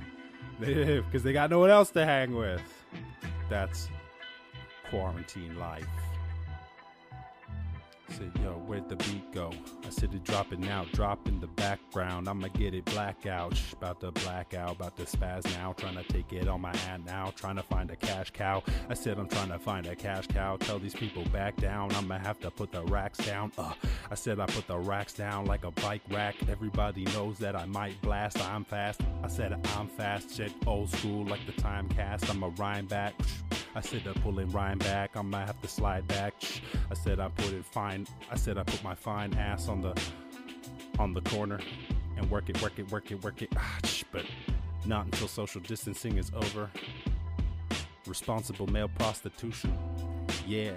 because 0.61 1.23
they 1.23 1.33
got 1.33 1.51
no 1.51 1.59
one 1.59 1.71
else 1.71 1.91
to 1.93 2.05
hang 2.05 2.35
with. 2.35 2.63
That's 3.49 3.89
quarantine 4.91 5.59
life. 5.59 5.87
Said, 8.11 8.33
yo, 8.43 8.53
where'd 8.67 8.89
the 8.89 8.97
beat 8.97 9.33
go? 9.33 9.53
I 9.87 9.91
said 9.91 10.15
it 10.15 10.59
now, 10.59 10.87
drop 10.93 11.29
in 11.29 11.41
the 11.41 11.47
background. 11.47 12.29
I'ma 12.29 12.49
get 12.49 12.75
it 12.75 12.85
blackout. 12.87 13.57
Shh, 13.57 13.75
about 13.75 14.01
to 14.01 14.11
black 14.11 14.55
out, 14.55 14.73
about 14.73 14.97
to 14.97 15.05
spaz 15.05 15.45
now. 15.57 15.73
Trying 15.75 15.97
to 15.97 16.03
take 16.05 16.33
it 16.33 16.49
on 16.49 16.61
my 16.61 16.75
hand 16.79 17.05
now, 17.05 17.33
trying 17.37 17.57
to 17.57 17.63
find 17.63 17.91
a 17.91 17.97
cash 17.97 18.31
cow. 18.31 18.63
I 18.89 18.95
said 18.95 19.19
I'm 19.19 19.29
trying 19.29 19.51
to 19.51 19.59
find 19.59 19.87
a 19.87 19.95
cash 19.95 20.27
cow. 20.27 20.57
Tell 20.57 20.79
these 20.79 20.95
people 20.95 21.25
back 21.27 21.57
down. 21.57 21.93
I'ma 21.95 22.19
have 22.19 22.41
to 22.41 22.51
put 22.51 22.73
the 22.73 22.83
racks 22.85 23.19
down. 23.19 23.53
Uh, 23.59 23.75
I 24.11 24.15
said 24.15 24.41
I 24.41 24.47
put 24.47 24.67
the 24.67 24.79
racks 24.79 25.13
down 25.13 25.47
like 25.47 25.65
a 25.65 25.71
bike 25.71 26.03
rack. 26.11 26.35
Everybody 26.49 27.05
knows 27.07 27.39
that 27.39 27.55
I 27.55 27.67
might 27.67 28.01
blast. 28.01 28.41
I'm 28.49 28.65
fast. 28.65 29.01
I 29.23 29.29
said 29.29 29.53
I'm 29.77 29.89
fast. 29.89 30.35
Shit, 30.35 30.53
old 30.67 30.91
school 30.91 31.27
like 31.27 31.45
the 31.47 31.61
time 31.61 31.89
cast. 31.91 32.29
I'm 32.31 32.43
a 32.43 32.49
rhyme 32.51 32.87
back. 32.87 33.15
I 33.79 33.81
said 33.81 34.03
I'm 34.09 34.21
pulling 34.23 34.51
Ryan 34.51 34.79
back. 34.79 35.17
I 35.17 35.23
might 35.23 35.47
have 35.47 35.63
to 35.63 35.69
slide 35.69 36.05
back. 36.09 36.35
I 36.91 36.95
said 36.95 37.21
I 37.21 37.29
put 37.29 37.53
it 37.53 37.65
fine. 37.65 38.09
I 38.29 38.35
said 38.35 38.59
I 38.59 38.65
put 38.65 38.83
my 38.83 38.97
fine 38.97 39.33
ass 39.35 39.69
on 39.69 39.81
the 39.81 39.95
on 40.99 41.15
the 41.15 41.21
corner 41.21 41.61
and 42.17 42.29
work 42.29 42.51
it, 42.51 42.61
work 42.61 42.81
it, 42.81 42.91
work 42.91 43.13
it, 43.13 43.23
work 43.23 43.41
it. 43.41 43.51
Ah, 43.57 43.79
but 44.11 44.25
not 44.85 45.05
until 45.05 45.29
social 45.29 45.61
distancing 45.61 46.19
is 46.19 46.33
over. 46.35 46.69
Responsible 48.09 48.67
male 48.67 48.89
prostitution. 48.89 49.79
Yeah. 50.45 50.73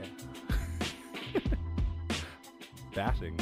Batting 2.94 3.40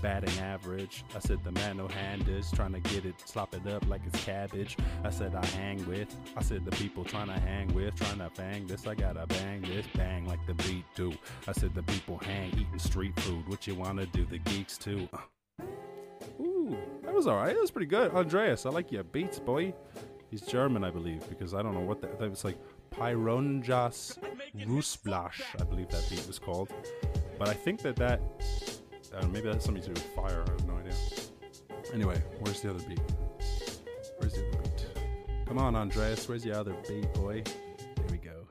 batting 0.00 0.38
average. 0.40 1.04
I 1.14 1.18
said 1.18 1.42
the 1.44 1.52
man 1.52 1.76
no 1.78 1.88
handers 1.88 2.50
trying 2.52 2.72
to 2.72 2.80
get 2.80 3.04
it, 3.04 3.14
slop 3.24 3.54
it 3.54 3.66
up 3.66 3.86
like 3.88 4.02
it's 4.06 4.24
cabbage. 4.24 4.76
I 5.04 5.10
said 5.10 5.34
I 5.34 5.44
hang 5.46 5.86
with. 5.86 6.14
I 6.36 6.42
said 6.42 6.64
the 6.64 6.70
people 6.72 7.04
trying 7.04 7.28
to 7.28 7.38
hang 7.40 7.72
with, 7.74 7.94
trying 7.96 8.18
to 8.18 8.30
bang 8.36 8.66
this. 8.66 8.86
I 8.86 8.94
gotta 8.94 9.26
bang 9.26 9.62
this, 9.62 9.86
bang 9.94 10.26
like 10.26 10.44
the 10.46 10.54
beat 10.54 10.84
do. 10.94 11.12
I 11.46 11.52
said 11.52 11.74
the 11.74 11.82
people 11.82 12.18
hang 12.18 12.50
eating 12.52 12.78
street 12.78 13.18
food. 13.20 13.48
What 13.48 13.66
you 13.66 13.74
wanna 13.74 14.06
do? 14.06 14.26
The 14.26 14.38
geeks 14.38 14.78
too. 14.78 15.08
Uh. 15.12 15.18
Ooh, 16.40 16.76
that 17.02 17.14
was 17.14 17.26
alright. 17.26 17.54
That 17.54 17.60
was 17.60 17.70
pretty 17.70 17.86
good, 17.86 18.12
Andreas. 18.12 18.66
I 18.66 18.70
like 18.70 18.92
your 18.92 19.04
beats, 19.04 19.38
boy. 19.38 19.74
He's 20.30 20.42
German, 20.42 20.84
I 20.84 20.90
believe, 20.90 21.28
because 21.28 21.54
I 21.54 21.62
don't 21.62 21.74
know 21.74 21.80
what 21.80 22.00
that. 22.02 22.20
Was 22.20 22.44
like 22.44 22.58
Pyronjas 22.90 24.18
Rusblash, 24.56 25.42
I 25.60 25.64
believe 25.64 25.88
that 25.88 26.06
beat 26.08 26.24
was 26.26 26.38
called. 26.38 26.72
But 27.38 27.48
I 27.48 27.54
think 27.54 27.82
that 27.82 27.96
that 27.96 28.20
uh, 29.14 29.26
maybe 29.28 29.48
that's 29.48 29.64
something 29.64 29.82
to 29.82 29.88
do 29.88 29.94
with 29.94 30.14
fire. 30.14 30.44
I 30.46 30.50
have 30.50 30.66
no 30.66 30.76
idea. 30.76 30.94
Anyway, 31.92 32.22
where's 32.38 32.60
the 32.60 32.70
other 32.70 32.84
beat? 32.88 33.00
Where's 34.18 34.34
the 34.34 34.46
other 34.48 34.58
beat? 34.62 34.86
Come 35.46 35.58
on, 35.58 35.74
Andreas. 35.74 36.28
Where's 36.28 36.44
the 36.44 36.52
other 36.52 36.74
beat, 36.88 37.12
boy? 37.14 37.42
There 37.96 38.06
we 38.10 38.18
go. 38.18 38.46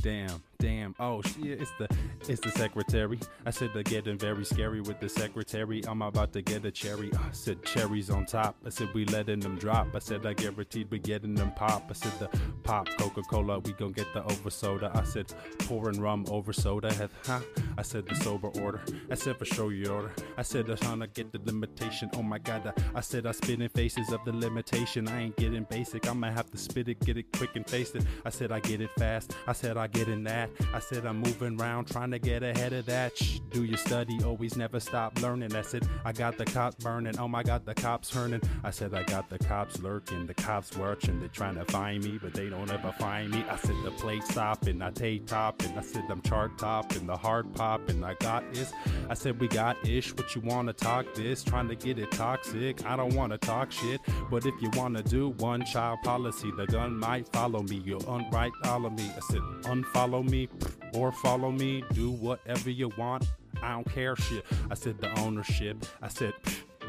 Damn 0.00 0.42
damn. 0.60 0.94
Oh 1.00 1.22
shit, 1.22 1.60
it's 1.60 1.72
the 1.78 1.88
it's 2.28 2.40
the 2.40 2.50
secretary. 2.50 3.18
I 3.44 3.50
said 3.50 3.70
they're 3.74 3.82
getting 3.82 4.18
very 4.18 4.44
scary 4.44 4.80
with 4.80 5.00
the 5.00 5.08
secretary. 5.08 5.82
I'm 5.88 6.02
about 6.02 6.32
to 6.34 6.42
get 6.42 6.64
a 6.64 6.70
cherry. 6.70 7.10
I 7.14 7.32
said 7.32 7.64
cherries 7.64 8.10
on 8.10 8.26
top. 8.26 8.56
I 8.64 8.68
said 8.68 8.88
we 8.94 9.04
letting 9.06 9.40
them 9.40 9.56
drop. 9.56 9.88
I 9.94 9.98
said 9.98 10.24
I 10.26 10.34
guaranteed 10.34 10.90
we 10.90 10.98
getting 10.98 11.34
them 11.34 11.52
pop. 11.52 11.86
I 11.90 11.94
said 11.94 12.12
the 12.20 12.28
pop 12.62 12.88
Coca 12.98 13.22
Cola. 13.22 13.58
We 13.58 13.72
gon' 13.72 13.92
get 13.92 14.12
the 14.12 14.22
over 14.24 14.50
soda. 14.50 14.92
I 14.94 15.02
said 15.02 15.32
pouring 15.60 16.00
rum 16.00 16.26
over 16.30 16.52
soda. 16.52 17.10
Huh? 17.26 17.40
I 17.80 17.82
said 17.82 18.06
the 18.06 18.14
sober 18.14 18.48
order. 18.60 18.82
I 19.10 19.14
said 19.14 19.38
for 19.38 19.46
sure 19.46 19.72
your 19.72 19.94
order. 19.94 20.12
I 20.36 20.42
said 20.42 20.68
I'm 20.68 20.76
trying 20.76 21.00
to 21.00 21.06
get 21.06 21.32
the 21.32 21.40
limitation. 21.44 22.10
Oh 22.14 22.22
my 22.22 22.38
god. 22.38 22.74
I 22.94 23.00
I 23.00 23.02
said 23.02 23.24
I 23.24 23.32
spit 23.32 23.62
in 23.62 23.68
faces 23.70 24.12
of 24.12 24.22
the 24.26 24.32
limitation. 24.32 25.08
I 25.08 25.22
ain't 25.22 25.36
getting 25.36 25.64
basic. 25.64 26.06
I'ma 26.06 26.30
have 26.30 26.50
to 26.50 26.58
spit 26.58 26.86
it, 26.90 27.00
get 27.00 27.16
it 27.16 27.32
quick 27.32 27.56
and 27.56 27.66
face 27.66 27.94
it. 27.94 28.04
I 28.26 28.28
said 28.28 28.52
I 28.52 28.60
get 28.60 28.82
it 28.82 28.90
fast. 28.98 29.34
I 29.46 29.54
said 29.54 29.78
I 29.78 29.86
get 29.86 30.08
in 30.08 30.22
that. 30.24 30.50
I 30.74 30.80
said 30.80 31.06
I'm 31.06 31.20
moving 31.20 31.58
around 31.58 31.86
trying 31.86 32.10
to 32.10 32.18
get 32.18 32.42
ahead 32.42 32.74
of 32.74 32.84
that. 32.84 33.16
Shh, 33.16 33.38
do 33.50 33.64
your 33.64 33.78
study, 33.78 34.18
always 34.22 34.54
never 34.54 34.80
stop 34.80 35.18
learning. 35.22 35.56
I 35.56 35.62
said 35.62 35.88
I 36.04 36.12
got 36.12 36.36
the 36.36 36.44
cops 36.44 36.84
burning. 36.84 37.18
Oh 37.18 37.26
my 37.26 37.42
god, 37.42 37.64
the 37.64 37.74
cops 37.74 38.10
turning. 38.10 38.42
I 38.62 38.70
said 38.70 38.92
I 38.92 39.02
got 39.04 39.30
the 39.30 39.38
cops 39.38 39.80
lurking, 39.80 40.26
the 40.26 40.34
cops 40.34 40.76
watching. 40.76 41.20
They 41.20 41.28
trying 41.28 41.54
to 41.54 41.64
find 41.64 42.04
me, 42.04 42.18
but 42.22 42.34
they 42.34 42.50
don't 42.50 42.70
ever 42.70 42.92
find 42.98 43.30
me. 43.30 43.42
I 43.48 43.56
said 43.56 43.76
the 43.82 43.92
plate 43.92 44.24
stopping, 44.24 44.82
I 44.82 44.90
take 44.90 45.26
topping. 45.26 45.78
I 45.78 45.80
said 45.80 46.04
I'm 46.10 46.20
chart 46.20 46.58
topping, 46.58 47.06
the 47.06 47.16
hard 47.16 47.54
popping. 47.70 48.02
I 48.02 48.14
got 48.14 48.42
is. 48.52 48.72
I 49.08 49.14
said 49.14 49.40
we 49.40 49.46
got 49.46 49.76
ish. 49.86 50.16
What 50.16 50.34
you 50.34 50.40
wanna 50.40 50.72
talk 50.72 51.06
this? 51.14 51.44
Trying 51.44 51.68
to 51.68 51.76
get 51.76 52.00
it 52.00 52.10
toxic. 52.10 52.84
I 52.84 52.96
don't 52.96 53.14
wanna 53.14 53.38
talk 53.38 53.70
shit, 53.70 54.00
but 54.28 54.44
if 54.44 54.54
you 54.60 54.70
wanna 54.74 55.04
do 55.04 55.28
one 55.38 55.64
child 55.64 56.00
policy, 56.02 56.50
the 56.56 56.66
gun 56.66 56.98
might 56.98 57.28
follow 57.28 57.62
me. 57.62 57.80
You'll 57.84 58.00
unright 58.16 58.50
all 58.64 58.86
of 58.86 58.92
me. 58.92 59.08
I 59.16 59.20
said 59.20 59.42
unfollow 59.72 60.28
me 60.28 60.48
or 60.94 61.12
follow 61.12 61.52
me. 61.52 61.84
Do 61.92 62.10
whatever 62.10 62.70
you 62.70 62.90
want. 62.98 63.24
I 63.62 63.70
don't 63.74 63.88
care 63.88 64.16
shit. 64.16 64.44
I 64.68 64.74
said 64.74 64.98
the 65.00 65.16
ownership. 65.20 65.76
I 66.02 66.08
said 66.08 66.32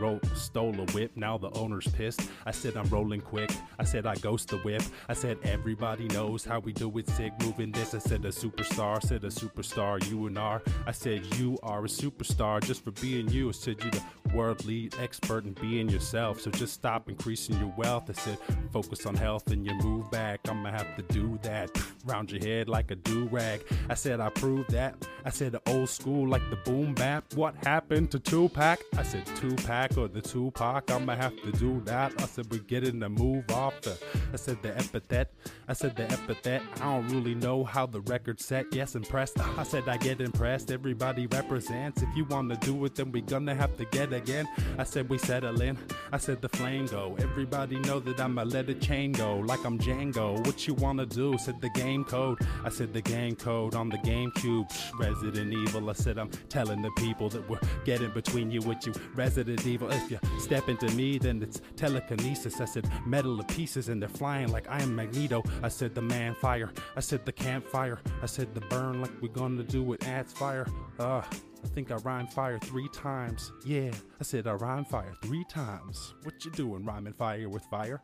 Roll, 0.01 0.19
stole 0.33 0.73
a 0.81 0.85
whip, 0.93 1.11
now 1.15 1.37
the 1.37 1.51
owner's 1.51 1.87
pissed. 1.87 2.27
I 2.45 2.51
said 2.51 2.75
I'm 2.75 2.89
rolling 2.89 3.21
quick. 3.21 3.51
I 3.77 3.83
said 3.83 4.07
I 4.07 4.15
ghost 4.15 4.49
the 4.49 4.57
whip. 4.57 4.81
I 5.07 5.13
said 5.13 5.37
everybody 5.43 6.07
knows 6.07 6.43
how 6.43 6.59
we 6.59 6.73
do 6.73 6.97
it, 6.97 7.07
sick 7.07 7.33
moving 7.43 7.71
this. 7.71 7.93
I 7.93 7.99
said 7.99 8.25
a 8.25 8.29
superstar, 8.29 9.01
said 9.03 9.23
a 9.23 9.27
superstar, 9.27 10.03
you 10.09 10.25
and 10.25 10.39
R. 10.39 10.63
I 10.87 10.91
said 10.91 11.23
you 11.35 11.59
are 11.61 11.85
a 11.85 11.87
superstar 11.87 12.63
just 12.63 12.83
for 12.83 12.91
being 12.91 13.29
you. 13.29 13.49
I 13.49 13.51
said 13.51 13.83
you 13.83 13.91
the 13.91 14.01
world 14.33 14.65
lead 14.65 14.95
expert 14.99 15.45
in 15.45 15.53
being 15.53 15.89
yourself. 15.89 16.41
So 16.41 16.51
just 16.51 16.73
stop 16.73 17.09
increasing 17.09 17.57
your 17.59 17.73
wealth. 17.77 18.09
I 18.09 18.13
said 18.13 18.37
focus 18.71 19.05
on 19.05 19.15
health 19.15 19.51
and 19.51 19.65
you 19.65 19.73
move 19.75 20.09
back. 20.11 20.39
I'ma 20.47 20.71
have 20.71 20.95
to 20.97 21.03
do 21.03 21.39
that. 21.43 21.69
Round 22.05 22.31
your 22.31 22.41
head 22.41 22.67
like 22.69 22.91
a 22.91 22.95
do 22.95 23.27
rag. 23.31 23.61
I 23.89 23.93
said 23.93 24.19
I 24.19 24.29
proved 24.29 24.71
that. 24.71 24.95
I 25.25 25.29
said 25.29 25.51
the 25.51 25.61
old 25.67 25.89
school 25.89 26.27
like 26.27 26.47
the 26.49 26.55
boom 26.57 26.93
bap. 26.93 27.33
What 27.35 27.55
happened 27.65 28.11
to 28.11 28.19
Tupac? 28.19 28.79
I 28.97 29.03
said 29.03 29.25
Tupac 29.35 29.97
or 29.97 30.07
the 30.07 30.21
Tupac. 30.21 30.89
I'ma 30.91 31.15
have 31.15 31.35
to 31.43 31.51
do 31.51 31.81
that. 31.85 32.13
I 32.21 32.25
said, 32.25 32.47
we're 32.51 32.59
getting 32.59 32.99
the 32.99 33.09
move 33.09 33.49
off 33.51 33.79
the. 33.81 33.97
I 34.33 34.37
said, 34.37 34.61
the 34.61 34.77
epithet. 34.77 35.33
I 35.67 35.73
said, 35.73 35.95
the 35.95 36.03
epithet. 36.11 36.61
I 36.77 36.79
don't 36.79 37.07
really 37.09 37.35
know 37.35 37.63
how 37.63 37.85
the 37.85 38.01
record 38.01 38.39
set. 38.39 38.65
Yes, 38.73 38.95
impressed. 38.95 39.39
I 39.57 39.63
said, 39.63 39.87
I 39.87 39.97
get 39.97 40.21
impressed. 40.21 40.71
Everybody 40.71 41.27
represents. 41.27 42.01
If 42.01 42.09
you 42.15 42.25
wanna 42.25 42.57
do 42.57 42.85
it, 42.85 42.95
then 42.95 43.11
we 43.11 43.21
gonna 43.21 43.55
have 43.55 43.77
to 43.77 43.85
get 43.85 44.13
again. 44.21 44.47
I 44.77 44.83
said, 44.83 45.09
we 45.09 45.17
settle 45.17 45.61
in. 45.61 45.77
I 46.11 46.17
said, 46.17 46.41
the 46.41 46.49
flame 46.49 46.85
go. 46.87 47.15
Everybody 47.19 47.77
know 47.87 47.99
that 47.99 48.19
I'ma 48.19 48.43
let 48.43 48.69
a 48.69 48.75
chain 48.75 49.11
go. 49.11 49.37
Like 49.51 49.63
I'm 49.65 49.77
Django. 49.77 50.27
What 50.45 50.67
you 50.67 50.73
wanna 50.73 51.05
do? 51.05 51.37
Said 51.37 51.61
the 51.61 51.69
game 51.69 52.03
code. 52.03 52.37
I 52.63 52.69
said, 52.69 52.93
the 52.93 53.01
game 53.01 53.35
code 53.35 53.75
on 53.75 53.89
the 53.89 53.97
GameCube. 53.97 54.67
Resident 54.99 55.53
Evil. 55.53 55.89
I 55.89 55.93
said, 55.93 56.17
I'm 56.17 56.31
telling 56.49 56.81
the 56.81 56.91
people 56.97 57.29
that 57.29 57.47
we're 57.49 57.59
getting 57.85 58.11
between 58.11 58.51
you 58.51 58.61
with 58.61 58.85
you. 58.85 58.93
Resident 59.15 59.65
Evil. 59.65 59.89
If 59.91 60.11
you 60.11 60.19
step 60.39 60.69
into 60.69 60.87
me, 60.95 61.17
then 61.17 61.41
it's 61.41 61.61
telekinesis. 61.75 62.61
I 62.61 62.65
said 62.65 62.89
metal 63.05 63.37
to 63.37 63.43
pieces 63.55 63.89
and 63.89 64.01
they're 64.01 64.09
flying 64.09 64.49
like 64.51 64.67
I 64.69 64.81
am 64.81 64.95
Magneto. 64.95 65.43
I 65.63 65.69
said 65.69 65.95
the 65.95 66.01
man 66.01 66.35
fire. 66.35 66.71
I 66.95 66.99
said 66.99 67.25
the 67.25 67.31
campfire. 67.31 67.99
I 68.21 68.25
said 68.25 68.53
the 68.53 68.61
burn 68.61 69.01
like 69.01 69.11
we're 69.21 69.29
gonna 69.29 69.63
do 69.63 69.81
with 69.83 70.05
ants 70.07 70.33
fire. 70.33 70.67
Uh, 70.99 71.21
I 71.63 71.67
think 71.67 71.91
I 71.91 71.95
rhyme 71.95 72.27
fire 72.27 72.59
three 72.59 72.89
times. 72.89 73.51
Yeah, 73.65 73.91
I 74.19 74.23
said 74.23 74.47
I 74.47 74.53
rhyme 74.53 74.85
fire 74.85 75.13
three 75.21 75.45
times. 75.49 76.13
What 76.23 76.43
you 76.43 76.51
doing, 76.51 76.85
rhyming 76.85 77.13
fire 77.13 77.49
with 77.49 77.63
fire? 77.65 78.01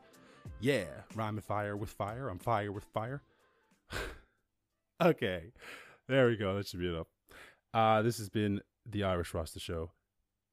Yeah, 0.60 0.86
rhyming 1.16 1.42
fire 1.42 1.76
with 1.76 1.90
fire. 1.90 2.30
I'm 2.30 2.40
fire 2.40 2.72
with 2.72 2.86
fire. 2.94 3.22
okay, 5.02 5.52
there 6.08 6.28
we 6.28 6.38
go. 6.38 6.56
That 6.56 6.68
should 6.68 6.80
be 6.80 6.90
enough. 6.90 7.08
Uh, 7.74 8.02
this 8.02 8.18
has 8.18 8.30
been 8.30 8.62
the 8.86 9.04
Irish 9.04 9.34
Rasta 9.34 9.60
Show 9.60 9.92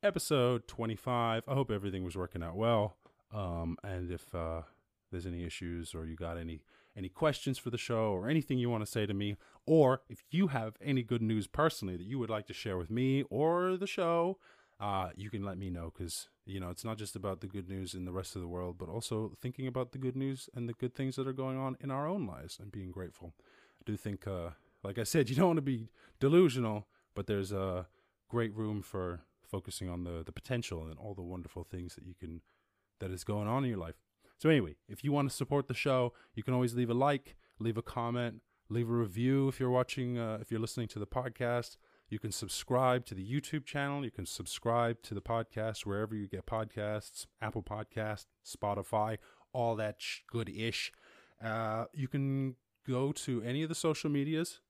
episode 0.04 0.68
25. 0.68 1.44
I 1.48 1.54
hope 1.54 1.70
everything 1.70 2.04
was 2.04 2.14
working 2.14 2.42
out 2.42 2.56
well. 2.56 2.98
Um, 3.32 3.78
and 3.82 4.10
if 4.10 4.34
uh, 4.34 4.62
there's 5.10 5.26
any 5.26 5.44
issues 5.44 5.94
or 5.94 6.06
you 6.06 6.14
got 6.14 6.36
any 6.36 6.60
any 6.96 7.08
questions 7.08 7.58
for 7.58 7.70
the 7.70 7.78
show 7.78 8.12
or 8.12 8.28
anything 8.28 8.58
you 8.58 8.70
want 8.70 8.84
to 8.84 8.90
say 8.90 9.06
to 9.06 9.14
me, 9.14 9.36
or 9.66 10.02
if 10.08 10.22
you 10.30 10.48
have 10.48 10.76
any 10.82 11.02
good 11.02 11.22
news 11.22 11.46
personally 11.46 11.96
that 11.96 12.06
you 12.06 12.18
would 12.18 12.30
like 12.30 12.46
to 12.46 12.52
share 12.52 12.76
with 12.76 12.90
me 12.90 13.24
or 13.30 13.76
the 13.76 13.86
show, 13.86 14.38
uh, 14.80 15.10
you 15.16 15.30
can 15.30 15.44
let 15.44 15.58
me 15.58 15.70
know 15.70 15.92
because 15.96 16.28
you 16.44 16.60
know 16.60 16.70
it's 16.70 16.84
not 16.84 16.98
just 16.98 17.16
about 17.16 17.40
the 17.40 17.46
good 17.46 17.68
news 17.68 17.94
in 17.94 18.04
the 18.04 18.12
rest 18.12 18.34
of 18.36 18.42
the 18.42 18.48
world, 18.48 18.76
but 18.78 18.88
also 18.88 19.32
thinking 19.40 19.66
about 19.66 19.92
the 19.92 19.98
good 19.98 20.16
news 20.16 20.48
and 20.54 20.68
the 20.68 20.74
good 20.74 20.94
things 20.94 21.16
that 21.16 21.26
are 21.26 21.32
going 21.32 21.58
on 21.58 21.76
in 21.80 21.90
our 21.90 22.06
own 22.06 22.26
lives 22.26 22.58
and 22.60 22.72
being 22.72 22.90
grateful. 22.90 23.34
I 23.38 23.82
do 23.86 23.96
think, 23.96 24.26
uh, 24.26 24.50
like 24.82 24.98
I 24.98 25.04
said, 25.04 25.30
you 25.30 25.36
don't 25.36 25.46
want 25.46 25.58
to 25.58 25.62
be 25.62 25.88
delusional, 26.20 26.86
but 27.14 27.26
there's 27.26 27.52
a 27.52 27.86
great 28.28 28.54
room 28.54 28.82
for 28.82 29.20
focusing 29.42 29.88
on 29.88 30.04
the 30.04 30.22
the 30.24 30.32
potential 30.32 30.84
and 30.86 30.98
all 30.98 31.14
the 31.14 31.22
wonderful 31.22 31.64
things 31.64 31.94
that 31.94 32.04
you 32.04 32.14
can 32.14 32.40
that 33.00 33.10
is 33.10 33.24
going 33.24 33.48
on 33.48 33.64
in 33.64 33.70
your 33.70 33.78
life. 33.78 33.96
So 34.44 34.50
anyway, 34.50 34.74
if 34.90 35.02
you 35.02 35.10
want 35.10 35.30
to 35.30 35.34
support 35.34 35.68
the 35.68 35.74
show, 35.74 36.12
you 36.34 36.42
can 36.42 36.52
always 36.52 36.74
leave 36.74 36.90
a 36.90 36.94
like, 36.94 37.34
leave 37.58 37.78
a 37.78 37.82
comment, 37.82 38.42
leave 38.68 38.90
a 38.90 38.92
review 38.92 39.48
if 39.48 39.58
you're 39.58 39.70
watching, 39.70 40.18
uh, 40.18 40.36
if 40.38 40.50
you're 40.50 40.60
listening 40.60 40.86
to 40.88 40.98
the 40.98 41.06
podcast. 41.06 41.78
You 42.10 42.18
can 42.18 42.30
subscribe 42.30 43.06
to 43.06 43.14
the 43.14 43.26
YouTube 43.26 43.64
channel. 43.64 44.04
You 44.04 44.10
can 44.10 44.26
subscribe 44.26 45.00
to 45.04 45.14
the 45.14 45.22
podcast 45.22 45.86
wherever 45.86 46.14
you 46.14 46.28
get 46.28 46.44
podcasts, 46.44 47.24
Apple 47.40 47.62
Podcast, 47.62 48.26
Spotify, 48.44 49.16
all 49.54 49.76
that 49.76 50.02
sh- 50.02 50.20
good 50.30 50.50
ish. 50.50 50.92
Uh, 51.42 51.86
you 51.94 52.06
can 52.06 52.56
go 52.86 53.12
to 53.12 53.42
any 53.44 53.62
of 53.62 53.70
the 53.70 53.74
social 53.74 54.10
medias 54.10 54.60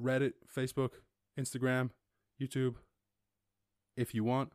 Reddit, 0.00 0.34
Facebook, 0.56 0.90
Instagram, 1.36 1.90
YouTube, 2.40 2.76
if 3.96 4.14
you 4.14 4.22
want. 4.22 4.52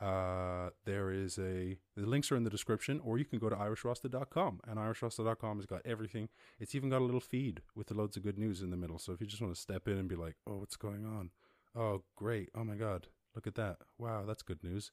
Uh, 0.00 0.70
there 0.84 1.12
is 1.12 1.38
a 1.38 1.76
the 1.96 2.06
links 2.06 2.30
are 2.32 2.36
in 2.36 2.44
the 2.44 2.50
description, 2.50 3.00
or 3.04 3.18
you 3.18 3.24
can 3.24 3.38
go 3.38 3.48
to 3.48 3.56
irishrasta.com, 3.56 4.60
and 4.66 4.78
irishrasta.com 4.78 5.58
has 5.58 5.66
got 5.66 5.82
everything. 5.84 6.28
It's 6.58 6.74
even 6.74 6.90
got 6.90 7.00
a 7.00 7.04
little 7.04 7.20
feed 7.20 7.62
with 7.74 7.90
loads 7.90 8.16
of 8.16 8.22
good 8.24 8.38
news 8.38 8.60
in 8.60 8.70
the 8.70 8.76
middle. 8.76 8.98
So 8.98 9.12
if 9.12 9.20
you 9.20 9.26
just 9.26 9.40
want 9.40 9.54
to 9.54 9.60
step 9.60 9.86
in 9.86 9.96
and 9.96 10.08
be 10.08 10.16
like, 10.16 10.36
"Oh, 10.46 10.56
what's 10.56 10.76
going 10.76 11.06
on? 11.06 11.30
Oh, 11.76 12.02
great! 12.16 12.50
Oh 12.54 12.64
my 12.64 12.74
God, 12.74 13.06
look 13.34 13.46
at 13.46 13.54
that! 13.54 13.78
Wow, 13.98 14.24
that's 14.26 14.42
good 14.42 14.62
news." 14.64 14.90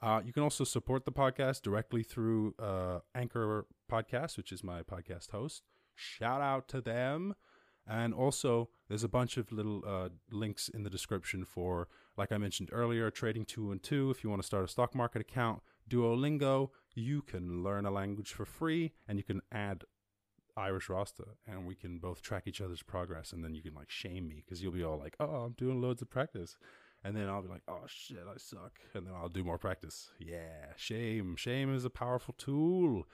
Uh, 0.00 0.20
you 0.24 0.32
can 0.32 0.42
also 0.42 0.64
support 0.64 1.04
the 1.04 1.12
podcast 1.12 1.62
directly 1.62 2.02
through 2.02 2.54
uh, 2.58 3.00
Anchor 3.14 3.66
Podcast, 3.90 4.36
which 4.36 4.52
is 4.52 4.62
my 4.62 4.82
podcast 4.82 5.30
host. 5.30 5.62
Shout 5.94 6.40
out 6.40 6.68
to 6.68 6.80
them. 6.80 7.34
And 7.86 8.14
also, 8.14 8.70
there's 8.88 9.04
a 9.04 9.08
bunch 9.08 9.36
of 9.36 9.52
little 9.52 9.82
uh, 9.86 10.08
links 10.30 10.68
in 10.68 10.84
the 10.84 10.90
description 10.90 11.44
for, 11.44 11.88
like 12.16 12.32
I 12.32 12.38
mentioned 12.38 12.70
earlier, 12.72 13.10
Trading 13.10 13.44
212. 13.44 14.10
If 14.10 14.24
you 14.24 14.30
want 14.30 14.40
to 14.40 14.46
start 14.46 14.64
a 14.64 14.68
stock 14.68 14.94
market 14.94 15.20
account, 15.20 15.60
Duolingo, 15.88 16.70
you 16.94 17.22
can 17.22 17.62
learn 17.62 17.84
a 17.84 17.90
language 17.90 18.32
for 18.32 18.46
free 18.46 18.92
and 19.06 19.18
you 19.18 19.24
can 19.24 19.42
add 19.52 19.84
Irish 20.56 20.88
Rasta 20.88 21.24
and 21.46 21.66
we 21.66 21.74
can 21.74 21.98
both 21.98 22.22
track 22.22 22.44
each 22.46 22.60
other's 22.60 22.82
progress. 22.82 23.32
And 23.32 23.44
then 23.44 23.54
you 23.54 23.62
can 23.62 23.74
like 23.74 23.90
shame 23.90 24.28
me 24.28 24.42
because 24.44 24.62
you'll 24.62 24.72
be 24.72 24.84
all 24.84 24.98
like, 24.98 25.16
oh, 25.20 25.44
I'm 25.44 25.52
doing 25.52 25.80
loads 25.80 26.00
of 26.00 26.08
practice. 26.08 26.56
And 27.02 27.14
then 27.14 27.28
I'll 27.28 27.42
be 27.42 27.48
like, 27.48 27.62
oh 27.68 27.82
shit, 27.86 28.24
I 28.26 28.38
suck. 28.38 28.78
And 28.94 29.06
then 29.06 29.12
I'll 29.14 29.28
do 29.28 29.44
more 29.44 29.58
practice. 29.58 30.10
Yeah, 30.18 30.72
shame. 30.76 31.36
Shame 31.36 31.74
is 31.74 31.84
a 31.84 31.90
powerful 31.90 32.34
tool 32.38 33.04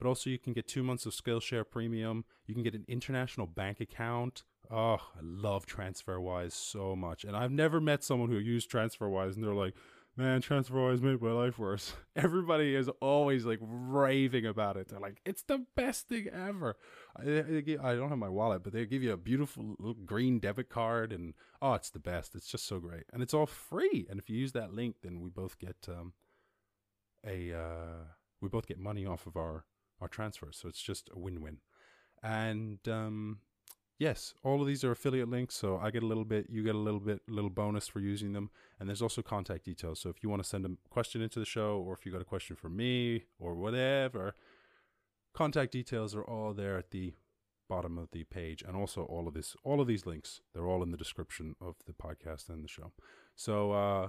but 0.00 0.08
also 0.08 0.30
you 0.30 0.38
can 0.38 0.54
get 0.54 0.66
two 0.66 0.82
months 0.82 1.04
of 1.04 1.12
Skillshare 1.12 1.64
Premium. 1.68 2.24
You 2.46 2.54
can 2.54 2.62
get 2.62 2.74
an 2.74 2.86
international 2.88 3.46
bank 3.46 3.80
account. 3.80 4.44
Oh, 4.70 4.94
I 4.94 5.20
love 5.20 5.66
TransferWise 5.66 6.52
so 6.52 6.96
much. 6.96 7.24
And 7.24 7.36
I've 7.36 7.50
never 7.50 7.80
met 7.80 8.02
someone 8.02 8.30
who 8.30 8.38
used 8.38 8.70
TransferWise 8.70 9.34
and 9.34 9.44
they're 9.44 9.52
like, 9.52 9.74
man, 10.16 10.40
TransferWise 10.40 11.02
made 11.02 11.20
my 11.20 11.32
life 11.32 11.58
worse. 11.58 11.92
Everybody 12.16 12.74
is 12.74 12.88
always 13.00 13.44
like 13.44 13.58
raving 13.60 14.46
about 14.46 14.78
it. 14.78 14.88
They're 14.88 15.00
like, 15.00 15.20
it's 15.26 15.42
the 15.42 15.66
best 15.76 16.08
thing 16.08 16.28
ever. 16.28 16.76
I, 17.14 17.22
I 17.82 17.94
don't 17.94 18.08
have 18.08 18.18
my 18.18 18.28
wallet, 18.28 18.62
but 18.64 18.72
they 18.72 18.86
give 18.86 19.02
you 19.02 19.12
a 19.12 19.18
beautiful 19.18 19.76
little 19.78 19.94
green 19.94 20.38
debit 20.38 20.70
card, 20.70 21.12
and 21.12 21.34
oh, 21.60 21.74
it's 21.74 21.90
the 21.90 21.98
best. 21.98 22.34
It's 22.34 22.48
just 22.48 22.66
so 22.66 22.78
great, 22.78 23.04
and 23.12 23.22
it's 23.22 23.34
all 23.34 23.46
free. 23.46 24.06
And 24.08 24.18
if 24.18 24.30
you 24.30 24.36
use 24.36 24.52
that 24.52 24.72
link, 24.72 24.96
then 25.02 25.20
we 25.20 25.30
both 25.30 25.58
get 25.58 25.76
um, 25.88 26.12
a 27.26 27.52
uh, 27.52 28.04
we 28.40 28.48
both 28.48 28.66
get 28.66 28.78
money 28.78 29.06
off 29.06 29.26
of 29.26 29.36
our 29.36 29.64
our 30.00 30.08
transfers. 30.08 30.58
So 30.60 30.68
it's 30.68 30.82
just 30.82 31.10
a 31.14 31.18
win 31.18 31.40
win. 31.40 31.58
And 32.22 32.78
um, 32.88 33.38
yes, 33.98 34.34
all 34.42 34.60
of 34.60 34.66
these 34.66 34.84
are 34.84 34.90
affiliate 34.90 35.28
links. 35.28 35.54
So 35.54 35.78
I 35.78 35.90
get 35.90 36.02
a 36.02 36.06
little 36.06 36.24
bit, 36.24 36.46
you 36.48 36.62
get 36.62 36.74
a 36.74 36.78
little 36.78 37.00
bit, 37.00 37.20
little 37.28 37.50
bonus 37.50 37.88
for 37.88 38.00
using 38.00 38.32
them. 38.32 38.50
And 38.78 38.88
there's 38.88 39.02
also 39.02 39.22
contact 39.22 39.64
details. 39.64 40.00
So 40.00 40.10
if 40.10 40.22
you 40.22 40.28
want 40.28 40.42
to 40.42 40.48
send 40.48 40.66
a 40.66 40.70
question 40.90 41.22
into 41.22 41.38
the 41.38 41.46
show, 41.46 41.82
or 41.86 41.94
if 41.94 42.04
you 42.04 42.12
got 42.12 42.20
a 42.20 42.26
question 42.26 42.56
for 42.56 42.68
me, 42.68 43.24
or 43.38 43.54
whatever, 43.54 44.34
contact 45.34 45.72
details 45.72 46.14
are 46.14 46.24
all 46.24 46.52
there 46.52 46.76
at 46.78 46.90
the 46.90 47.12
bottom 47.68 47.96
of 47.98 48.08
the 48.10 48.24
page 48.24 48.64
and 48.66 48.76
also 48.76 49.02
all 49.02 49.28
of 49.28 49.34
this 49.34 49.54
all 49.62 49.80
of 49.80 49.86
these 49.86 50.04
links 50.04 50.40
they're 50.52 50.66
all 50.66 50.82
in 50.82 50.90
the 50.90 50.96
description 50.96 51.54
of 51.60 51.76
the 51.86 51.92
podcast 51.92 52.48
and 52.48 52.64
the 52.64 52.68
show 52.68 52.90
so 53.36 53.70
uh 53.70 54.08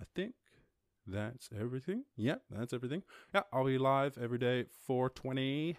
i 0.00 0.04
think 0.14 0.34
that's 1.10 1.48
everything. 1.58 2.04
Yep, 2.16 2.42
that's 2.50 2.72
everything. 2.72 3.02
Yeah, 3.34 3.42
I'll 3.52 3.64
be 3.64 3.78
live 3.78 4.18
every 4.18 4.38
day 4.38 4.66
420 4.86 5.76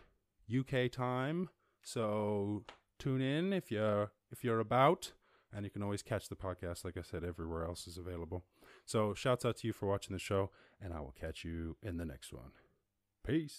UK 0.59 0.91
time. 0.91 1.49
So 1.81 2.63
tune 2.97 3.21
in 3.21 3.53
if 3.53 3.71
you're 3.71 4.11
if 4.31 4.43
you're 4.43 4.59
about 4.59 5.13
and 5.53 5.65
you 5.65 5.71
can 5.71 5.81
always 5.81 6.03
catch 6.03 6.29
the 6.29 6.35
podcast 6.35 6.83
like 6.83 6.97
I 6.97 7.01
said 7.01 7.23
everywhere 7.23 7.65
else 7.65 7.87
is 7.87 7.97
available. 7.97 8.43
So 8.85 9.13
shouts 9.13 9.45
out 9.45 9.57
to 9.57 9.67
you 9.67 9.73
for 9.73 9.87
watching 9.87 10.13
the 10.13 10.19
show 10.19 10.51
and 10.81 10.93
I 10.93 10.99
will 10.99 11.15
catch 11.19 11.43
you 11.43 11.77
in 11.81 11.97
the 11.97 12.05
next 12.05 12.33
one. 12.33 12.51
Peace. 13.25 13.57